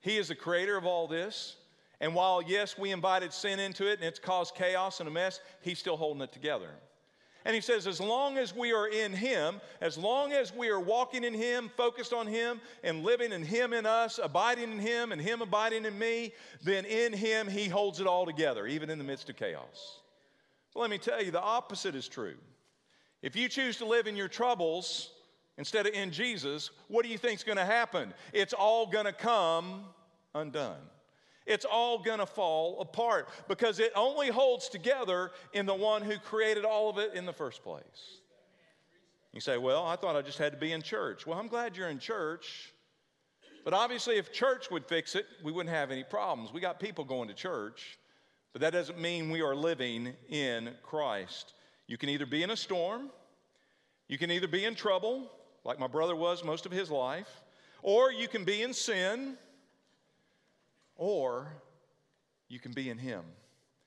he 0.01 0.17
is 0.17 0.27
the 0.27 0.35
creator 0.35 0.77
of 0.77 0.85
all 0.85 1.07
this. 1.07 1.55
And 1.99 2.13
while, 2.13 2.41
yes, 2.41 2.77
we 2.77 2.91
invited 2.91 3.33
sin 3.33 3.59
into 3.59 3.87
it 3.87 3.99
and 3.99 4.03
it's 4.03 4.19
caused 4.19 4.55
chaos 4.55 4.99
and 4.99 5.09
a 5.09 5.11
mess, 5.11 5.39
he's 5.61 5.79
still 5.79 5.97
holding 5.97 6.21
it 6.21 6.31
together. 6.31 6.69
And 7.43 7.55
he 7.55 7.61
says, 7.61 7.87
as 7.87 8.01
long 8.01 8.37
as 8.37 8.53
we 8.53 8.73
are 8.73 8.89
in 8.89 9.13
him, 9.13 9.61
as 9.79 9.97
long 9.97 10.33
as 10.33 10.53
we 10.53 10.67
are 10.67 10.81
walking 10.81 11.23
in 11.23 11.33
him, 11.33 11.71
focused 11.77 12.11
on 12.11 12.27
him, 12.27 12.59
and 12.83 13.03
living 13.03 13.31
in 13.31 13.41
him 13.41 13.71
in 13.71 13.85
us, 13.85 14.19
abiding 14.21 14.69
in 14.69 14.79
him, 14.79 15.13
and 15.13 15.21
him 15.21 15.41
abiding 15.41 15.85
in 15.85 15.97
me, 15.97 16.33
then 16.61 16.83
in 16.83 17.13
him 17.13 17.47
he 17.47 17.69
holds 17.69 18.01
it 18.01 18.05
all 18.05 18.25
together, 18.25 18.67
even 18.67 18.89
in 18.89 18.97
the 18.97 19.03
midst 19.05 19.29
of 19.29 19.37
chaos. 19.37 20.01
But 20.73 20.81
let 20.81 20.89
me 20.89 20.97
tell 20.97 21.23
you, 21.23 21.31
the 21.31 21.41
opposite 21.41 21.95
is 21.95 22.09
true. 22.09 22.35
If 23.21 23.37
you 23.37 23.47
choose 23.47 23.77
to 23.77 23.85
live 23.85 24.07
in 24.07 24.17
your 24.17 24.27
troubles, 24.27 25.09
instead 25.57 25.87
of 25.87 25.93
in 25.93 26.11
Jesus, 26.11 26.71
what 26.87 27.03
do 27.03 27.09
you 27.09 27.17
think 27.17 27.39
is 27.39 27.43
going 27.43 27.57
to 27.57 27.65
happen? 27.65 28.13
It's 28.33 28.53
all 28.53 28.87
going 28.87 29.05
to 29.05 29.13
come 29.13 29.85
undone. 30.33 30.81
It's 31.45 31.65
all 31.65 31.99
going 31.99 32.19
to 32.19 32.25
fall 32.25 32.81
apart 32.81 33.29
because 33.47 33.79
it 33.79 33.91
only 33.95 34.27
holds 34.27 34.67
together 34.67 35.31
in 35.53 35.65
the 35.65 35.73
one 35.73 36.01
who 36.01 36.17
created 36.17 36.65
all 36.65 36.89
of 36.89 36.97
it 36.97 37.13
in 37.13 37.25
the 37.25 37.33
first 37.33 37.63
place. 37.63 38.19
You 39.33 39.39
say, 39.39 39.57
Well, 39.57 39.85
I 39.85 39.95
thought 39.95 40.15
I 40.15 40.21
just 40.21 40.37
had 40.37 40.51
to 40.51 40.57
be 40.57 40.73
in 40.73 40.81
church. 40.81 41.25
Well, 41.25 41.39
I'm 41.39 41.47
glad 41.47 41.77
you're 41.77 41.89
in 41.89 41.99
church. 41.99 42.73
But 43.63 43.73
obviously, 43.73 44.15
if 44.15 44.31
church 44.31 44.71
would 44.71 44.85
fix 44.85 45.13
it, 45.13 45.25
we 45.43 45.51
wouldn't 45.51 45.75
have 45.75 45.91
any 45.91 46.03
problems. 46.03 46.53
We 46.53 46.61
got 46.61 46.79
people 46.79 47.03
going 47.03 47.27
to 47.27 47.33
church, 47.33 47.99
but 48.53 48.61
that 48.61 48.71
doesn't 48.71 48.97
mean 48.97 49.29
we 49.29 49.41
are 49.41 49.55
living 49.55 50.13
in 50.29 50.73
Christ. 50.83 51.53
You 51.85 51.97
can 51.97 52.07
either 52.07 52.25
be 52.25 52.43
in 52.43 52.51
a 52.51 52.55
storm, 52.55 53.09
you 54.07 54.17
can 54.17 54.31
either 54.31 54.47
be 54.47 54.63
in 54.63 54.73
trouble, 54.73 55.29
like 55.63 55.79
my 55.79 55.87
brother 55.87 56.15
was 56.15 56.43
most 56.43 56.65
of 56.65 56.71
his 56.71 56.89
life, 56.89 57.41
or 57.81 58.11
you 58.11 58.27
can 58.27 58.43
be 58.43 58.63
in 58.63 58.73
sin, 58.73 59.37
or 60.95 61.47
you 62.49 62.59
can 62.59 62.71
be 62.71 62.89
in 62.89 62.97
Him. 62.97 63.21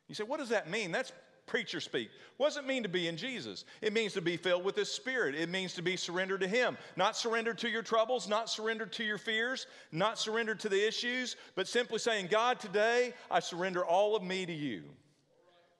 You 0.09 0.15
say, 0.15 0.25
what 0.25 0.39
does 0.39 0.49
that 0.51 0.71
mean? 0.71 0.93
That's 0.93 1.13
preacher 1.47 1.81
speak. 1.81 2.11
What 2.37 2.49
does 2.49 2.57
it 2.59 2.67
mean 2.67 2.85
to 2.85 2.89
be 2.89 3.09
in 3.09 3.17
Jesus? 3.17 3.65
It 3.83 3.93
means 3.93 4.13
to 4.13 4.21
be 4.21 4.37
filled 4.37 4.65
with 4.65 4.77
His 4.77 4.91
Spirit. 4.91 5.35
It 5.35 5.49
means 5.49 5.75
to 5.75 5.83
be 5.83 5.97
surrendered 5.97 6.41
to 6.41 6.49
Him. 6.49 6.77
Not 6.97 7.17
surrendered 7.17 7.59
to 7.59 7.69
your 7.69 7.83
troubles, 7.83 8.29
not 8.29 8.49
surrendered 8.49 8.93
to 8.95 9.05
your 9.05 9.19
fears, 9.19 9.67
not 9.91 10.19
surrendered 10.19 10.61
to 10.61 10.69
the 10.69 10.87
issues, 10.87 11.37
but 11.57 11.67
simply 11.67 11.99
saying, 11.99 12.29
God, 12.31 12.61
today 12.61 13.15
I 13.31 13.41
surrender 13.41 13.85
all 13.85 14.15
of 14.15 14.23
me 14.23 14.47
to 14.47 14.53
you. 14.53 14.83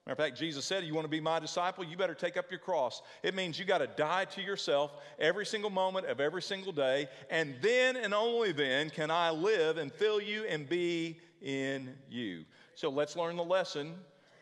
Matter 0.07 0.13
of 0.13 0.19
fact, 0.19 0.39
Jesus 0.39 0.65
said, 0.65 0.85
You 0.85 0.95
want 0.95 1.05
to 1.05 1.11
be 1.11 1.21
my 1.21 1.39
disciple? 1.39 1.85
You 1.85 1.97
better 1.97 2.15
take 2.15 2.37
up 2.37 2.51
your 2.51 2.59
cross. 2.59 3.03
It 3.23 3.35
means 3.35 3.59
you 3.59 3.65
got 3.65 3.79
to 3.79 3.87
die 3.87 4.25
to 4.27 4.41
yourself 4.41 4.93
every 5.19 5.45
single 5.45 5.71
moment 5.71 6.07
of 6.07 6.21
every 6.21 6.43
single 6.43 6.73
day. 6.73 7.09
And 7.31 7.55
then 7.61 7.97
and 7.97 8.15
only 8.15 8.53
then 8.53 8.91
can 8.91 9.11
I 9.11 9.31
live 9.31 9.77
and 9.77 9.93
fill 9.93 10.21
you 10.21 10.45
and 10.47 10.69
be 10.69 11.21
in 11.43 11.95
you. 12.09 12.45
So 12.75 12.89
let's 12.89 13.15
learn 13.15 13.37
the 13.37 13.45
lesson 13.45 13.95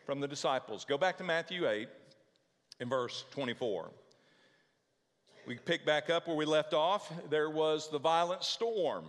from 0.05 0.21
the 0.21 0.27
disciples. 0.27 0.85
Go 0.85 0.97
back 0.97 1.17
to 1.17 1.23
Matthew 1.23 1.67
8 1.67 1.87
in 2.79 2.89
verse 2.89 3.25
24. 3.31 3.91
We 5.45 5.57
pick 5.57 5.85
back 5.85 6.09
up 6.09 6.27
where 6.27 6.37
we 6.37 6.45
left 6.45 6.73
off. 6.73 7.11
There 7.29 7.49
was 7.49 7.89
the 7.89 7.99
violent 7.99 8.43
storm. 8.43 9.05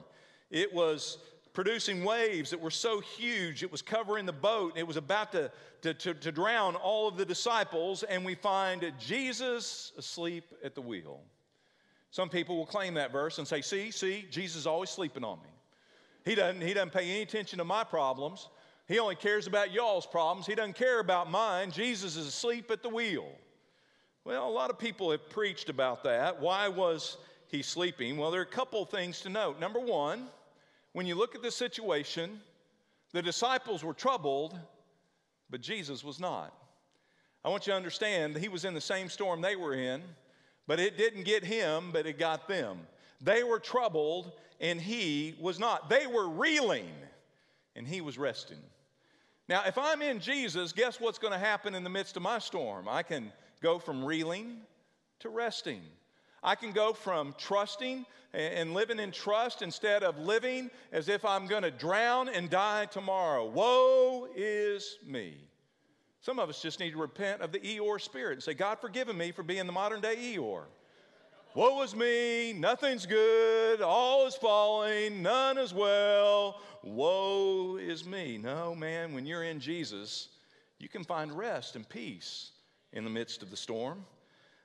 It 0.51 0.75
was 0.75 1.19
producing 1.53 2.05
waves 2.05 2.51
that 2.51 2.61
were 2.61 2.71
so 2.71 3.01
huge, 3.01 3.63
it 3.63 3.73
was 3.73 3.83
covering 3.83 4.27
the 4.27 4.33
boat. 4.33 4.71
and 4.71 4.79
It 4.79 4.87
was 4.87 4.97
about 4.97 5.33
to, 5.33 5.51
to, 5.83 5.95
to, 5.95 6.15
to, 6.15 6.33
drown 6.33 6.77
all 6.77 7.09
of 7.09 7.17
the 7.17 7.25
disciples, 7.25 8.03
and 8.03 8.25
we 8.25 8.35
find 8.35 8.93
Jesus 8.99 9.93
asleep 9.99 10.45
at 10.65 10.75
the 10.75 10.81
wheel. 10.81 11.21
Some 12.11 12.29
people 12.29 12.57
will 12.57 12.67
claim 12.67 12.95
that 12.95 13.13
verse 13.13 13.39
and 13.39 13.47
say, 13.47 13.61
See, 13.61 13.91
see, 13.91 14.27
Jesus 14.31 14.61
is 14.61 14.67
always 14.67 14.91
sleeping 14.91 15.25
on 15.25 15.39
me. 15.43 15.51
He 16.25 16.35
doesn't, 16.35 16.61
he 16.61 16.75
doesn't 16.75 16.93
pay 16.93 17.09
any 17.09 17.23
attention 17.23 17.59
to 17.59 17.65
my 17.65 17.85
problems. 17.85 18.49
He 18.87 18.99
only 18.99 19.15
cares 19.15 19.47
about 19.47 19.73
y'all's 19.73 20.07
problems. 20.07 20.47
He 20.47 20.55
doesn't 20.55 20.75
care 20.75 20.99
about 21.01 21.31
mine. 21.31 21.71
Jesus 21.71 22.17
is 22.17 22.27
asleep 22.27 22.71
at 22.71 22.83
the 22.83 22.89
wheel. 22.89 23.29
Well, 24.25 24.47
a 24.47 24.51
lot 24.51 24.71
of 24.71 24.79
people 24.79 25.11
have 25.13 25.31
preached 25.31 25.69
about 25.69 26.03
that. 26.05 26.41
Why 26.41 26.69
was 26.69 27.17
he 27.47 27.63
sleeping? 27.63 28.17
Well, 28.17 28.31
there 28.31 28.41
are 28.41 28.45
a 28.45 28.47
couple 28.47 28.85
things 28.85 29.21
to 29.23 29.29
note. 29.29 29.61
Number 29.61 29.81
one, 29.81 30.27
when 30.93 31.07
you 31.07 31.15
look 31.15 31.35
at 31.35 31.43
the 31.43 31.51
situation, 31.51 32.41
the 33.13 33.23
disciples 33.23 33.85
were 33.85 33.95
troubled, 33.95 34.59
but 35.49 35.61
Jesus 35.61 36.05
was 36.05 36.21
not. 36.21 36.55
I 37.45 37.49
want 37.49 37.67
you 37.67 37.73
to 37.73 37.77
understand 37.77 38.35
that 38.35 38.41
he 38.41 38.49
was 38.49 38.65
in 38.65 38.75
the 38.75 38.81
same 38.81 39.09
storm 39.09 39.41
they 39.41 39.57
were 39.57 39.75
in, 39.75 40.03
but 40.67 40.79
it 40.79 40.99
didn't 40.99 41.25
get 41.25 41.45
him, 41.45 41.91
but 41.93 42.07
it 42.07 42.19
got 42.19 42.49
them. 42.49 42.81
They 43.21 43.43
were 43.43 43.59
troubled, 43.59 44.33
and 44.61 44.81
he 44.81 45.35
was 45.41 45.59
not. 45.59 45.89
They 45.89 46.07
were 46.07 46.29
reeling, 46.29 46.91
and 47.77 47.87
he 47.87 48.01
was 48.01 48.19
resting. 48.19 48.59
Now, 49.49 49.65
if 49.67 49.79
I'm 49.79 50.03
in 50.03 50.21
Jesus, 50.21 50.73
guess 50.73 51.01
what's 51.01 51.19
going 51.19 51.33
to 51.33 51.39
happen 51.39 51.75
in 51.75 51.83
the 51.83 51.91
midst 51.91 52.17
of 52.17 52.23
my 52.23 52.39
storm? 52.39 52.89
I 52.89 53.03
can 53.03 53.33
go 53.61 53.79
from 53.79 54.05
reeling 54.05 54.59
to 55.21 55.29
resting. 55.29 55.83
I 56.43 56.55
can 56.55 56.73
go 56.73 56.93
from 56.93 57.35
trusting 57.39 58.07
and 58.33 58.75
living 58.75 58.99
in 58.99 59.11
trust 59.11 59.63
instead 59.63 60.03
of 60.03 60.19
living 60.19 60.71
as 60.93 61.09
if 61.09 61.25
I'm 61.25 61.47
going 61.47 61.63
to 61.63 61.71
drown 61.71 62.29
and 62.29 62.49
die 62.49 62.87
tomorrow. 62.87 63.47
Woe 63.47 64.29
is 64.35 64.99
me. 65.07 65.37
Some 66.21 66.39
of 66.39 66.49
us 66.49 66.61
just 66.61 66.81
need 66.81 66.93
to 66.93 66.99
repent 66.99 67.41
of 67.41 67.51
the 67.51 67.59
Eeyore 67.59 68.01
spirit 68.01 68.35
and 68.35 68.43
say, 68.43 68.55
God, 68.55 68.79
forgive 68.81 69.15
me 69.15 69.33
for 69.33 69.43
being 69.43 69.67
the 69.67 69.73
modern 69.73 70.01
day 70.01 70.17
Eeyore. 70.17 70.65
Woe 71.55 71.83
is 71.83 71.97
me, 71.97 72.53
nothing's 72.53 73.07
good, 73.07 73.81
all 73.81 74.27
is 74.27 74.37
falling, 74.37 75.21
none 75.21 75.59
is 75.59 75.75
well. 75.75 76.61
Woe 76.85 77.77
is 77.77 78.07
me. 78.07 78.39
No, 78.39 78.75
man, 78.75 79.13
when 79.13 79.27
you're 79.27 79.43
in 79.43 79.59
Jesus, 79.59 80.29
you 80.79 80.89
can 80.89 81.03
find 81.03 81.37
rest 81.37 81.75
and 81.75 81.89
peace 81.89 82.53
in 82.93 83.03
the 83.03 83.11
midst 83.11 83.43
of 83.43 83.51
the 83.51 83.57
storm. 83.57 84.05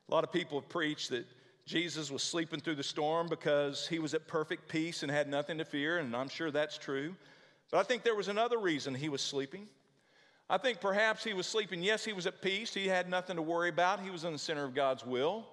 A 0.07 0.13
lot 0.13 0.23
of 0.23 0.31
people 0.31 0.59
have 0.59 0.69
preached 0.69 1.09
that 1.09 1.25
Jesus 1.65 2.11
was 2.11 2.21
sleeping 2.21 2.59
through 2.59 2.75
the 2.75 2.83
storm 2.83 3.27
because 3.27 3.87
he 3.87 3.97
was 3.97 4.13
at 4.13 4.27
perfect 4.27 4.69
peace 4.69 5.01
and 5.01 5.11
had 5.11 5.27
nothing 5.27 5.57
to 5.57 5.65
fear, 5.65 5.97
and 5.97 6.15
I'm 6.15 6.29
sure 6.29 6.51
that's 6.51 6.77
true. 6.77 7.15
But 7.71 7.79
I 7.79 7.83
think 7.83 8.03
there 8.03 8.15
was 8.15 8.27
another 8.27 8.59
reason 8.59 8.93
he 8.93 9.09
was 9.09 9.21
sleeping. 9.21 9.67
I 10.47 10.59
think 10.59 10.79
perhaps 10.79 11.23
he 11.23 11.33
was 11.33 11.47
sleeping. 11.47 11.81
Yes, 11.81 12.05
he 12.05 12.13
was 12.13 12.27
at 12.27 12.39
peace. 12.41 12.71
He 12.71 12.87
had 12.87 13.09
nothing 13.09 13.35
to 13.37 13.41
worry 13.41 13.69
about. 13.69 13.99
He 13.99 14.11
was 14.11 14.25
in 14.25 14.31
the 14.31 14.37
center 14.37 14.63
of 14.63 14.75
God's 14.75 15.03
will. 15.03 15.47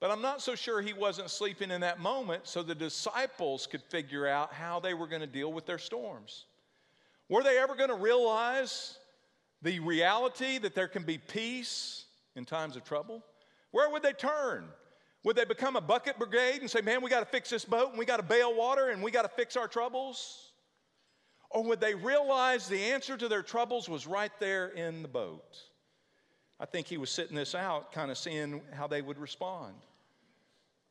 But 0.00 0.10
I'm 0.10 0.22
not 0.22 0.40
so 0.40 0.54
sure 0.54 0.80
he 0.80 0.94
wasn't 0.94 1.30
sleeping 1.30 1.70
in 1.70 1.82
that 1.82 2.00
moment 2.00 2.46
so 2.46 2.62
the 2.62 2.74
disciples 2.74 3.66
could 3.66 3.82
figure 3.82 4.26
out 4.26 4.54
how 4.54 4.80
they 4.80 4.94
were 4.94 5.06
going 5.06 5.20
to 5.20 5.26
deal 5.26 5.52
with 5.52 5.66
their 5.66 5.78
storms. 5.78 6.46
Were 7.28 7.42
they 7.42 7.58
ever 7.58 7.74
going 7.74 7.90
to 7.90 7.96
realize 7.96 8.98
the 9.62 9.80
reality 9.80 10.58
that 10.58 10.74
there 10.74 10.88
can 10.88 11.02
be 11.02 11.18
peace 11.18 12.06
in 12.36 12.46
times 12.46 12.76
of 12.76 12.84
trouble? 12.84 13.22
Where 13.70 13.90
would 13.90 14.02
they 14.02 14.12
turn? 14.12 14.68
Would 15.26 15.34
they 15.34 15.44
become 15.44 15.74
a 15.74 15.80
bucket 15.80 16.20
brigade 16.20 16.60
and 16.60 16.70
say, 16.70 16.82
man, 16.82 17.02
we 17.02 17.10
got 17.10 17.18
to 17.18 17.26
fix 17.26 17.50
this 17.50 17.64
boat 17.64 17.88
and 17.90 17.98
we 17.98 18.04
got 18.04 18.18
to 18.18 18.22
bail 18.22 18.54
water 18.54 18.90
and 18.90 19.02
we 19.02 19.10
got 19.10 19.22
to 19.22 19.28
fix 19.28 19.56
our 19.56 19.66
troubles? 19.66 20.52
Or 21.50 21.64
would 21.64 21.80
they 21.80 21.96
realize 21.96 22.68
the 22.68 22.78
answer 22.78 23.16
to 23.16 23.26
their 23.26 23.42
troubles 23.42 23.88
was 23.88 24.06
right 24.06 24.30
there 24.38 24.68
in 24.68 25.02
the 25.02 25.08
boat? 25.08 25.56
I 26.60 26.64
think 26.64 26.86
he 26.86 26.96
was 26.96 27.10
sitting 27.10 27.34
this 27.34 27.56
out, 27.56 27.90
kind 27.90 28.12
of 28.12 28.18
seeing 28.18 28.60
how 28.72 28.86
they 28.86 29.02
would 29.02 29.18
respond. 29.18 29.74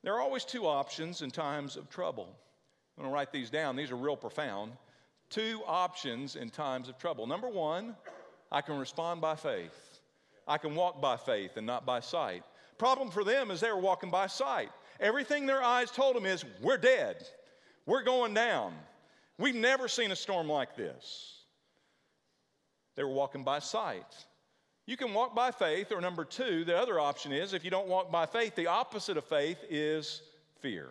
There 0.04 0.14
are 0.14 0.20
always 0.20 0.44
two 0.44 0.68
options 0.68 1.22
in 1.22 1.32
times 1.32 1.78
of 1.78 1.90
trouble. 1.90 2.28
I'm 2.98 3.04
going 3.04 3.10
to 3.10 3.16
write 3.16 3.32
these 3.32 3.50
down, 3.50 3.78
these 3.78 3.92
are 3.92 3.96
real 3.96 4.18
profound. 4.18 4.74
Two 5.30 5.62
options 5.66 6.36
in 6.36 6.50
times 6.50 6.90
of 6.90 6.98
trouble. 6.98 7.26
Number 7.26 7.48
one, 7.48 7.96
I 8.52 8.60
can 8.60 8.78
respond 8.78 9.22
by 9.22 9.38
faith. 9.38 10.02
I 10.46 10.58
can 10.58 10.76
walk 10.76 11.00
by 11.00 11.16
faith 11.16 11.52
and 11.56 11.66
not 11.66 11.86
by 11.86 12.02
sight. 12.02 12.44
Problem 12.78 13.10
for 13.10 13.24
them 13.24 13.52
is 13.52 13.60
they 13.60 13.72
were 13.72 13.80
walking 13.80 14.12
by 14.12 14.28
sight. 14.28 14.70
Everything 15.00 15.46
their 15.46 15.64
eyes 15.64 15.92
told 15.92 16.16
them 16.16 16.26
is, 16.26 16.44
we're 16.62 16.78
dead. 16.78 17.26
We're 17.86 18.04
going 18.04 18.34
down. 18.34 18.74
We've 19.38 19.56
never 19.56 19.88
seen 19.88 20.12
a 20.12 20.16
storm 20.16 20.50
like 20.50 20.76
this. 20.76 21.44
They 22.96 23.04
were 23.04 23.10
walking 23.10 23.44
by 23.44 23.60
sight. 23.60 24.26
You 24.86 24.98
can 24.98 25.14
walk 25.14 25.36
by 25.36 25.52
faith, 25.52 25.92
or 25.92 26.00
number 26.00 26.24
two, 26.24 26.64
the 26.64 26.78
other 26.78 27.00
option 27.00 27.32
is 27.32 27.54
if 27.54 27.64
you 27.66 27.72
don't 27.72 27.88
walk 27.88 28.12
by 28.12 28.26
faith, 28.26 28.56
the 28.56 28.68
opposite 28.68 29.18
of 29.18 29.26
faith 29.26 29.58
is 29.70 30.22
fear. 30.62 30.90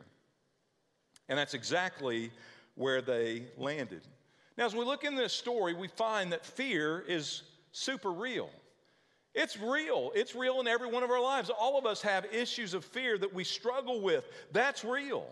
And 1.28 1.38
that's 1.38 1.54
exactly 1.54 2.30
where 2.74 3.00
they 3.00 3.44
landed. 3.56 4.02
Now, 4.58 4.66
as 4.66 4.74
we 4.74 4.84
look 4.84 5.04
in 5.04 5.14
this 5.14 5.32
story, 5.32 5.74
we 5.74 5.88
find 5.88 6.32
that 6.32 6.44
fear 6.44 7.04
is 7.06 7.42
super 7.72 8.12
real. 8.12 8.50
It's 9.34 9.58
real. 9.58 10.12
It's 10.14 10.34
real 10.34 10.60
in 10.60 10.68
every 10.68 10.88
one 10.88 11.02
of 11.02 11.10
our 11.10 11.20
lives. 11.20 11.50
All 11.50 11.76
of 11.76 11.86
us 11.86 12.00
have 12.02 12.24
issues 12.32 12.72
of 12.72 12.84
fear 12.84 13.18
that 13.18 13.34
we 13.34 13.42
struggle 13.42 14.00
with. 14.00 14.24
That's 14.52 14.84
real. 14.84 15.26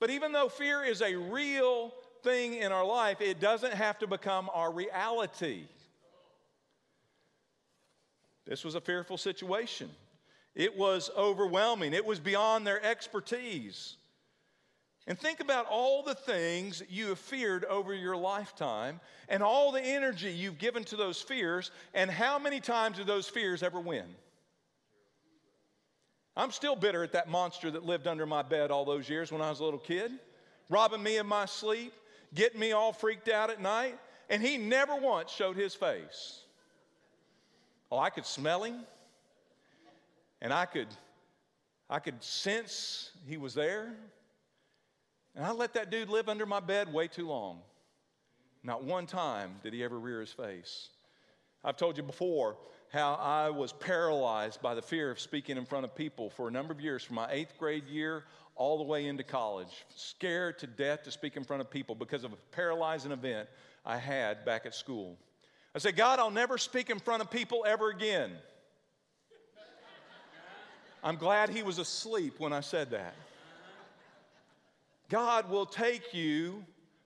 But 0.00 0.10
even 0.10 0.32
though 0.32 0.48
fear 0.48 0.82
is 0.82 1.00
a 1.00 1.14
real 1.14 1.94
thing 2.22 2.54
in 2.54 2.72
our 2.72 2.84
life, 2.84 3.20
it 3.20 3.38
doesn't 3.38 3.72
have 3.72 3.98
to 4.00 4.06
become 4.06 4.50
our 4.52 4.72
reality. 4.72 5.64
This 8.46 8.64
was 8.64 8.74
a 8.74 8.80
fearful 8.80 9.16
situation. 9.16 9.90
It 10.54 10.76
was 10.76 11.10
overwhelming, 11.16 11.94
it 11.94 12.04
was 12.04 12.20
beyond 12.20 12.66
their 12.66 12.84
expertise. 12.84 13.96
And 15.06 15.18
think 15.18 15.40
about 15.40 15.66
all 15.68 16.02
the 16.02 16.14
things 16.14 16.82
you 16.88 17.08
have 17.08 17.18
feared 17.18 17.66
over 17.66 17.92
your 17.92 18.16
lifetime 18.16 19.00
and 19.28 19.42
all 19.42 19.70
the 19.70 19.82
energy 19.82 20.30
you've 20.30 20.58
given 20.58 20.82
to 20.84 20.96
those 20.96 21.20
fears, 21.20 21.70
and 21.92 22.10
how 22.10 22.38
many 22.38 22.58
times 22.58 22.96
did 22.96 23.06
those 23.06 23.28
fears 23.28 23.62
ever 23.62 23.78
win? 23.80 24.06
I'm 26.36 26.50
still 26.50 26.74
bitter 26.74 27.04
at 27.04 27.12
that 27.12 27.28
monster 27.28 27.70
that 27.70 27.84
lived 27.84 28.06
under 28.06 28.26
my 28.26 28.42
bed 28.42 28.70
all 28.70 28.84
those 28.84 29.08
years 29.08 29.30
when 29.30 29.42
I 29.42 29.50
was 29.50 29.60
a 29.60 29.64
little 29.64 29.78
kid, 29.78 30.10
robbing 30.70 31.02
me 31.02 31.18
of 31.18 31.26
my 31.26 31.44
sleep, 31.44 31.92
getting 32.34 32.58
me 32.58 32.72
all 32.72 32.92
freaked 32.92 33.28
out 33.28 33.50
at 33.50 33.60
night, 33.60 33.98
and 34.30 34.42
he 34.42 34.56
never 34.56 34.96
once 34.96 35.30
showed 35.30 35.56
his 35.56 35.74
face. 35.74 36.40
Oh, 37.92 37.98
I 37.98 38.08
could 38.10 38.26
smell 38.26 38.64
him, 38.64 38.80
and 40.40 40.52
I 40.52 40.64
could, 40.64 40.88
I 41.88 41.98
could 41.98 42.24
sense 42.24 43.10
he 43.28 43.36
was 43.36 43.54
there. 43.54 43.94
And 45.34 45.44
I 45.44 45.50
let 45.52 45.74
that 45.74 45.90
dude 45.90 46.08
live 46.08 46.28
under 46.28 46.46
my 46.46 46.60
bed 46.60 46.92
way 46.92 47.08
too 47.08 47.28
long. 47.28 47.60
Not 48.62 48.84
one 48.84 49.06
time 49.06 49.56
did 49.62 49.72
he 49.72 49.82
ever 49.82 49.98
rear 49.98 50.20
his 50.20 50.32
face. 50.32 50.90
I've 51.62 51.76
told 51.76 51.96
you 51.96 52.02
before 52.02 52.56
how 52.92 53.14
I 53.14 53.50
was 53.50 53.72
paralyzed 53.72 54.62
by 54.62 54.74
the 54.74 54.82
fear 54.82 55.10
of 55.10 55.18
speaking 55.18 55.56
in 55.56 55.66
front 55.66 55.84
of 55.84 55.94
people 55.94 56.30
for 56.30 56.46
a 56.46 56.50
number 56.50 56.72
of 56.72 56.80
years, 56.80 57.02
from 57.02 57.16
my 57.16 57.28
eighth 57.30 57.54
grade 57.58 57.86
year 57.86 58.24
all 58.56 58.78
the 58.78 58.84
way 58.84 59.06
into 59.06 59.24
college, 59.24 59.84
scared 59.96 60.58
to 60.60 60.66
death 60.66 61.02
to 61.02 61.10
speak 61.10 61.36
in 61.36 61.42
front 61.42 61.60
of 61.60 61.70
people 61.70 61.94
because 61.94 62.22
of 62.22 62.32
a 62.32 62.36
paralyzing 62.52 63.10
event 63.10 63.48
I 63.84 63.96
had 63.96 64.44
back 64.44 64.64
at 64.64 64.74
school. 64.74 65.18
I 65.74 65.78
said, 65.78 65.96
God, 65.96 66.20
I'll 66.20 66.30
never 66.30 66.56
speak 66.56 66.88
in 66.88 67.00
front 67.00 67.20
of 67.20 67.30
people 67.30 67.64
ever 67.66 67.90
again. 67.90 68.30
I'm 71.02 71.16
glad 71.16 71.48
he 71.48 71.64
was 71.64 71.78
asleep 71.78 72.34
when 72.38 72.52
I 72.52 72.60
said 72.60 72.92
that. 72.92 73.14
God 75.08 75.50
will 75.50 75.66
take 75.66 76.14
you 76.14 76.64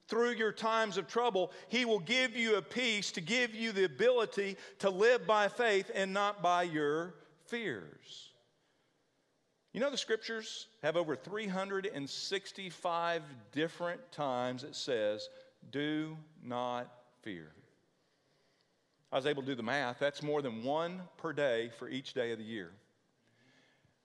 through 0.08 0.30
your 0.30 0.52
times 0.52 0.96
of 0.96 1.06
trouble. 1.06 1.52
He 1.68 1.84
will 1.84 2.00
give 2.00 2.36
you 2.36 2.56
a 2.56 2.62
peace 2.62 3.12
to 3.12 3.20
give 3.20 3.54
you 3.54 3.70
the 3.72 3.84
ability 3.84 4.56
to 4.80 4.90
live 4.90 5.24
by 5.26 5.46
faith 5.48 5.90
and 5.94 6.12
not 6.12 6.42
by 6.42 6.64
your 6.64 7.14
fears. 7.46 8.30
You 9.72 9.80
know, 9.80 9.90
the 9.90 9.98
scriptures 9.98 10.66
have 10.82 10.96
over 10.96 11.14
365 11.14 13.22
different 13.52 14.00
times 14.10 14.64
it 14.64 14.74
says, 14.74 15.28
Do 15.70 16.16
not 16.42 16.90
fear. 17.22 17.52
I 19.12 19.16
was 19.16 19.26
able 19.26 19.42
to 19.42 19.48
do 19.48 19.54
the 19.54 19.62
math. 19.62 19.98
That's 19.98 20.22
more 20.22 20.40
than 20.42 20.64
one 20.64 21.02
per 21.16 21.32
day 21.32 21.70
for 21.78 21.88
each 21.88 22.12
day 22.14 22.32
of 22.32 22.38
the 22.38 22.44
year. 22.44 22.72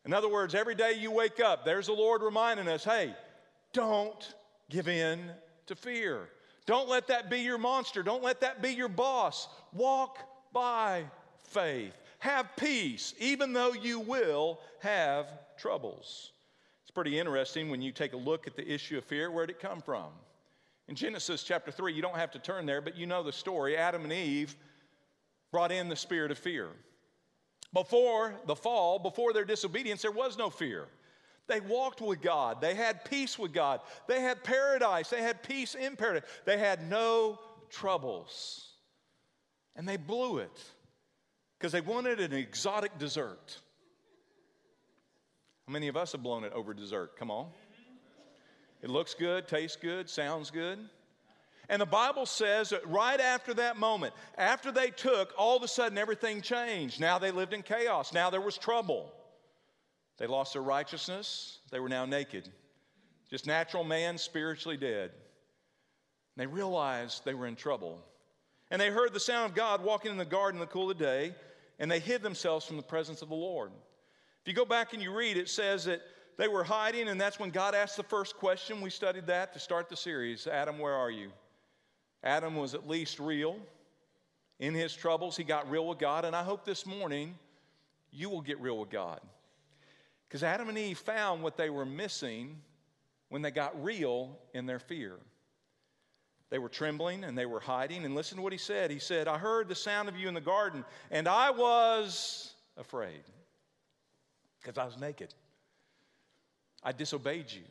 In 0.06 0.14
other 0.14 0.30
words, 0.30 0.54
every 0.54 0.76
day 0.76 0.94
you 0.94 1.12
wake 1.12 1.40
up, 1.40 1.64
there's 1.64 1.88
the 1.88 1.94
Lord 1.94 2.22
reminding 2.22 2.68
us 2.68 2.84
hey, 2.84 3.16
don't 3.74 4.34
give 4.70 4.88
in 4.88 5.32
to 5.68 5.76
fear. 5.76 6.30
Don't 6.66 6.88
let 6.88 7.08
that 7.08 7.30
be 7.30 7.40
your 7.40 7.58
monster. 7.58 8.04
Don't 8.04 8.24
let 8.24 8.40
that 8.42 8.62
be 8.62 8.70
your 8.70 8.90
boss. 8.90 9.50
Walk 9.74 10.20
by 10.54 11.04
faith. 11.44 11.94
Have 12.20 12.56
peace, 12.56 13.14
even 13.20 13.52
though 13.52 13.74
you 13.74 14.00
will 14.00 14.60
have 14.80 15.28
troubles. 15.58 16.32
It's 16.84 16.92
pretty 16.92 17.20
interesting 17.20 17.70
when 17.70 17.82
you 17.82 17.92
take 17.92 18.14
a 18.14 18.18
look 18.18 18.48
at 18.48 18.56
the 18.56 18.66
issue 18.66 18.98
of 18.98 19.04
fear. 19.04 19.30
Where 19.30 19.46
did 19.46 19.58
it 19.58 19.62
come 19.62 19.82
from? 19.82 20.08
In 20.88 20.96
Genesis 20.96 21.44
chapter 21.44 21.72
3, 21.72 21.94
you 21.94 22.02
don't 22.02 22.16
have 22.16 22.32
to 22.32 22.40
turn 22.40 22.66
there, 22.66 22.82
but 22.82 22.96
you 22.98 23.06
know 23.06 23.24
the 23.24 23.32
story. 23.32 23.76
Adam 23.76 24.04
and 24.04 24.14
Eve 24.14 24.56
brought 25.52 25.72
in 25.72 25.90
the 25.90 25.96
spirit 25.96 26.32
of 26.32 26.38
fear. 26.38 26.70
Before 27.74 28.36
the 28.46 28.56
fall, 28.56 29.00
before 29.00 29.34
their 29.34 29.46
disobedience, 29.46 30.02
there 30.02 30.12
was 30.12 30.38
no 30.38 30.50
fear. 30.50 30.88
They 31.48 31.60
walked 31.60 32.02
with 32.02 32.22
God. 32.22 32.62
They 32.62 32.74
had 32.74 33.04
peace 33.06 33.38
with 33.38 33.54
God. 33.54 33.82
They 34.08 34.22
had 34.22 34.44
paradise. 34.44 35.10
They 35.10 35.22
had 35.22 35.44
peace 35.44 35.76
in 35.76 35.96
paradise. 35.96 36.24
They 36.46 36.58
had 36.58 36.90
no 36.90 37.40
troubles. 37.70 38.70
And 39.76 39.88
they 39.88 39.98
blew 39.98 40.38
it 40.38 40.62
because 41.58 41.72
they 41.72 41.82
wanted 41.82 42.20
an 42.20 42.34
exotic 42.34 42.98
dessert. 42.98 43.60
How 45.68 45.74
many 45.74 45.88
of 45.88 45.98
us 45.98 46.12
have 46.12 46.24
blown 46.24 46.44
it 46.44 46.54
over 46.54 46.74
dessert? 46.74 47.18
Come 47.18 47.32
on. 47.32 47.48
It 48.82 48.90
looks 48.90 49.14
good, 49.14 49.48
tastes 49.48 49.78
good, 49.78 50.10
sounds 50.10 50.52
good. 50.52 50.78
And 51.70 51.82
the 51.82 51.86
Bible 51.86 52.26
says 52.26 52.70
that 52.70 52.86
right 52.88 53.20
after 53.20 53.54
that 53.56 53.78
moment, 53.78 54.14
after 54.38 54.72
they 54.72 54.90
took, 54.90 55.34
all 55.38 55.56
of 55.56 55.64
a 55.64 55.68
sudden 55.68 55.98
everything 55.98 56.42
changed. 56.42 57.00
Now 57.00 57.18
they 57.18 57.32
lived 57.32 57.54
in 57.54 57.62
chaos. 57.62 58.14
Now 58.14 58.30
there 58.30 58.42
was 58.42 58.58
trouble. 58.58 59.14
They 60.18 60.28
lost 60.28 60.54
their 60.54 60.62
righteousness. 60.62 61.60
They 61.72 61.80
were 61.80 61.90
now 61.90 62.06
naked. 62.06 62.50
Just 63.30 63.48
natural 63.48 63.84
man, 63.84 64.18
spiritually 64.18 64.78
dead. 64.78 65.12
And 66.36 66.38
they 66.38 66.48
realized 66.48 67.26
they 67.26 67.34
were 67.34 67.48
in 67.48 67.56
trouble. 67.56 68.00
And 68.72 68.82
they 68.82 68.90
heard 68.90 69.14
the 69.14 69.20
sound 69.20 69.52
of 69.52 69.56
God 69.56 69.84
walking 69.84 70.12
in 70.12 70.18
the 70.18 70.26
garden 70.26 70.60
in 70.62 70.68
the 70.68 70.72
cool 70.72 70.90
of 70.90 70.98
the 70.98 71.04
day, 71.04 71.36
and 71.80 71.90
they 71.90 72.00
hid 72.00 72.22
themselves 72.22 72.66
from 72.66 72.78
the 72.78 72.84
presence 72.84 73.22
of 73.22 73.30
the 73.30 73.36
Lord. 73.36 73.72
If 74.42 74.48
you 74.48 74.54
go 74.54 74.66
back 74.66 74.94
and 74.94 75.02
you 75.02 75.16
read, 75.16 75.38
it 75.38 75.50
says 75.50 75.86
that 75.86 76.02
they 76.38 76.48
were 76.48 76.64
hiding, 76.64 77.08
and 77.08 77.20
that's 77.20 77.40
when 77.40 77.50
God 77.52 77.76
asked 77.76 77.98
the 77.98 78.04
first 78.04 78.38
question. 78.38 78.82
We 78.82 78.90
studied 78.90 79.28
that 79.28 79.54
to 79.54 79.60
start 79.60 79.90
the 79.90 79.96
series 79.96 80.48
Adam, 80.48 80.80
where 80.80 80.94
are 80.94 81.12
you? 81.12 81.32
Adam 82.24 82.56
was 82.56 82.74
at 82.74 82.88
least 82.88 83.20
real. 83.20 83.58
In 84.60 84.74
his 84.74 84.96
troubles, 84.96 85.36
he 85.36 85.44
got 85.44 85.70
real 85.70 85.88
with 85.88 86.00
God, 86.00 86.26
and 86.26 86.36
I 86.36 86.44
hope 86.44 86.66
this 86.66 86.86
morning 86.86 87.36
you 88.12 88.30
will 88.30 88.42
get 88.42 88.60
real 88.60 88.78
with 88.78 88.90
God. 88.90 89.20
Because 90.34 90.44
Adam 90.44 90.68
and 90.68 90.80
Eve 90.80 90.98
found 90.98 91.44
what 91.44 91.58
they 91.58 91.70
were 91.70 91.86
missing 91.86 92.60
when 93.30 93.44
they 93.44 93.52
got 93.52 93.84
real 93.84 94.36
in 94.56 94.66
their 94.66 94.80
fear. 94.80 95.18
They 96.50 96.58
were 96.58 96.70
trembling 96.70 97.24
and 97.24 97.38
they 97.38 97.46
were 97.46 97.60
hiding. 97.60 98.04
And 98.04 98.16
listen 98.16 98.38
to 98.38 98.42
what 98.42 98.52
he 98.52 98.58
said. 98.58 98.90
He 98.90 98.98
said, 98.98 99.28
I 99.28 99.38
heard 99.38 99.68
the 99.68 99.76
sound 99.76 100.10
of 100.10 100.18
you 100.18 100.28
in 100.28 100.34
the 100.34 100.42
garden, 100.42 100.86
and 101.12 101.28
I 101.28 101.52
was 101.52 102.56
afraid 102.78 103.22
because 104.60 104.80
I 104.80 104.86
was 104.86 105.00
naked. 105.00 105.36
I 106.82 106.94
disobeyed 106.94 107.52
you. 107.52 107.62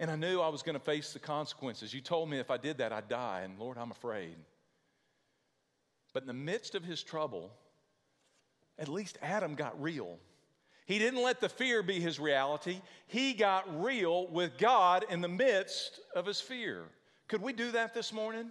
And 0.00 0.10
I 0.10 0.16
knew 0.16 0.40
I 0.40 0.48
was 0.48 0.62
going 0.62 0.76
to 0.76 0.84
face 0.84 1.12
the 1.12 1.20
consequences. 1.20 1.94
You 1.94 2.00
told 2.00 2.30
me 2.30 2.40
if 2.40 2.50
I 2.50 2.56
did 2.56 2.78
that, 2.78 2.92
I'd 2.92 3.08
die. 3.08 3.42
And 3.44 3.60
Lord, 3.60 3.78
I'm 3.78 3.92
afraid. 3.92 4.34
But 6.12 6.24
in 6.24 6.26
the 6.26 6.32
midst 6.32 6.74
of 6.74 6.82
his 6.82 7.00
trouble, 7.00 7.52
at 8.76 8.88
least 8.88 9.18
Adam 9.22 9.54
got 9.54 9.80
real. 9.80 10.18
He 10.84 10.98
didn't 10.98 11.22
let 11.22 11.40
the 11.40 11.48
fear 11.48 11.82
be 11.82 12.00
his 12.00 12.18
reality. 12.18 12.80
He 13.06 13.34
got 13.34 13.82
real 13.82 14.26
with 14.28 14.58
God 14.58 15.04
in 15.08 15.20
the 15.20 15.28
midst 15.28 16.00
of 16.14 16.26
his 16.26 16.40
fear. 16.40 16.84
Could 17.28 17.42
we 17.42 17.52
do 17.52 17.70
that 17.72 17.94
this 17.94 18.12
morning? 18.12 18.50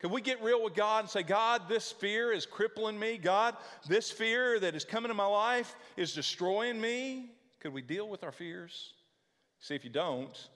Could 0.00 0.12
we 0.12 0.22
get 0.22 0.42
real 0.42 0.64
with 0.64 0.74
God 0.74 1.00
and 1.00 1.10
say, 1.10 1.22
God, 1.22 1.68
this 1.68 1.92
fear 1.92 2.32
is 2.32 2.46
crippling 2.46 2.98
me. 2.98 3.18
God, 3.18 3.54
this 3.86 4.10
fear 4.10 4.58
that 4.58 4.74
is 4.74 4.84
coming 4.84 5.10
to 5.10 5.14
my 5.14 5.26
life 5.26 5.76
is 5.96 6.14
destroying 6.14 6.80
me. 6.80 7.32
Could 7.60 7.74
we 7.74 7.82
deal 7.82 8.08
with 8.08 8.24
our 8.24 8.32
fears? 8.32 8.94
See, 9.60 9.74
if 9.74 9.84
you 9.84 9.90
don't, 9.90 10.48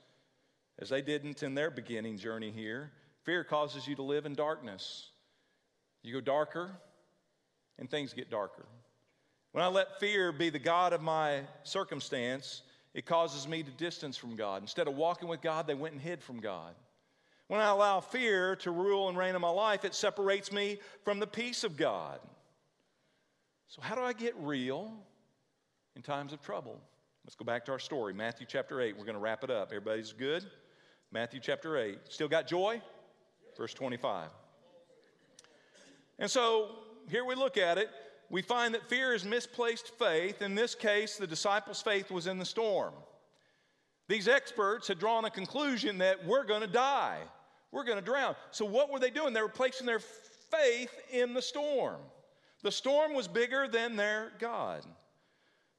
as 0.79 0.89
they 0.89 1.03
didn't 1.03 1.43
in 1.43 1.55
their 1.55 1.71
beginning 1.71 2.17
journey 2.17 2.51
here, 2.51 2.91
fear 3.25 3.45
causes 3.45 3.87
you 3.87 3.95
to 3.97 4.03
live 4.03 4.25
in 4.25 4.35
darkness. 4.35 5.11
You 6.03 6.15
go 6.15 6.21
darker, 6.23 6.71
and 7.79 7.91
things 7.91 8.15
get 8.15 8.31
darker. 8.31 8.65
When 9.55 9.63
I 9.63 9.69
let 9.69 10.01
fear 10.01 10.33
be 10.33 10.51
the 10.51 10.59
God 10.59 10.93
of 10.93 11.01
my 11.01 11.43
circumstance, 11.63 12.63
it 12.93 13.07
causes 13.07 13.47
me 13.47 13.63
to 13.63 13.71
distance 13.71 14.17
from 14.17 14.35
God. 14.35 14.63
Instead 14.63 14.89
of 14.89 14.97
walking 14.97 15.29
with 15.29 15.43
God, 15.43 15.69
they 15.69 15.75
went 15.75 15.95
and 15.95 16.03
hid 16.03 16.25
from 16.25 16.41
God. 16.41 16.75
When 17.47 17.61
I 17.61 17.69
allow 17.69 18.01
fear 18.01 18.57
to 18.57 18.73
rule 18.73 19.09
and 19.09 19.17
reign 19.17 19.37
in 19.37 19.41
my 19.41 19.51
life, 19.51 19.85
it 19.85 19.95
separates 19.95 20.51
me 20.51 20.81
from 21.05 21.21
the 21.21 21.29
peace 21.29 21.63
of 21.63 21.77
God. 21.77 22.19
So, 23.69 23.81
how 23.81 23.95
do 23.95 24.01
I 24.01 24.13
get 24.13 24.35
real 24.39 24.93
in 25.95 26.03
times 26.03 26.33
of 26.33 26.43
trouble? 26.43 26.81
Let's 27.25 27.37
go 27.37 27.45
back 27.45 27.65
to 27.67 27.71
our 27.71 27.79
story, 27.79 28.13
Matthew 28.13 28.49
chapter 28.51 28.81
8. 28.81 28.99
We're 28.99 29.05
going 29.05 29.15
to 29.15 29.21
wrap 29.21 29.45
it 29.45 29.53
up. 29.53 29.69
Everybody's 29.69 30.13
good? 30.13 30.45
Matthew 31.13 31.39
chapter 31.39 31.79
8. 31.79 32.01
Still 32.09 32.27
got 32.27 32.49
joy? 32.49 32.83
Verse 33.57 33.73
25. 33.73 34.31
And 36.19 36.29
so 36.29 36.71
here 37.09 37.25
we 37.25 37.37
look 37.37 37.57
at 37.57 37.79
it. 37.79 37.89
We 38.31 38.43
find 38.43 38.75
that 38.75 38.89
fear 38.89 39.15
is 39.15 39.25
misplaced 39.25 39.93
faith. 39.99 40.43
In 40.43 40.55
this 40.55 40.75
case, 40.75 41.17
the 41.17 41.27
disciples' 41.27 41.83
faith 41.83 42.11
was 42.11 42.27
in 42.27 42.39
the 42.39 42.45
storm. 42.45 42.95
These 44.09 44.29
experts 44.29 44.89
had 44.89 44.99
drawn 44.99 45.25
a 45.25 45.31
conclusion 45.31 45.99
that 45.99 46.25
we're 46.27 46.45
going 46.45 46.61
to 46.61 46.67
die, 46.67 47.21
we're 47.73 47.85
going 47.85 47.99
to 47.99 48.05
drown. 48.05 48.37
So, 48.51 48.65
what 48.65 48.91
were 48.91 48.99
they 48.99 49.11
doing? 49.11 49.33
They 49.33 49.43
were 49.43 49.49
placing 49.49 49.87
their 49.87 50.01
faith 50.01 50.95
in 51.11 51.35
the 51.35 51.43
storm. 51.43 52.01
The 52.63 52.73
storm 52.73 53.15
was 53.15 53.29
bigger 53.29 53.69
than 53.69 53.97
their 53.97 54.33
God. 54.39 54.85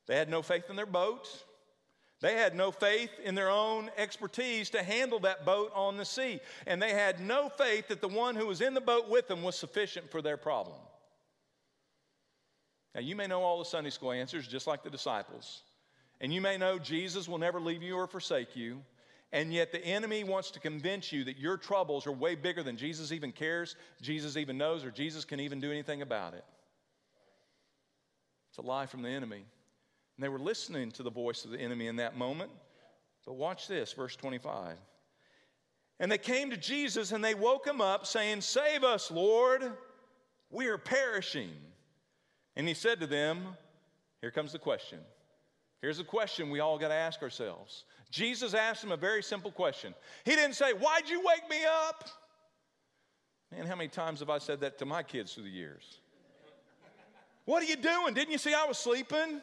They 0.07 0.15
had 0.15 0.29
no 0.29 0.41
faith 0.41 0.69
in 0.69 0.75
their 0.75 0.85
boat. 0.85 1.27
They 2.21 2.33
had 2.33 2.55
no 2.55 2.71
faith 2.71 3.11
in 3.23 3.35
their 3.35 3.49
own 3.49 3.91
expertise 3.97 4.69
to 4.71 4.83
handle 4.83 5.19
that 5.21 5.45
boat 5.45 5.71
on 5.75 5.97
the 5.97 6.05
sea. 6.05 6.39
And 6.65 6.81
they 6.81 6.91
had 6.91 7.19
no 7.19 7.49
faith 7.49 7.89
that 7.89 8.01
the 8.01 8.07
one 8.07 8.35
who 8.35 8.47
was 8.47 8.61
in 8.61 8.73
the 8.73 8.81
boat 8.81 9.09
with 9.09 9.27
them 9.27 9.43
was 9.43 9.55
sufficient 9.55 10.09
for 10.09 10.21
their 10.21 10.37
problem. 10.37 10.77
Now, 12.95 13.01
you 13.01 13.13
may 13.13 13.27
know 13.27 13.43
all 13.43 13.59
the 13.59 13.65
Sunday 13.65 13.89
school 13.89 14.13
answers, 14.13 14.47
just 14.47 14.67
like 14.67 14.81
the 14.81 14.89
disciples. 14.89 15.63
And 16.21 16.33
you 16.33 16.39
may 16.39 16.57
know 16.57 16.79
Jesus 16.79 17.27
will 17.27 17.37
never 17.37 17.59
leave 17.59 17.83
you 17.83 17.97
or 17.97 18.07
forsake 18.07 18.55
you. 18.55 18.81
And 19.33 19.53
yet, 19.53 19.73
the 19.73 19.85
enemy 19.85 20.23
wants 20.23 20.49
to 20.51 20.61
convince 20.61 21.11
you 21.11 21.25
that 21.25 21.37
your 21.37 21.57
troubles 21.57 22.07
are 22.07 22.13
way 22.13 22.35
bigger 22.35 22.63
than 22.63 22.77
Jesus 22.77 23.11
even 23.11 23.33
cares, 23.33 23.75
Jesus 24.01 24.37
even 24.37 24.57
knows, 24.57 24.85
or 24.85 24.91
Jesus 24.91 25.25
can 25.25 25.41
even 25.41 25.59
do 25.59 25.71
anything 25.71 26.01
about 26.01 26.35
it. 26.35 26.45
It's 28.49 28.59
a 28.59 28.61
lie 28.61 28.85
from 28.85 29.01
the 29.01 29.09
enemy. 29.09 29.43
And 30.15 30.23
they 30.23 30.29
were 30.29 30.39
listening 30.39 30.91
to 30.91 31.03
the 31.03 31.11
voice 31.11 31.43
of 31.43 31.51
the 31.51 31.59
enemy 31.59 31.87
in 31.87 31.97
that 31.97 32.15
moment. 32.17 32.51
But 33.25 33.33
watch 33.33 33.67
this, 33.67 33.91
verse 33.91 34.15
25. 34.15 34.77
And 35.99 36.09
they 36.09 36.17
came 36.17 36.49
to 36.51 36.57
Jesus 36.57 37.11
and 37.11 37.21
they 37.21 37.33
woke 37.33 37.67
him 37.67 37.81
up, 37.81 38.05
saying, 38.05 38.39
Save 38.39 38.85
us, 38.85 39.11
Lord, 39.11 39.69
we 40.49 40.67
are 40.67 40.77
perishing. 40.77 41.51
And 42.55 42.67
he 42.67 42.73
said 42.73 42.99
to 43.01 43.07
them, 43.07 43.57
Here 44.21 44.31
comes 44.31 44.51
the 44.51 44.59
question. 44.59 44.99
Here's 45.81 45.99
a 45.99 46.03
question 46.03 46.49
we 46.49 46.59
all 46.59 46.77
got 46.77 46.87
to 46.87 46.95
ask 46.95 47.21
ourselves. 47.21 47.83
Jesus 48.09 48.53
asked 48.53 48.83
him 48.83 48.91
a 48.91 48.97
very 48.97 49.21
simple 49.21 49.51
question. 49.51 49.93
He 50.23 50.35
didn't 50.35 50.55
say, 50.55 50.71
Why'd 50.73 51.09
you 51.09 51.19
wake 51.19 51.49
me 51.49 51.65
up? 51.65 52.09
Man, 53.51 53.65
how 53.65 53.75
many 53.75 53.89
times 53.89 54.19
have 54.21 54.29
I 54.29 54.39
said 54.39 54.61
that 54.61 54.77
to 54.79 54.85
my 54.85 55.03
kids 55.03 55.33
through 55.33 55.43
the 55.43 55.49
years? 55.49 55.99
What 57.45 57.61
are 57.61 57.67
you 57.67 57.75
doing? 57.75 58.13
Didn't 58.13 58.31
you 58.31 58.37
see 58.37 58.53
I 58.53 58.65
was 58.65 58.77
sleeping? 58.77 59.41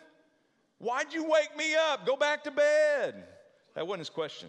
Why'd 0.79 1.13
you 1.13 1.25
wake 1.25 1.57
me 1.57 1.77
up? 1.77 2.05
Go 2.05 2.17
back 2.17 2.43
to 2.45 2.51
bed. 2.51 3.25
That 3.75 3.87
wasn't 3.87 4.01
his 4.01 4.11
question. 4.11 4.49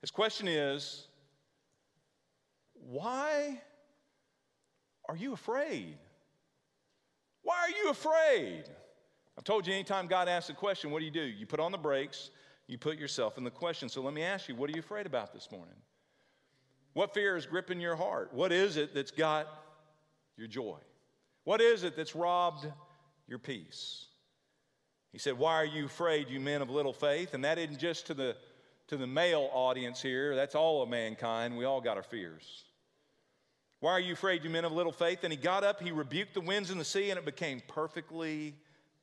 His 0.00 0.10
question 0.10 0.48
is, 0.48 1.06
Why 2.74 3.60
are 5.08 5.16
you 5.16 5.34
afraid? 5.34 5.98
Why 7.44 7.54
are 7.60 7.70
you 7.70 7.90
afraid? 7.90 8.64
I've 9.38 9.44
told 9.44 9.66
you 9.66 9.72
anytime 9.72 10.06
God 10.06 10.28
asks 10.28 10.50
a 10.50 10.54
question, 10.54 10.90
what 10.90 10.98
do 10.98 11.04
you 11.04 11.10
do? 11.10 11.22
You 11.22 11.46
put 11.46 11.60
on 11.60 11.70
the 11.70 11.78
brakes, 11.78 12.30
you 12.66 12.78
put 12.78 12.98
yourself 12.98 13.38
in 13.38 13.44
the 13.44 13.50
question. 13.50 13.88
So 13.88 14.00
let 14.00 14.14
me 14.14 14.22
ask 14.22 14.48
you, 14.48 14.54
what 14.54 14.70
are 14.70 14.72
you 14.72 14.80
afraid 14.80 15.06
about 15.06 15.32
this 15.32 15.48
morning? 15.52 15.74
What 16.94 17.12
fear 17.12 17.36
is 17.36 17.44
gripping 17.44 17.80
your 17.80 17.96
heart? 17.96 18.32
What 18.32 18.52
is 18.52 18.76
it 18.76 18.94
that's 18.94 19.10
got 19.10 19.46
your 20.36 20.46
joy? 20.46 20.78
What 21.44 21.60
is 21.60 21.84
it 21.84 21.96
that's 21.96 22.16
robbed 22.16 22.66
your 23.28 23.38
peace? 23.38 24.06
He 25.12 25.18
said, 25.18 25.38
Why 25.38 25.54
are 25.54 25.64
you 25.64 25.86
afraid, 25.86 26.30
you 26.30 26.40
men 26.40 26.62
of 26.62 26.70
little 26.70 26.92
faith? 26.92 27.34
And 27.34 27.44
that 27.44 27.58
isn't 27.58 27.78
just 27.78 28.06
to 28.06 28.14
the, 28.14 28.36
to 28.88 28.96
the 28.96 29.06
male 29.06 29.50
audience 29.52 30.00
here, 30.00 30.34
that's 30.34 30.54
all 30.54 30.82
of 30.82 30.88
mankind. 30.88 31.56
We 31.56 31.64
all 31.64 31.80
got 31.80 31.96
our 31.96 32.02
fears. 32.02 32.64
Why 33.84 33.92
are 33.92 34.00
you 34.00 34.14
afraid, 34.14 34.44
you 34.44 34.48
men 34.48 34.64
of 34.64 34.72
little 34.72 34.92
faith? 34.92 35.24
And 35.24 35.30
he 35.30 35.36
got 35.36 35.62
up, 35.62 35.78
he 35.78 35.92
rebuked 35.92 36.32
the 36.32 36.40
winds 36.40 36.70
and 36.70 36.80
the 36.80 36.86
sea, 36.86 37.10
and 37.10 37.18
it 37.18 37.26
became 37.26 37.60
perfectly 37.68 38.54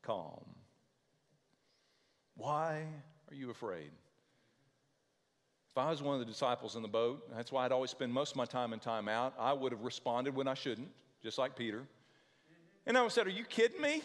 calm. 0.01 0.43
Why 2.35 2.87
are 3.29 3.35
you 3.35 3.51
afraid? 3.51 3.91
If 5.69 5.77
I 5.77 5.91
was 5.91 6.01
one 6.01 6.15
of 6.15 6.19
the 6.19 6.25
disciples 6.25 6.75
in 6.75 6.81
the 6.81 6.87
boat, 6.87 7.29
that's 7.35 7.51
why 7.51 7.63
I'd 7.63 7.71
always 7.71 7.91
spend 7.91 8.11
most 8.11 8.31
of 8.31 8.37
my 8.37 8.45
time 8.45 8.73
in 8.73 8.79
time 8.79 9.07
out, 9.07 9.35
I 9.37 9.53
would 9.53 9.71
have 9.71 9.83
responded 9.83 10.33
when 10.33 10.47
I 10.47 10.55
shouldn't, 10.55 10.89
just 11.21 11.37
like 11.37 11.55
Peter. 11.55 11.83
And 12.87 12.97
I 12.97 13.01
would 13.01 13.09
have 13.09 13.13
said, 13.13 13.27
Are 13.27 13.29
you 13.29 13.45
kidding 13.45 13.81
me? 13.81 14.01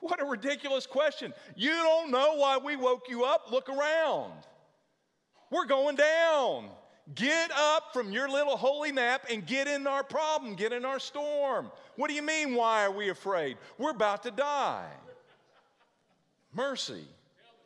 What 0.00 0.20
a 0.20 0.24
ridiculous 0.24 0.88
question. 0.88 1.32
You 1.54 1.70
don't 1.70 2.10
know 2.10 2.34
why 2.34 2.58
we 2.58 2.74
woke 2.74 3.04
you 3.08 3.22
up? 3.22 3.52
Look 3.52 3.68
around. 3.68 4.32
We're 5.48 5.66
going 5.66 5.94
down. 5.94 6.70
Get 7.14 7.52
up 7.52 7.92
from 7.92 8.10
your 8.10 8.28
little 8.28 8.56
holy 8.56 8.90
nap 8.90 9.26
and 9.30 9.46
get 9.46 9.68
in 9.68 9.86
our 9.86 10.02
problem, 10.02 10.54
get 10.54 10.72
in 10.72 10.84
our 10.84 10.98
storm. 10.98 11.70
What 11.94 12.08
do 12.08 12.14
you 12.14 12.22
mean, 12.22 12.54
why 12.54 12.84
are 12.84 12.90
we 12.90 13.10
afraid? 13.10 13.58
We're 13.78 13.90
about 13.90 14.24
to 14.24 14.32
die. 14.32 14.90
Mercy. 16.52 17.04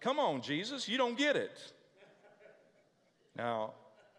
Come 0.01 0.19
on, 0.19 0.43
Jesus, 0.43 0.89
you 0.89 0.99
don't 0.99 1.17
get 1.17 1.37
it. 1.37 1.59
Now, 3.37 3.73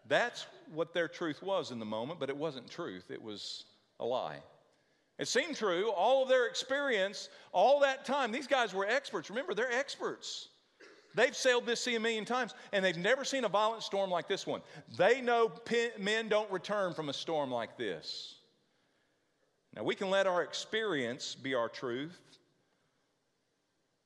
that's 0.08 0.46
what 0.74 0.92
their 0.92 1.08
truth 1.08 1.42
was 1.42 1.70
in 1.70 1.78
the 1.78 1.84
moment, 1.84 2.18
but 2.18 2.28
it 2.28 2.36
wasn't 2.36 2.68
truth, 2.68 3.10
it 3.10 3.22
was 3.22 3.64
a 4.00 4.04
lie. 4.04 4.38
It 5.18 5.28
seemed 5.28 5.56
true. 5.56 5.90
All 5.92 6.24
of 6.24 6.28
their 6.28 6.46
experience, 6.46 7.28
all 7.52 7.80
that 7.80 8.04
time, 8.04 8.32
these 8.32 8.48
guys 8.48 8.74
were 8.74 8.86
experts. 8.86 9.30
Remember, 9.30 9.54
they're 9.54 9.70
experts. 9.70 10.48
They've 11.14 11.36
sailed 11.36 11.66
this 11.66 11.80
sea 11.80 11.96
a 11.96 12.00
million 12.00 12.24
times 12.24 12.54
and 12.72 12.84
they've 12.84 12.96
never 12.96 13.24
seen 13.24 13.44
a 13.44 13.48
violent 13.48 13.82
storm 13.82 14.10
like 14.10 14.28
this 14.28 14.46
one. 14.46 14.62
They 14.96 15.20
know 15.20 15.52
men 15.98 16.28
don't 16.28 16.50
return 16.50 16.94
from 16.94 17.08
a 17.08 17.12
storm 17.12 17.50
like 17.50 17.76
this. 17.76 18.36
Now, 19.74 19.84
we 19.84 19.94
can 19.94 20.10
let 20.10 20.26
our 20.26 20.42
experience 20.42 21.34
be 21.34 21.54
our 21.54 21.68
truth. 21.68 22.20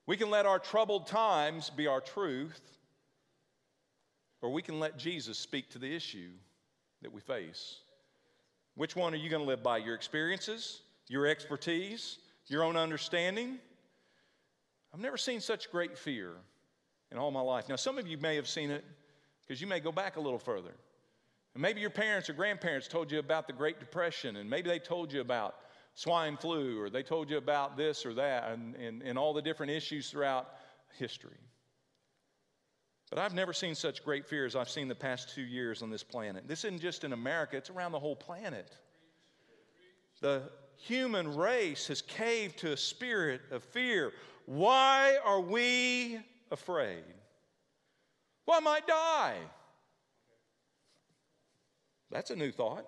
We 0.06 0.16
can 0.16 0.30
let 0.30 0.46
our 0.46 0.58
troubled 0.58 1.08
times 1.08 1.70
be 1.70 1.86
our 1.86 2.00
truth. 2.00 2.60
Or 4.42 4.52
we 4.52 4.62
can 4.62 4.78
let 4.78 4.96
Jesus 4.96 5.38
speak 5.38 5.70
to 5.70 5.78
the 5.78 5.92
issue 5.92 6.30
that 7.02 7.12
we 7.12 7.20
face. 7.20 7.80
Which 8.74 8.94
one 8.94 9.12
are 9.14 9.16
you 9.16 9.30
going 9.30 9.42
to 9.42 9.48
live 9.48 9.62
by? 9.62 9.78
Your 9.78 9.94
experiences, 9.94 10.82
your 11.08 11.26
expertise, 11.26 12.18
your 12.46 12.62
own 12.62 12.76
understanding? 12.76 13.58
I've 14.94 15.00
never 15.00 15.16
seen 15.16 15.40
such 15.40 15.70
great 15.72 15.98
fear 15.98 16.32
in 17.10 17.18
all 17.18 17.30
my 17.30 17.40
life. 17.40 17.68
Now, 17.68 17.76
some 17.76 17.98
of 17.98 18.06
you 18.06 18.18
may 18.18 18.36
have 18.36 18.48
seen 18.48 18.70
it 18.70 18.84
because 19.46 19.60
you 19.60 19.66
may 19.66 19.80
go 19.80 19.92
back 19.92 20.16
a 20.16 20.20
little 20.20 20.38
further. 20.38 20.72
And 21.54 21.62
maybe 21.62 21.80
your 21.80 21.90
parents 21.90 22.28
or 22.28 22.34
grandparents 22.34 22.88
told 22.88 23.10
you 23.10 23.18
about 23.18 23.46
the 23.46 23.52
Great 23.52 23.80
Depression, 23.80 24.36
and 24.36 24.50
maybe 24.50 24.68
they 24.68 24.78
told 24.78 25.12
you 25.12 25.20
about 25.20 25.54
swine 25.94 26.36
flu, 26.36 26.78
or 26.80 26.90
they 26.90 27.02
told 27.02 27.30
you 27.30 27.38
about 27.38 27.76
this 27.76 28.04
or 28.04 28.12
that, 28.14 28.50
and, 28.50 28.74
and, 28.76 29.02
and 29.02 29.18
all 29.18 29.32
the 29.32 29.40
different 29.40 29.72
issues 29.72 30.10
throughout 30.10 30.50
history. 30.98 31.38
But 33.08 33.20
I've 33.20 33.34
never 33.34 33.52
seen 33.52 33.74
such 33.74 34.04
great 34.04 34.26
fear 34.26 34.44
as 34.46 34.56
I've 34.56 34.68
seen 34.68 34.88
the 34.88 34.94
past 34.94 35.34
two 35.34 35.42
years 35.42 35.80
on 35.80 35.90
this 35.90 36.02
planet. 36.02 36.48
This 36.48 36.64
isn't 36.64 36.80
just 36.80 37.04
in 37.04 37.12
America, 37.12 37.56
it's 37.56 37.70
around 37.70 37.92
the 37.92 38.00
whole 38.00 38.16
planet. 38.16 38.76
The 40.20 40.42
human 40.76 41.36
race 41.36 41.88
has 41.88 42.02
caved 42.02 42.58
to 42.58 42.72
a 42.72 42.76
spirit 42.76 43.40
of 43.50 43.62
fear. 43.62 44.12
Why 44.46 45.18
are 45.24 45.40
we 45.40 46.18
afraid? 46.50 47.04
Well, 48.46 48.56
I 48.56 48.60
might 48.60 48.86
die. 48.86 49.36
That's 52.10 52.30
a 52.30 52.36
new 52.36 52.52
thought. 52.52 52.86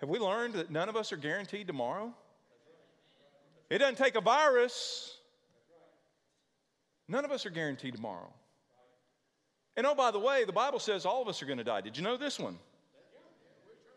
Have 0.00 0.08
we 0.08 0.18
learned 0.18 0.54
that 0.54 0.70
none 0.70 0.88
of 0.88 0.96
us 0.96 1.12
are 1.12 1.16
guaranteed 1.16 1.66
tomorrow? 1.66 2.12
It 3.70 3.78
doesn't 3.78 3.98
take 3.98 4.16
a 4.16 4.20
virus. 4.20 5.16
None 7.08 7.24
of 7.24 7.32
us 7.32 7.46
are 7.46 7.50
guaranteed 7.50 7.94
tomorrow. 7.94 8.32
And 9.76 9.86
oh, 9.86 9.94
by 9.94 10.10
the 10.10 10.18
way, 10.18 10.44
the 10.44 10.52
Bible 10.52 10.78
says 10.78 11.06
all 11.06 11.22
of 11.22 11.28
us 11.28 11.42
are 11.42 11.46
going 11.46 11.58
to 11.58 11.64
die. 11.64 11.80
Did 11.80 11.96
you 11.96 12.02
know 12.02 12.16
this 12.16 12.38
one? 12.38 12.58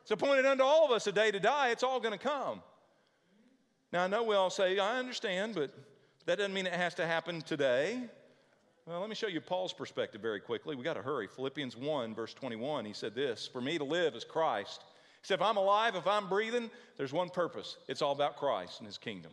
It's 0.02 0.12
appointed 0.12 0.46
unto 0.46 0.64
all 0.64 0.86
of 0.86 0.92
us 0.92 1.08
a 1.08 1.12
day 1.12 1.32
to 1.32 1.40
die. 1.40 1.70
It's 1.70 1.84
all 1.84 2.00
going 2.00 2.18
to 2.18 2.24
come. 2.24 2.62
Now, 3.92 4.04
I 4.04 4.08
know 4.08 4.24
we 4.24 4.36
all 4.36 4.50
say, 4.50 4.80
I 4.80 4.98
understand, 4.98 5.56
but 5.56 5.72
that 6.26 6.38
doesn't 6.38 6.54
mean 6.54 6.68
it 6.68 6.74
has 6.74 6.94
to 6.96 7.08
happen 7.08 7.42
today. 7.42 8.00
Well, 8.86 9.00
let 9.00 9.10
me 9.10 9.16
show 9.16 9.28
you 9.28 9.42
Paul's 9.42 9.74
perspective 9.74 10.22
very 10.22 10.40
quickly. 10.40 10.76
We 10.76 10.84
got 10.84 10.96
to 10.96 11.02
hurry. 11.02 11.28
Philippians 11.28 11.78
1, 11.78 12.16
verse 12.16 12.34
21, 12.34 12.86
he 12.86 12.94
said 12.94 13.14
this 13.14 13.48
For 13.48 13.62
me 13.62 13.78
to 13.78 13.84
live 13.84 14.16
is 14.16 14.24
Christ. 14.24 14.84
He 15.22 15.28
said, 15.28 15.36
If 15.36 15.42
I'm 15.42 15.58
alive, 15.58 15.96
if 15.96 16.08
I'm 16.08 16.28
breathing, 16.28 16.70
there's 16.98 17.14
one 17.14 17.30
purpose 17.30 17.78
it's 17.88 18.02
all 18.02 18.12
about 18.12 18.38
Christ 18.38 18.80
and 18.80 18.88
his 18.88 18.98
kingdom. 18.98 19.32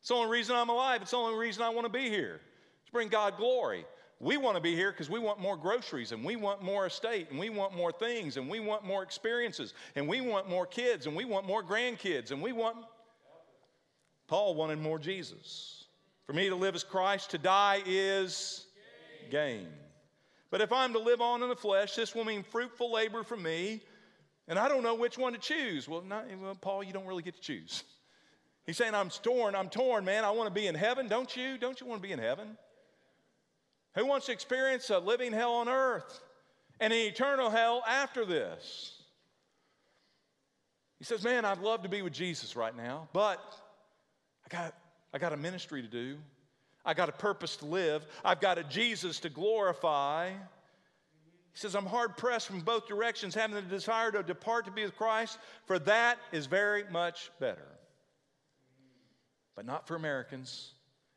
It's 0.00 0.08
the 0.08 0.14
only 0.14 0.30
reason 0.30 0.56
I'm 0.56 0.68
alive. 0.68 1.02
It's 1.02 1.12
the 1.12 1.18
only 1.18 1.38
reason 1.38 1.62
I 1.62 1.68
want 1.68 1.86
to 1.86 1.92
be 1.92 2.08
here. 2.08 2.40
To 2.86 2.92
bring 2.92 3.08
God 3.08 3.36
glory. 3.36 3.84
We 4.18 4.36
want 4.36 4.56
to 4.56 4.62
be 4.62 4.74
here 4.74 4.90
because 4.90 5.10
we 5.10 5.18
want 5.18 5.40
more 5.40 5.56
groceries 5.56 6.12
and 6.12 6.24
we 6.24 6.36
want 6.36 6.62
more 6.62 6.86
estate 6.86 7.28
and 7.30 7.38
we 7.38 7.50
want 7.50 7.74
more 7.74 7.90
things 7.90 8.36
and 8.36 8.48
we 8.48 8.60
want 8.60 8.84
more 8.84 9.02
experiences 9.02 9.74
and 9.96 10.08
we 10.08 10.20
want 10.20 10.48
more 10.48 10.64
kids 10.64 11.06
and 11.06 11.14
we 11.14 11.24
want 11.24 11.46
more 11.46 11.62
grandkids 11.62 12.30
and 12.30 12.40
we 12.40 12.52
want. 12.52 12.76
Paul 14.28 14.54
wanted 14.54 14.78
more 14.78 14.98
Jesus. 14.98 15.81
For 16.32 16.36
me 16.36 16.48
to 16.48 16.56
live 16.56 16.74
as 16.74 16.82
Christ, 16.82 17.32
to 17.32 17.38
die 17.38 17.82
is 17.84 18.64
gain. 19.30 19.68
But 20.50 20.62
if 20.62 20.72
I'm 20.72 20.94
to 20.94 20.98
live 20.98 21.20
on 21.20 21.42
in 21.42 21.50
the 21.50 21.54
flesh, 21.54 21.94
this 21.94 22.14
will 22.14 22.24
mean 22.24 22.42
fruitful 22.42 22.90
labor 22.90 23.22
for 23.22 23.36
me, 23.36 23.82
and 24.48 24.58
I 24.58 24.66
don't 24.66 24.82
know 24.82 24.94
which 24.94 25.18
one 25.18 25.34
to 25.34 25.38
choose. 25.38 25.86
Well, 25.86 26.00
not, 26.00 26.24
well, 26.40 26.54
Paul, 26.54 26.84
you 26.84 26.94
don't 26.94 27.04
really 27.04 27.22
get 27.22 27.34
to 27.34 27.40
choose. 27.42 27.84
He's 28.64 28.78
saying, 28.78 28.94
I'm 28.94 29.10
torn, 29.10 29.54
I'm 29.54 29.68
torn, 29.68 30.06
man. 30.06 30.24
I 30.24 30.30
want 30.30 30.48
to 30.48 30.54
be 30.58 30.66
in 30.66 30.74
heaven, 30.74 31.06
don't 31.06 31.36
you? 31.36 31.58
Don't 31.58 31.78
you 31.82 31.86
want 31.86 32.00
to 32.00 32.08
be 32.08 32.14
in 32.14 32.18
heaven? 32.18 32.56
Who 33.94 34.06
wants 34.06 34.24
to 34.24 34.32
experience 34.32 34.88
a 34.88 35.00
living 35.00 35.34
hell 35.34 35.52
on 35.52 35.68
earth 35.68 36.18
and 36.80 36.94
an 36.94 36.98
eternal 36.98 37.50
hell 37.50 37.82
after 37.86 38.24
this? 38.24 39.02
He 40.98 41.04
says, 41.04 41.24
Man, 41.24 41.44
I'd 41.44 41.58
love 41.58 41.82
to 41.82 41.90
be 41.90 42.00
with 42.00 42.14
Jesus 42.14 42.56
right 42.56 42.74
now, 42.74 43.10
but 43.12 43.38
I 44.46 44.48
got, 44.48 44.74
I 45.12 45.18
got 45.18 45.32
a 45.32 45.36
ministry 45.36 45.82
to 45.82 45.88
do. 45.88 46.16
I 46.84 46.94
got 46.94 47.08
a 47.08 47.12
purpose 47.12 47.56
to 47.56 47.66
live. 47.66 48.04
I've 48.24 48.40
got 48.40 48.58
a 48.58 48.64
Jesus 48.64 49.20
to 49.20 49.28
glorify. 49.28 50.30
He 50.30 51.58
says, 51.58 51.74
I'm 51.74 51.86
hard 51.86 52.16
pressed 52.16 52.46
from 52.46 52.60
both 52.60 52.88
directions, 52.88 53.34
having 53.34 53.54
the 53.54 53.62
desire 53.62 54.10
to 54.12 54.22
depart 54.22 54.64
to 54.64 54.70
be 54.70 54.82
with 54.82 54.96
Christ, 54.96 55.38
for 55.66 55.78
that 55.80 56.18
is 56.32 56.46
very 56.46 56.84
much 56.90 57.30
better. 57.38 57.68
But 59.54 59.66
not 59.66 59.86
for 59.86 59.94
Americans. 59.94 60.72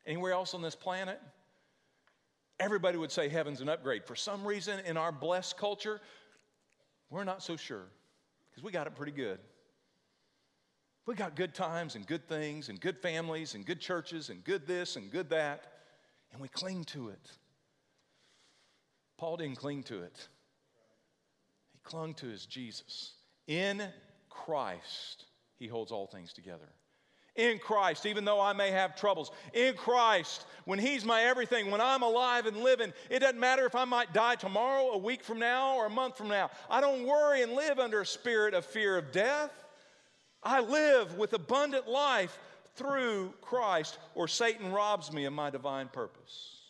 Anywhere 0.06 0.34
else 0.34 0.54
on 0.54 0.62
this 0.62 0.76
planet? 0.76 1.20
Everybody 2.60 2.98
would 2.98 3.12
say 3.12 3.30
heaven's 3.30 3.62
an 3.62 3.70
upgrade. 3.70 4.06
For 4.06 4.16
some 4.16 4.46
reason, 4.46 4.80
in 4.86 4.98
our 4.98 5.12
blessed 5.12 5.58
culture, 5.58 6.00
we're 7.10 7.24
not 7.24 7.42
so 7.42 7.56
sure 7.56 7.86
because 8.52 8.64
we 8.64 8.72
got 8.72 8.88
it 8.88 8.96
pretty 8.96 9.12
good. 9.14 9.40
We 11.06 11.14
got 11.14 11.36
good 11.36 11.54
times 11.54 11.96
and 11.96 12.06
good 12.06 12.28
things 12.28 12.70
and 12.70 12.82
good 12.82 12.98
families 12.98 13.54
and 13.54 13.66
good 13.66 13.80
churches 13.80 14.30
and 14.30 14.44
good 14.44 14.66
this 14.66 14.96
and 14.96 15.12
good 15.12 15.30
that, 15.30 15.74
and 16.32 16.42
we 16.42 16.48
cling 16.48 16.84
to 16.86 17.10
it. 17.10 17.32
Paul 19.18 19.38
didn't 19.38 19.58
cling 19.58 19.84
to 19.84 20.02
it, 20.02 20.28
he 21.74 21.80
clung 21.84 22.14
to 22.16 22.28
his 22.28 22.46
Jesus. 22.46 23.14
In 23.48 23.84
Christ, 24.30 25.26
he 25.58 25.68
holds 25.68 25.92
all 25.92 26.08
things 26.08 26.34
together. 26.34 26.68
In 27.36 27.60
Christ, 27.60 28.06
even 28.06 28.24
though 28.24 28.40
I 28.40 28.54
may 28.54 28.72
have 28.72 28.96
troubles, 28.96 29.30
in 29.54 29.76
Christ, 29.76 30.46
when 30.64 30.80
He's 30.80 31.04
my 31.04 31.24
everything, 31.24 31.70
when 31.70 31.82
I'm 31.82 32.02
alive 32.02 32.46
and 32.46 32.58
living, 32.58 32.94
it 33.10 33.20
doesn't 33.20 33.40
matter 33.40 33.66
if 33.66 33.76
I 33.76 33.84
might 33.84 34.14
die 34.14 34.36
tomorrow, 34.36 34.92
a 34.92 34.98
week 34.98 35.22
from 35.22 35.40
now, 35.40 35.76
or 35.76 35.88
a 35.88 35.90
month 35.90 36.18
from 36.18 36.30
now. 36.30 36.50
I 36.70 36.80
don't 36.80 37.06
worry 37.06 37.42
and 37.44 37.52
live 37.52 37.78
under 37.78 38.00
a 38.00 38.06
spirit 38.06 38.54
of 38.54 38.66
fear 38.66 38.98
of 38.98 39.12
death. 39.12 39.52
I 40.46 40.60
live 40.60 41.18
with 41.18 41.34
abundant 41.34 41.88
life 41.88 42.38
through 42.76 43.34
Christ, 43.42 43.98
or 44.14 44.28
Satan 44.28 44.72
robs 44.72 45.12
me 45.12 45.26
of 45.26 45.34
my 45.34 45.50
divine 45.50 45.88
purpose. 45.88 46.62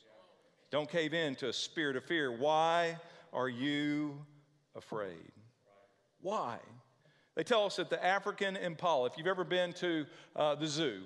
Don't 0.71 0.89
cave 0.89 1.13
in 1.13 1.36
to 1.36 1.49
a 1.49 1.53
spirit 1.53 1.97
of 1.97 2.05
fear. 2.05 2.32
Why 2.32 2.97
are 3.34 3.49
you 3.49 4.17
afraid? 4.76 5.32
Why? 6.21 6.57
They 7.36 7.43
tell 7.43 7.65
us 7.65 7.76
that 7.76 7.89
the 7.89 8.03
African 8.03 8.55
impala, 8.55 9.07
if 9.07 9.17
you've 9.17 9.28
ever 9.28 9.43
been 9.43 9.73
to 9.73 10.05
uh, 10.38 10.55
the 10.55 10.67
zoo, 10.67 11.01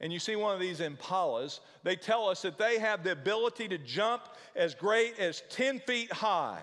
and 0.00 0.10
you 0.12 0.18
see 0.18 0.34
one 0.34 0.54
of 0.54 0.60
these 0.60 0.80
impalas, 0.80 1.60
they 1.82 1.94
tell 1.94 2.28
us 2.28 2.40
that 2.42 2.56
they 2.56 2.78
have 2.78 3.04
the 3.04 3.12
ability 3.12 3.68
to 3.68 3.78
jump 3.78 4.22
as 4.56 4.74
great 4.74 5.18
as 5.18 5.42
10 5.50 5.80
feet 5.80 6.10
high, 6.10 6.62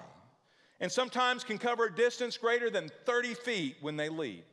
and 0.80 0.92
sometimes 0.92 1.44
can 1.44 1.60
cover 1.60 1.86
a 1.86 1.96
distance 1.96 2.36
greater 2.36 2.72
than 2.72 2.90
30 3.06 3.36
feet 3.36 3.78
when 3.82 3.96
they 3.96 4.10
leap. 4.10 4.51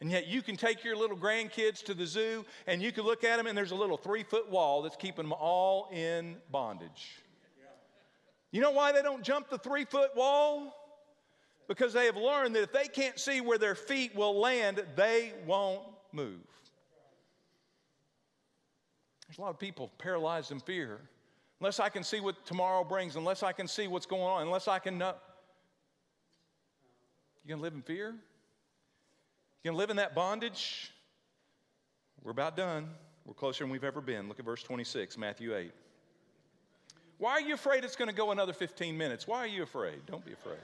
And 0.00 0.10
yet, 0.10 0.26
you 0.26 0.42
can 0.42 0.56
take 0.56 0.84
your 0.84 0.94
little 0.94 1.16
grandkids 1.16 1.82
to 1.84 1.94
the 1.94 2.06
zoo 2.06 2.44
and 2.66 2.82
you 2.82 2.92
can 2.92 3.04
look 3.04 3.24
at 3.24 3.38
them, 3.38 3.46
and 3.46 3.56
there's 3.56 3.70
a 3.70 3.76
little 3.76 3.96
three 3.96 4.22
foot 4.22 4.50
wall 4.50 4.82
that's 4.82 4.96
keeping 4.96 5.24
them 5.24 5.32
all 5.32 5.88
in 5.90 6.36
bondage. 6.50 7.22
You 8.52 8.60
know 8.60 8.70
why 8.70 8.92
they 8.92 9.02
don't 9.02 9.22
jump 9.22 9.48
the 9.48 9.58
three 9.58 9.84
foot 9.84 10.14
wall? 10.14 10.74
Because 11.68 11.92
they 11.92 12.06
have 12.06 12.16
learned 12.16 12.54
that 12.56 12.62
if 12.62 12.72
they 12.72 12.86
can't 12.86 13.18
see 13.18 13.40
where 13.40 13.58
their 13.58 13.74
feet 13.74 14.14
will 14.14 14.38
land, 14.38 14.84
they 14.94 15.32
won't 15.46 15.82
move. 16.12 16.40
There's 19.26 19.38
a 19.38 19.40
lot 19.40 19.50
of 19.50 19.58
people 19.58 19.90
paralyzed 19.98 20.52
in 20.52 20.60
fear. 20.60 21.00
Unless 21.60 21.80
I 21.80 21.88
can 21.88 22.04
see 22.04 22.20
what 22.20 22.44
tomorrow 22.46 22.84
brings, 22.84 23.16
unless 23.16 23.42
I 23.42 23.52
can 23.52 23.66
see 23.66 23.88
what's 23.88 24.06
going 24.06 24.22
on, 24.22 24.42
unless 24.42 24.68
I 24.68 24.78
can 24.78 24.98
know. 24.98 25.14
You 27.44 27.50
gonna 27.50 27.62
live 27.62 27.74
in 27.74 27.82
fear? 27.82 28.14
You 29.62 29.70
gonna 29.70 29.78
live 29.78 29.90
in 29.90 29.96
that 29.96 30.14
bondage? 30.14 30.92
We're 32.22 32.30
about 32.30 32.56
done. 32.56 32.88
We're 33.24 33.34
closer 33.34 33.64
than 33.64 33.70
we've 33.70 33.84
ever 33.84 34.00
been. 34.00 34.28
Look 34.28 34.38
at 34.38 34.44
verse 34.44 34.62
26, 34.62 35.18
Matthew 35.18 35.56
8. 35.56 35.72
Why 37.18 37.32
are 37.32 37.40
you 37.40 37.54
afraid 37.54 37.82
it's 37.84 37.96
gonna 37.96 38.12
go 38.12 38.30
another 38.30 38.52
15 38.52 38.96
minutes? 38.96 39.26
Why 39.26 39.38
are 39.38 39.46
you 39.46 39.62
afraid? 39.62 40.06
Don't 40.06 40.24
be 40.24 40.32
afraid. 40.32 40.58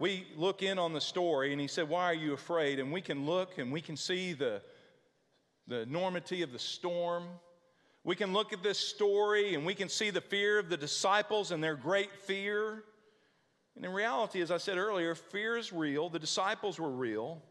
we 0.00 0.26
look 0.34 0.62
in 0.62 0.78
on 0.78 0.94
the 0.94 1.00
story 1.00 1.52
and 1.52 1.60
he 1.60 1.68
said, 1.68 1.88
Why 1.88 2.04
are 2.06 2.14
you 2.14 2.32
afraid? 2.32 2.80
And 2.80 2.90
we 2.90 3.02
can 3.02 3.26
look 3.26 3.58
and 3.58 3.70
we 3.70 3.82
can 3.82 3.96
see 3.96 4.32
the, 4.32 4.62
the 5.68 5.80
enormity 5.80 6.42
of 6.42 6.52
the 6.52 6.58
storm. 6.58 7.24
We 8.02 8.16
can 8.16 8.32
look 8.32 8.54
at 8.54 8.62
this 8.62 8.78
story 8.78 9.54
and 9.54 9.66
we 9.66 9.74
can 9.74 9.90
see 9.90 10.08
the 10.08 10.22
fear 10.22 10.58
of 10.58 10.70
the 10.70 10.76
disciples 10.78 11.50
and 11.50 11.62
their 11.62 11.76
great 11.76 12.16
fear. 12.16 12.82
And 13.76 13.84
in 13.84 13.92
reality, 13.92 14.40
as 14.40 14.50
I 14.50 14.58
said 14.58 14.78
earlier, 14.78 15.14
fear 15.14 15.56
is 15.56 15.72
real. 15.72 16.08
The 16.08 16.18
disciples 16.18 16.78
were 16.78 16.90
real. 16.90 17.42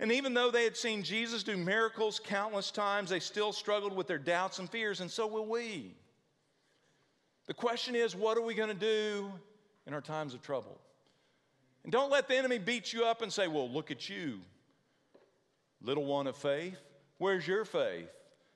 And 0.00 0.12
even 0.12 0.34
though 0.34 0.50
they 0.50 0.64
had 0.64 0.76
seen 0.76 1.02
Jesus 1.02 1.42
do 1.42 1.56
miracles 1.56 2.20
countless 2.22 2.70
times, 2.70 3.10
they 3.10 3.20
still 3.20 3.52
struggled 3.52 3.94
with 3.94 4.06
their 4.06 4.18
doubts 4.18 4.58
and 4.58 4.68
fears, 4.68 5.00
and 5.00 5.10
so 5.10 5.26
will 5.26 5.46
we. 5.46 5.94
The 7.46 7.54
question 7.54 7.94
is, 7.94 8.16
what 8.16 8.36
are 8.36 8.42
we 8.42 8.54
going 8.54 8.70
to 8.70 8.74
do 8.74 9.32
in 9.86 9.94
our 9.94 10.00
times 10.00 10.34
of 10.34 10.42
trouble? 10.42 10.80
And 11.84 11.92
don't 11.92 12.10
let 12.10 12.28
the 12.28 12.36
enemy 12.36 12.58
beat 12.58 12.92
you 12.92 13.04
up 13.04 13.22
and 13.22 13.32
say, 13.32 13.46
Well, 13.46 13.70
look 13.70 13.90
at 13.90 14.08
you, 14.08 14.40
little 15.82 16.04
one 16.04 16.26
of 16.26 16.36
faith. 16.36 16.78
Where's 17.18 17.46
your 17.46 17.64
faith? 17.64 18.08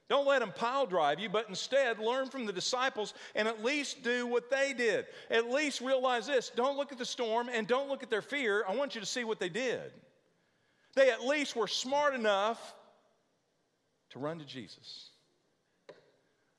Don't 0.09 0.27
let 0.27 0.41
them 0.41 0.53
pile 0.55 0.87
drive 0.87 1.21
you, 1.21 1.29
but 1.29 1.49
instead 1.49 1.99
learn 1.99 2.29
from 2.29 2.47
the 2.47 2.53
disciples 2.53 3.13
and 3.35 3.47
at 3.47 3.63
least 3.63 4.03
do 4.03 4.27
what 4.27 4.51
they 4.51 4.73
did. 4.73 5.07
At 5.31 5.51
least 5.51 5.83
realize 5.83 6.27
this 6.27 6.51
don't 6.55 6.77
look 6.79 6.93
at 6.93 6.99
the 6.99 7.05
storm 7.05 7.51
and 7.53 7.67
don't 7.67 7.89
look 7.89 8.03
at 8.03 8.09
their 8.09 8.23
fear. 8.23 8.65
I 8.67 8.75
want 8.75 8.95
you 8.95 9.01
to 9.01 9.07
see 9.07 9.25
what 9.25 9.39
they 9.39 9.51
did. 9.51 9.93
They 10.95 11.11
at 11.11 11.25
least 11.25 11.57
were 11.57 11.69
smart 11.69 12.15
enough 12.15 12.75
to 14.11 14.19
run 14.19 14.39
to 14.39 14.45
Jesus. 14.47 15.11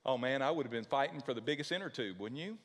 Oh 0.05 0.17
man, 0.17 0.41
I 0.41 0.51
would 0.51 0.65
have 0.65 0.71
been 0.71 0.83
fighting 0.83 1.19
for 1.19 1.33
the 1.33 1.41
biggest 1.41 1.71
inner 1.71 1.89
tube, 1.89 2.19
wouldn't 2.19 2.39
you? 2.39 2.57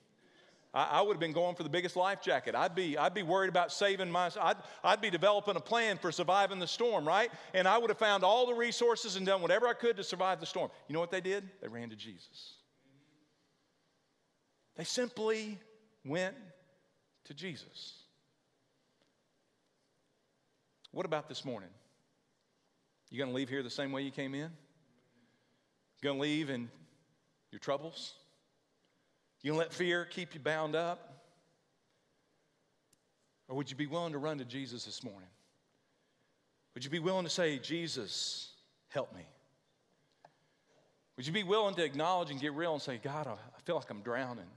I, 0.75 0.85
I, 0.85 1.03
would 1.03 1.15
have 1.15 1.21
been 1.21 1.33
going 1.33 1.55
for 1.55 1.63
the 1.63 1.69
biggest 1.69 1.95
life 1.95 2.21
jacket. 2.21 2.55
I'd 2.55 2.75
be, 2.75 2.99
I'd 2.99 3.15
be 3.15 3.23
worried 3.23 3.49
about 3.49 3.73
saving 3.73 4.11
my, 4.11 4.31
I'd, 4.41 4.57
I'd 4.83 5.01
be 5.01 5.09
developing 5.09 5.57
a 5.57 5.61
plan 5.61 5.97
for 5.97 6.11
surviving 6.11 6.59
the 6.59 6.67
storm, 6.67 7.07
right? 7.07 7.31
And 7.55 7.69
I 7.69 7.79
would 7.79 7.91
have 7.91 7.99
found 7.99 8.25
all 8.25 8.47
the 8.47 8.55
resources 8.55 9.17
and 9.17 9.25
done 9.25 9.41
whatever 9.41 9.69
I 9.69 9.75
could 9.75 9.97
to 9.97 10.05
survive 10.05 10.41
the 10.41 10.47
storm. 10.47 10.71
You 10.89 10.95
know 10.95 11.01
what 11.01 11.13
they 11.13 11.21
did? 11.21 11.49
They 11.63 11.69
ran 11.69 11.91
to 11.91 11.97
Jesus. 11.97 12.55
They 14.77 14.85
simply 14.85 15.59
went 16.05 16.35
to 17.27 17.35
Jesus. 17.35 17.95
What 20.91 21.07
about 21.07 21.29
this 21.29 21.45
morning? 21.45 21.71
You 23.11 23.19
going 23.19 23.31
to 23.31 23.37
leave 23.37 23.49
here 23.49 23.63
the 23.63 23.71
same 23.71 23.93
way 23.93 24.03
you 24.03 24.11
came 24.11 24.35
in? 24.35 24.51
Going 26.03 26.17
to 26.17 26.23
leave 26.23 26.51
in 26.51 26.69
your 27.53 27.61
troubles? 27.61 28.15
You 29.45 29.51
gonna 29.51 29.59
let 29.59 29.75
fear 29.75 30.07
keep 30.07 30.33
you 30.33 30.41
bound 30.41 30.75
up? 30.75 31.21
Or 33.47 33.57
would 33.57 33.71
you 33.71 33.77
be 33.77 33.87
willing 33.87 34.15
to 34.15 34.19
run 34.19 34.39
to 34.39 34.45
Jesus 34.47 34.87
this 34.87 35.05
morning? 35.05 35.29
Would 36.73 36.83
you 36.83 36.91
be 36.91 36.99
willing 36.99 37.25
to 37.25 37.31
say, 37.31 37.59
Jesus, 37.59 38.53
help 38.89 39.15
me? 39.15 39.21
Would 41.19 41.27
you 41.27 41.33
be 41.33 41.43
willing 41.43 41.75
to 41.75 41.85
acknowledge 41.85 42.31
and 42.31 42.41
get 42.41 42.55
real 42.55 42.73
and 42.73 42.81
say, 42.81 42.97
God, 42.97 43.27
I 43.27 43.61
feel 43.67 43.77
like 43.77 43.91
I'm 43.91 44.01
drowning? 44.01 44.49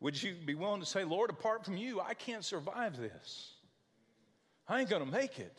Would 0.00 0.22
you 0.22 0.34
be 0.44 0.54
willing 0.54 0.80
to 0.80 0.86
say, 0.86 1.04
Lord, 1.04 1.30
apart 1.30 1.64
from 1.64 1.78
you, 1.78 2.02
I 2.02 2.12
can't 2.12 2.44
survive 2.44 2.98
this? 2.98 3.54
I 4.68 4.80
ain't 4.80 4.90
gonna 4.90 5.06
make 5.06 5.38
it. 5.38 5.58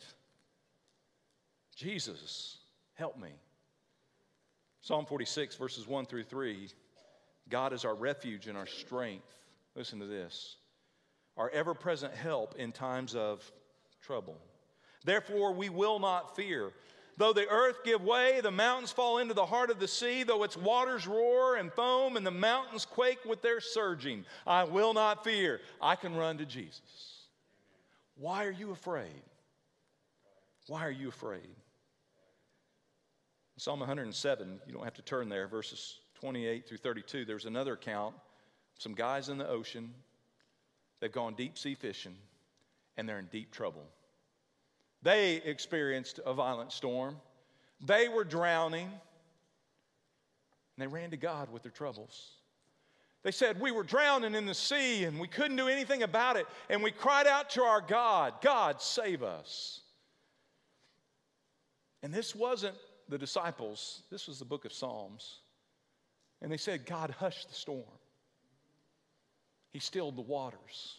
Jesus, 1.74 2.58
help 2.94 3.18
me. 3.18 3.30
Psalm 4.80 5.06
46, 5.06 5.56
verses 5.56 5.86
1 5.86 6.06
through 6.06 6.24
3 6.24 6.68
God 7.48 7.72
is 7.72 7.84
our 7.84 7.94
refuge 7.94 8.48
and 8.48 8.56
our 8.56 8.66
strength. 8.66 9.34
Listen 9.74 10.00
to 10.00 10.06
this 10.06 10.56
our 11.36 11.50
ever 11.50 11.74
present 11.74 12.14
help 12.14 12.54
in 12.56 12.72
times 12.72 13.14
of 13.14 13.50
trouble. 14.00 14.38
Therefore, 15.04 15.52
we 15.52 15.68
will 15.68 15.98
not 15.98 16.34
fear. 16.34 16.72
Though 17.18 17.32
the 17.32 17.48
earth 17.48 17.84
give 17.84 18.02
way, 18.02 18.40
the 18.42 18.50
mountains 18.50 18.92
fall 18.92 19.18
into 19.18 19.34
the 19.34 19.46
heart 19.46 19.70
of 19.70 19.78
the 19.78 19.88
sea, 19.88 20.22
though 20.22 20.42
its 20.42 20.56
waters 20.56 21.06
roar 21.06 21.56
and 21.56 21.72
foam, 21.72 22.16
and 22.16 22.26
the 22.26 22.30
mountains 22.30 22.84
quake 22.84 23.24
with 23.24 23.42
their 23.42 23.60
surging, 23.60 24.24
I 24.46 24.64
will 24.64 24.92
not 24.92 25.24
fear. 25.24 25.60
I 25.80 25.96
can 25.96 26.14
run 26.14 26.38
to 26.38 26.46
Jesus. 26.46 27.26
Why 28.16 28.44
are 28.44 28.50
you 28.50 28.70
afraid? 28.70 29.22
Why 30.66 30.84
are 30.84 30.90
you 30.90 31.08
afraid? 31.08 31.56
Psalm 33.58 33.80
107, 33.80 34.60
you 34.66 34.72
don't 34.74 34.84
have 34.84 34.94
to 34.94 35.02
turn 35.02 35.28
there, 35.28 35.48
verses 35.48 35.98
28 36.20 36.68
through 36.68 36.78
32. 36.78 37.24
There's 37.24 37.46
another 37.46 37.72
account. 37.72 38.14
Some 38.78 38.94
guys 38.94 39.30
in 39.30 39.38
the 39.38 39.48
ocean, 39.48 39.94
they've 41.00 41.10
gone 41.10 41.34
deep 41.34 41.56
sea 41.56 41.74
fishing, 41.74 42.14
and 42.96 43.08
they're 43.08 43.18
in 43.18 43.26
deep 43.26 43.50
trouble. 43.50 43.86
They 45.02 45.36
experienced 45.36 46.20
a 46.26 46.34
violent 46.34 46.72
storm. 46.72 47.16
They 47.84 48.08
were 48.08 48.24
drowning, 48.24 48.88
and 48.88 48.92
they 50.78 50.86
ran 50.86 51.10
to 51.10 51.16
God 51.16 51.50
with 51.50 51.62
their 51.62 51.72
troubles. 51.72 52.32
They 53.22 53.32
said, 53.32 53.58
We 53.58 53.72
were 53.72 53.82
drowning 53.82 54.34
in 54.34 54.46
the 54.46 54.54
sea 54.54 55.02
and 55.02 55.18
we 55.18 55.26
couldn't 55.26 55.56
do 55.56 55.66
anything 55.66 56.04
about 56.04 56.36
it. 56.36 56.46
And 56.70 56.80
we 56.80 56.92
cried 56.92 57.26
out 57.26 57.50
to 57.50 57.62
our 57.62 57.80
God, 57.80 58.34
God, 58.40 58.80
save 58.80 59.24
us. 59.24 59.80
And 62.04 62.14
this 62.14 62.36
wasn't 62.36 62.76
the 63.08 63.18
disciples, 63.18 64.02
this 64.10 64.26
was 64.26 64.38
the 64.38 64.44
book 64.44 64.64
of 64.64 64.72
Psalms, 64.72 65.40
and 66.42 66.50
they 66.50 66.56
said, 66.56 66.86
God 66.86 67.10
hushed 67.10 67.48
the 67.48 67.54
storm. 67.54 67.82
He 69.72 69.78
stilled 69.78 70.16
the 70.16 70.22
waters. 70.22 70.98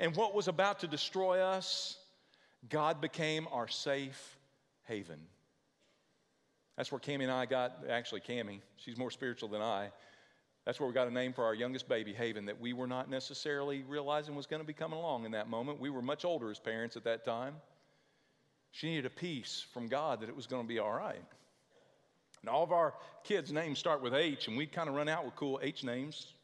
And 0.00 0.14
what 0.14 0.34
was 0.34 0.48
about 0.48 0.80
to 0.80 0.86
destroy 0.86 1.40
us, 1.40 1.98
God 2.68 3.00
became 3.00 3.48
our 3.50 3.68
safe 3.68 4.38
haven. 4.84 5.18
That's 6.76 6.92
where 6.92 7.00
Cami 7.00 7.22
and 7.22 7.32
I 7.32 7.46
got, 7.46 7.84
actually, 7.90 8.20
Cami, 8.20 8.60
she's 8.76 8.96
more 8.96 9.10
spiritual 9.10 9.48
than 9.48 9.60
I. 9.60 9.90
That's 10.64 10.78
where 10.78 10.86
we 10.86 10.94
got 10.94 11.08
a 11.08 11.10
name 11.10 11.32
for 11.32 11.44
our 11.44 11.54
youngest 11.54 11.88
baby, 11.88 12.12
Haven, 12.12 12.44
that 12.46 12.60
we 12.60 12.72
were 12.72 12.86
not 12.86 13.08
necessarily 13.08 13.84
realizing 13.88 14.34
was 14.34 14.46
going 14.46 14.60
to 14.60 14.66
be 14.66 14.74
coming 14.74 14.98
along 14.98 15.24
in 15.24 15.32
that 15.32 15.48
moment. 15.48 15.80
We 15.80 15.88
were 15.88 16.02
much 16.02 16.26
older 16.26 16.50
as 16.50 16.58
parents 16.58 16.94
at 16.94 17.04
that 17.04 17.24
time. 17.24 17.54
She 18.70 18.88
needed 18.88 19.06
a 19.06 19.10
peace 19.10 19.64
from 19.72 19.88
God 19.88 20.20
that 20.20 20.28
it 20.28 20.36
was 20.36 20.46
going 20.46 20.62
to 20.62 20.68
be 20.68 20.78
all 20.78 20.92
right. 20.92 21.24
And 22.42 22.50
all 22.50 22.62
of 22.62 22.72
our 22.72 22.94
kids' 23.24 23.52
names 23.52 23.78
start 23.78 24.00
with 24.02 24.14
H, 24.14 24.48
and 24.48 24.56
we 24.56 24.66
kind 24.66 24.88
of 24.88 24.94
run 24.94 25.08
out 25.08 25.24
with 25.24 25.34
cool 25.34 25.58
H 25.62 25.82
names. 25.82 26.34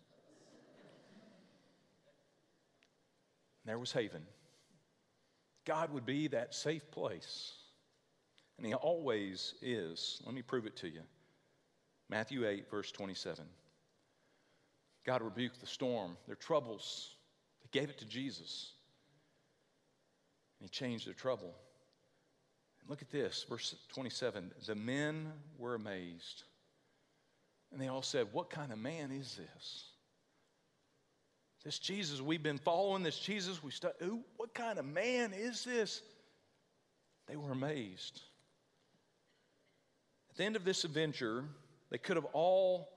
And 3.63 3.71
there 3.71 3.79
was 3.79 3.93
Haven. 3.93 4.23
God 5.65 5.93
would 5.93 6.05
be 6.05 6.29
that 6.29 6.55
safe 6.55 6.91
place. 6.91 7.53
And 8.59 8.67
He 8.67 8.75
always 8.75 9.55
is. 9.63 10.21
Let 10.27 10.35
me 10.35 10.43
prove 10.43 10.67
it 10.67 10.77
to 10.77 10.89
you. 10.89 11.01
Matthew 12.11 12.47
8, 12.47 12.71
verse 12.71 12.93
27. 12.93 13.45
God 15.07 15.23
rebuked 15.23 15.61
the 15.61 15.67
storm, 15.67 16.17
their 16.27 16.37
troubles. 16.37 17.17
They 17.63 17.79
gave 17.79 17.91
it 17.91 17.99
to 17.99 18.07
Jesus. 18.07 18.73
And 20.61 20.69
He 20.69 20.71
changed 20.71 21.07
their 21.07 21.15
trouble. 21.15 21.55
Look 22.89 23.03
at 23.03 23.11
this, 23.11 23.45
verse 23.49 23.75
27. 23.95 24.53
The 24.67 24.75
men 24.75 25.33
were 25.59 25.75
amazed. 25.75 26.45
And 27.73 27.81
they 27.81 27.89
all 27.89 28.03
said, 28.03 28.29
What 28.33 28.51
kind 28.51 28.73
of 28.73 28.79
man 28.79 29.11
is 29.11 29.37
this? 29.37 29.85
This 31.65 31.79
Jesus 31.79 32.21
we've 32.21 32.43
been 32.43 32.59
following, 32.59 33.03
this 33.03 33.19
Jesus 33.19 33.63
we 33.63 33.71
studied, 33.71 33.97
what 34.37 34.53
kind 34.53 34.79
of 34.79 34.85
man 34.85 35.33
is 35.33 35.65
this? 35.65 36.03
They 37.27 37.37
were 37.37 37.53
amazed. 37.53 38.21
At 40.31 40.37
the 40.37 40.45
end 40.45 40.57
of 40.57 40.65
this 40.65 40.85
adventure, 40.85 41.45
they 41.91 41.97
could 41.97 42.17
have 42.17 42.27
all 42.35 42.91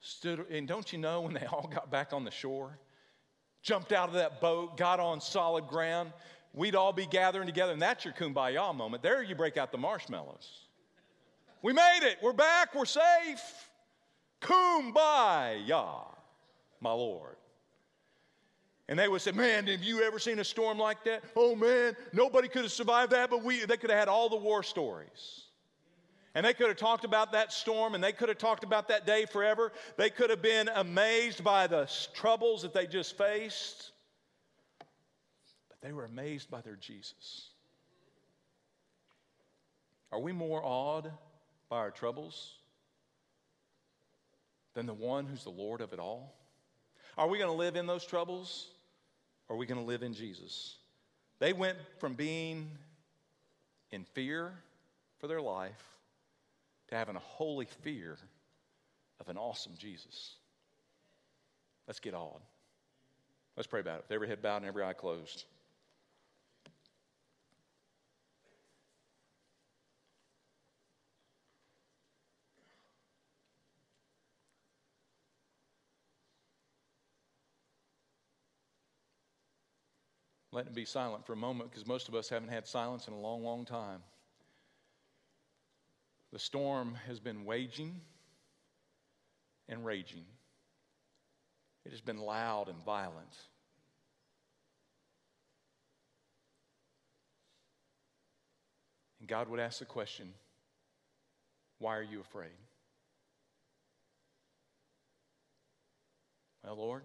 stood, 0.00 0.46
and 0.50 0.66
don't 0.66 0.90
you 0.90 0.98
know 0.98 1.20
when 1.20 1.34
they 1.34 1.44
all 1.52 1.68
got 1.72 1.90
back 1.90 2.12
on 2.12 2.24
the 2.24 2.30
shore, 2.30 2.78
jumped 3.62 3.92
out 3.92 4.08
of 4.08 4.14
that 4.14 4.40
boat, 4.40 4.78
got 4.78 5.00
on 5.00 5.20
solid 5.20 5.66
ground, 5.66 6.12
we'd 6.54 6.74
all 6.74 6.92
be 6.92 7.06
gathering 7.06 7.46
together, 7.46 7.72
and 7.72 7.82
that's 7.82 8.04
your 8.04 8.14
kumbaya 8.14 8.74
moment. 8.74 9.02
There 9.02 9.22
you 9.22 9.34
break 9.34 9.56
out 9.56 9.72
the 9.72 9.78
marshmallows. 9.78 10.66
We 11.62 11.72
made 11.72 12.00
it. 12.02 12.18
We're 12.22 12.32
back. 12.32 12.74
We're 12.74 12.84
safe. 12.84 13.70
Kumbaya, 14.40 16.06
my 16.80 16.92
Lord. 16.92 17.36
And 18.88 18.98
they 18.98 19.08
would 19.08 19.20
say, 19.20 19.32
Man, 19.32 19.66
have 19.66 19.82
you 19.82 20.02
ever 20.02 20.18
seen 20.18 20.38
a 20.38 20.44
storm 20.44 20.78
like 20.78 21.04
that? 21.04 21.22
Oh, 21.36 21.54
man, 21.54 21.96
nobody 22.12 22.48
could 22.48 22.62
have 22.62 22.72
survived 22.72 23.12
that, 23.12 23.28
but 23.28 23.42
we, 23.42 23.64
they 23.64 23.76
could 23.76 23.90
have 23.90 23.98
had 23.98 24.08
all 24.08 24.28
the 24.28 24.36
war 24.36 24.62
stories. 24.62 25.44
And 26.34 26.46
they 26.46 26.54
could 26.54 26.68
have 26.68 26.76
talked 26.76 27.04
about 27.04 27.32
that 27.32 27.52
storm 27.52 27.94
and 27.94 28.04
they 28.04 28.12
could 28.12 28.28
have 28.28 28.38
talked 28.38 28.62
about 28.62 28.88
that 28.88 29.06
day 29.06 29.26
forever. 29.26 29.72
They 29.96 30.08
could 30.08 30.30
have 30.30 30.42
been 30.42 30.68
amazed 30.68 31.42
by 31.42 31.66
the 31.66 31.90
troubles 32.14 32.62
that 32.62 32.72
they 32.72 32.86
just 32.86 33.18
faced. 33.18 33.90
They 35.82 35.92
were 35.92 36.04
amazed 36.04 36.50
by 36.50 36.60
their 36.60 36.76
Jesus. 36.76 37.50
Are 40.10 40.18
we 40.20 40.32
more 40.32 40.60
awed 40.64 41.10
by 41.68 41.78
our 41.78 41.90
troubles 41.90 42.54
than 44.74 44.86
the 44.86 44.94
one 44.94 45.26
who's 45.26 45.44
the 45.44 45.50
Lord 45.50 45.80
of 45.80 45.92
it 45.92 45.98
all? 45.98 46.34
Are 47.16 47.28
we 47.28 47.38
going 47.38 47.50
to 47.50 47.56
live 47.56 47.76
in 47.76 47.86
those 47.86 48.06
troubles 48.06 48.68
or 49.48 49.56
are 49.56 49.58
we 49.58 49.66
going 49.66 49.80
to 49.80 49.86
live 49.86 50.02
in 50.02 50.14
Jesus? 50.14 50.76
They 51.38 51.52
went 51.52 51.78
from 51.98 52.14
being 52.14 52.70
in 53.90 54.04
fear 54.04 54.52
for 55.18 55.26
their 55.26 55.40
life 55.40 55.82
to 56.88 56.94
having 56.94 57.16
a 57.16 57.20
holy 57.20 57.66
fear 57.82 58.16
of 59.20 59.28
an 59.28 59.36
awesome 59.36 59.72
Jesus. 59.78 60.34
Let's 61.86 62.00
get 62.00 62.14
awed. 62.14 62.40
Let's 63.56 63.66
pray 63.66 63.80
about 63.80 63.98
it. 63.98 64.04
With 64.08 64.14
every 64.14 64.28
head 64.28 64.42
bowed 64.42 64.58
and 64.58 64.66
every 64.66 64.84
eye 64.84 64.92
closed. 64.92 65.44
Letting 80.58 80.72
it 80.72 80.74
be 80.74 80.84
silent 80.84 81.24
for 81.24 81.34
a 81.34 81.36
moment 81.36 81.70
because 81.70 81.86
most 81.86 82.08
of 82.08 82.16
us 82.16 82.28
haven't 82.28 82.48
had 82.48 82.66
silence 82.66 83.06
in 83.06 83.14
a 83.14 83.16
long, 83.16 83.44
long 83.44 83.64
time. 83.64 84.00
The 86.32 86.38
storm 86.40 86.96
has 87.06 87.20
been 87.20 87.44
waging 87.44 88.00
and 89.68 89.86
raging. 89.86 90.24
It 91.86 91.92
has 91.92 92.00
been 92.00 92.18
loud 92.18 92.68
and 92.68 92.84
violent. 92.84 93.36
And 99.20 99.28
God 99.28 99.48
would 99.48 99.60
ask 99.60 99.78
the 99.78 99.84
question 99.84 100.32
why 101.78 101.96
are 101.96 102.02
you 102.02 102.18
afraid? 102.18 102.50
Well, 106.64 106.74
Lord, 106.74 107.04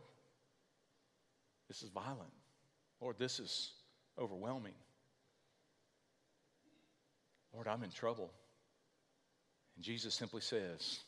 this 1.68 1.84
is 1.84 1.90
violent. 1.90 2.34
Lord, 3.04 3.18
this 3.20 3.42
is 3.42 3.74
overwhelming. 4.18 4.76
Lord, 7.54 7.68
I'm 7.68 7.84
in 7.84 7.92
trouble. 7.92 8.32
And 9.76 9.84
Jesus 9.84 10.16
simply 10.16 10.40
says, 10.40 11.02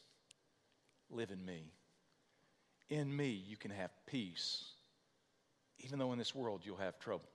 Live 1.10 1.32
in 1.32 1.43
me. 1.46 1.64
In 2.89 3.16
me, 3.16 3.30
you 3.30 3.56
can 3.56 3.72
have 3.72 3.91
peace, 4.08 4.66
even 5.80 5.98
though 5.98 6.12
in 6.12 6.20
this 6.20 6.36
world 6.36 6.62
you'll 6.66 6.76
have 6.76 7.00
trouble. 7.00 7.30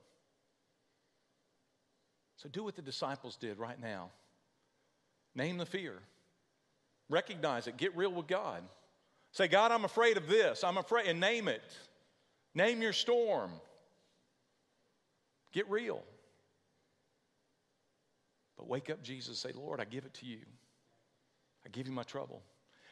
So 2.37 2.47
do 2.47 2.63
what 2.63 2.75
the 2.75 2.81
disciples 2.83 3.37
did 3.37 3.57
right 3.57 3.81
now 3.81 4.11
name 5.33 5.57
the 5.57 5.65
fear, 5.65 5.97
recognize 7.09 7.65
it, 7.65 7.77
get 7.77 7.95
real 7.95 8.11
with 8.11 8.27
God. 8.27 8.61
Say, 9.31 9.47
God, 9.47 9.71
I'm 9.71 9.85
afraid 9.85 10.17
of 10.17 10.27
this. 10.27 10.63
I'm 10.63 10.77
afraid, 10.77 11.07
and 11.07 11.19
name 11.19 11.47
it. 11.47 11.63
Name 12.53 12.81
your 12.81 12.91
storm. 12.91 13.49
Get 15.51 15.69
real. 15.69 16.03
But 18.57 18.67
wake 18.67 18.89
up, 18.89 19.01
Jesus. 19.03 19.39
Say, 19.39 19.51
Lord, 19.53 19.79
I 19.79 19.85
give 19.85 20.05
it 20.05 20.13
to 20.15 20.25
you. 20.25 20.39
I 21.65 21.69
give 21.69 21.87
you 21.87 21.93
my 21.93 22.03
trouble. 22.03 22.41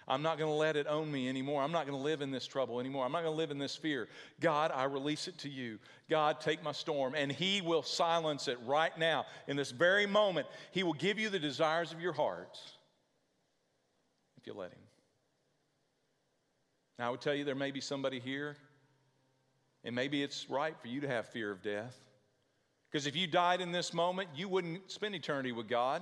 I'm 0.08 0.24
not 0.24 0.40
going 0.40 0.50
to 0.50 0.56
let 0.56 0.76
it 0.76 0.88
own 0.88 1.12
me 1.12 1.30
anymore. 1.30 1.62
I'm 1.62 1.72
not 1.72 1.86
going 1.86 1.98
to 1.98 2.04
live 2.04 2.22
in 2.22 2.32
this 2.32 2.48
trouble 2.48 2.80
anymore. 2.80 3.06
I'm 3.06 3.12
not 3.12 3.22
going 3.22 3.34
to 3.34 3.38
live 3.38 3.52
in 3.52 3.60
this 3.60 3.76
fear. 3.76 4.08
God, 4.40 4.72
I 4.74 4.86
release 4.86 5.28
it 5.28 5.38
to 5.40 5.50
you. 5.50 5.78
God, 6.10 6.42
take 6.42 6.64
my 6.64 6.72
storm. 6.72 7.14
And 7.16 7.32
He 7.32 7.62
will 7.62 7.84
silence 7.84 8.48
it 8.48 8.58
right 8.66 8.98
now. 8.98 9.26
In 9.48 9.56
this 9.56 9.70
very 9.70 10.08
moment, 10.08 10.48
He 10.72 10.82
will 10.82 10.94
give 10.94 11.20
you 11.20 11.30
the 11.30 11.38
desires 11.38 11.92
of 11.92 12.02
your 12.02 12.14
heart 12.14 12.58
if 14.38 14.48
you 14.48 14.54
let 14.54 14.72
Him. 14.72 14.80
Now, 16.98 17.08
I 17.08 17.12
would 17.12 17.22
tell 17.22 17.36
you 17.36 17.44
there 17.44 17.54
may 17.54 17.72
be 17.72 17.82
somebody 17.82 18.20
here, 18.20 18.58
and 19.84 19.96
maybe 19.96 20.24
it's 20.24 20.50
right 20.50 20.76
for 20.82 20.88
you 20.88 21.02
to 21.02 21.08
have 21.08 21.28
fear 21.28 21.52
of 21.52 21.62
death. 21.62 21.96
Because 22.92 23.06
if 23.06 23.16
you 23.16 23.28
died 23.28 23.62
in 23.62 23.72
this 23.72 23.94
moment, 23.94 24.30
you 24.36 24.50
wouldn't 24.50 24.92
spend 24.92 25.16
eternity 25.16 25.52
with 25.52 25.68
God. 25.68 26.02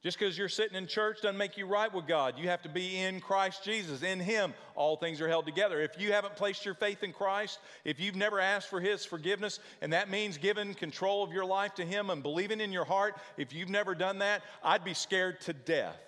Just 0.00 0.16
because 0.16 0.38
you're 0.38 0.48
sitting 0.48 0.76
in 0.76 0.86
church 0.86 1.22
doesn't 1.22 1.36
make 1.36 1.56
you 1.56 1.66
right 1.66 1.92
with 1.92 2.06
God. 2.06 2.34
You 2.38 2.48
have 2.48 2.62
to 2.62 2.68
be 2.68 2.98
in 2.98 3.20
Christ 3.20 3.64
Jesus. 3.64 4.02
In 4.02 4.20
Him, 4.20 4.54
all 4.76 4.96
things 4.96 5.20
are 5.20 5.26
held 5.26 5.44
together. 5.44 5.80
If 5.80 6.00
you 6.00 6.12
haven't 6.12 6.36
placed 6.36 6.64
your 6.64 6.74
faith 6.74 7.02
in 7.02 7.12
Christ, 7.12 7.58
if 7.84 7.98
you've 7.98 8.14
never 8.14 8.38
asked 8.38 8.68
for 8.68 8.80
His 8.80 9.04
forgiveness, 9.04 9.58
and 9.82 9.92
that 9.92 10.08
means 10.08 10.38
giving 10.38 10.74
control 10.74 11.24
of 11.24 11.32
your 11.32 11.44
life 11.44 11.74
to 11.76 11.84
Him 11.84 12.10
and 12.10 12.22
believing 12.22 12.60
in 12.60 12.70
your 12.70 12.84
heart, 12.84 13.16
if 13.36 13.52
you've 13.52 13.68
never 13.68 13.94
done 13.94 14.20
that, 14.20 14.42
I'd 14.62 14.84
be 14.84 14.94
scared 14.94 15.40
to 15.42 15.52
death. 15.52 15.98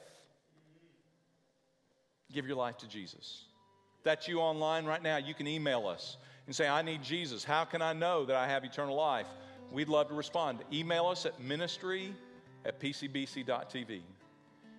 Give 2.32 2.46
your 2.46 2.56
life 2.56 2.78
to 2.78 2.86
Jesus. 2.86 3.44
If 3.98 4.04
that's 4.04 4.28
you 4.28 4.38
online 4.38 4.84
right 4.84 5.02
now, 5.02 5.16
you 5.16 5.34
can 5.34 5.48
email 5.48 5.88
us 5.88 6.16
and 6.50 6.56
say, 6.56 6.66
I 6.66 6.82
need 6.82 7.04
Jesus. 7.04 7.44
How 7.44 7.64
can 7.64 7.80
I 7.80 7.92
know 7.92 8.24
that 8.24 8.34
I 8.34 8.48
have 8.48 8.64
eternal 8.64 8.96
life? 8.96 9.28
We'd 9.70 9.88
love 9.88 10.08
to 10.08 10.14
respond. 10.14 10.58
Email 10.72 11.06
us 11.06 11.24
at 11.24 11.40
ministry 11.40 12.12
at 12.64 12.80
pcbc.tv. 12.80 14.00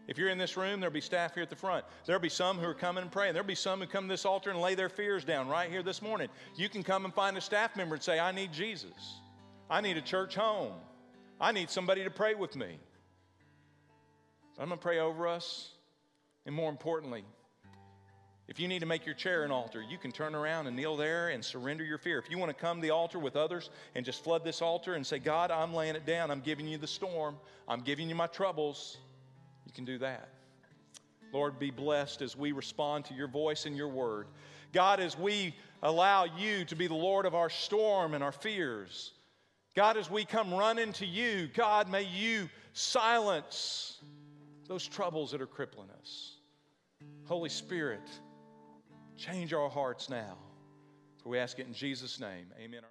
If 0.10 0.18
you're 0.18 0.28
in 0.28 0.38
this 0.38 0.58
room, 0.58 0.82
there'll 0.82 0.92
be 0.92 1.00
staff 1.00 1.34
here 1.34 1.44
at 1.44 1.50
the 1.50 1.56
front. 1.56 1.86
There'll 2.06 2.22
be 2.22 2.28
some 2.28 2.60
who 2.60 2.66
are 2.66 2.74
coming 2.74 3.04
and 3.04 3.10
praying. 3.10 3.36
There'll 3.36 3.48
be 3.48 3.56
some 3.56 3.80
who 3.80 3.88
come 3.88 4.04
to 4.04 4.10
this 4.12 4.26
altar 4.26 4.50
and 4.50 4.60
lay 4.60 4.76
their 4.76 4.90
fears 4.90 5.24
down 5.24 5.48
right 5.48 5.70
here 5.70 5.82
this 5.82 6.02
morning. 6.02 6.28
You 6.58 6.68
can 6.68 6.84
come 6.84 7.06
and 7.06 7.14
find 7.14 7.38
a 7.38 7.42
staff 7.42 7.78
member 7.78 7.96
and 7.96 8.04
say, 8.04 8.20
I 8.20 8.34
need 8.34 8.52
Jesus. 8.52 9.22
I 9.70 9.80
need 9.80 9.96
a 9.96 10.02
church 10.02 10.36
home. 10.36 10.74
I 11.40 11.54
need 11.54 11.70
somebody 11.70 12.04
to 12.04 12.12
pray 12.12 12.36
with 12.36 12.58
me. 12.58 12.80
I'm 14.60 14.68
going 14.68 14.78
to 14.78 14.84
pray 14.84 15.00
over 15.00 15.26
us. 15.26 15.70
And 16.46 16.54
more 16.54 16.70
importantly, 16.70 17.24
if 18.48 18.60
you 18.60 18.68
need 18.68 18.80
to 18.80 18.86
make 18.86 19.06
your 19.06 19.16
chair 19.16 19.44
an 19.44 19.52
altar, 19.52 19.82
you 19.82 19.98
can 19.98 20.12
turn 20.12 20.36
around 20.36 20.68
and 20.68 20.76
kneel 20.76 20.98
there 20.98 21.30
and 21.30 21.44
surrender 21.44 21.84
your 21.84 21.98
fear. 21.98 22.20
If 22.20 22.30
you 22.30 22.38
want 22.38 22.50
to 22.50 22.60
come 22.60 22.78
to 22.78 22.82
the 22.82 22.90
altar 22.90 23.18
with 23.18 23.36
others 23.36 23.70
and 23.96 24.06
just 24.06 24.24
flood 24.24 24.44
this 24.44 24.62
altar 24.62 24.96
and 24.96 25.08
say, 25.08 25.20
God, 25.20 25.52
I'm 25.52 25.74
laying 25.74 25.96
it 25.96 26.06
down. 26.06 26.30
I'm 26.32 26.42
giving 26.42 26.68
you 26.68 26.78
the 26.78 26.88
storm. 26.88 27.38
I'm 27.68 27.82
giving 27.82 28.10
you 28.10 28.16
my 28.16 28.28
troubles. 28.28 28.98
You 29.66 29.72
can 29.72 29.86
do 29.86 29.98
that. 30.00 30.30
Lord, 31.32 31.60
be 31.60 31.72
blessed 31.72 32.22
as 32.22 32.36
we 32.36 32.52
respond 32.52 33.06
to 33.06 33.14
your 33.14 33.30
voice 33.30 33.66
and 33.66 33.78
your 33.78 33.88
word. 33.88 34.28
God, 34.74 35.00
as 35.00 35.18
we 35.18 35.56
allow 35.82 36.26
you 36.26 36.66
to 36.66 36.76
be 36.76 36.88
the 36.88 36.94
Lord 36.94 37.26
of 37.26 37.36
our 37.36 37.50
storm 37.50 38.14
and 38.14 38.24
our 38.24 38.32
fears. 38.32 39.12
God, 39.76 39.96
as 39.96 40.10
we 40.10 40.26
come 40.26 40.54
running 40.54 40.92
to 40.94 41.06
you, 41.06 41.50
God, 41.54 41.90
may 41.90 42.04
you 42.04 42.50
silence 42.74 44.00
those 44.68 44.86
troubles 44.86 45.32
that 45.32 45.42
are 45.42 45.48
crippling 45.48 45.90
us. 46.02 46.36
Holy 47.26 47.50
Spirit, 47.50 48.02
change 49.22 49.54
our 49.54 49.70
hearts 49.70 50.10
now. 50.10 50.38
For 51.22 51.30
we 51.30 51.38
ask 51.38 51.60
it 51.60 51.68
in 51.68 51.74
Jesus' 51.74 52.20
name. 52.20 52.48
Amen. 52.60 52.82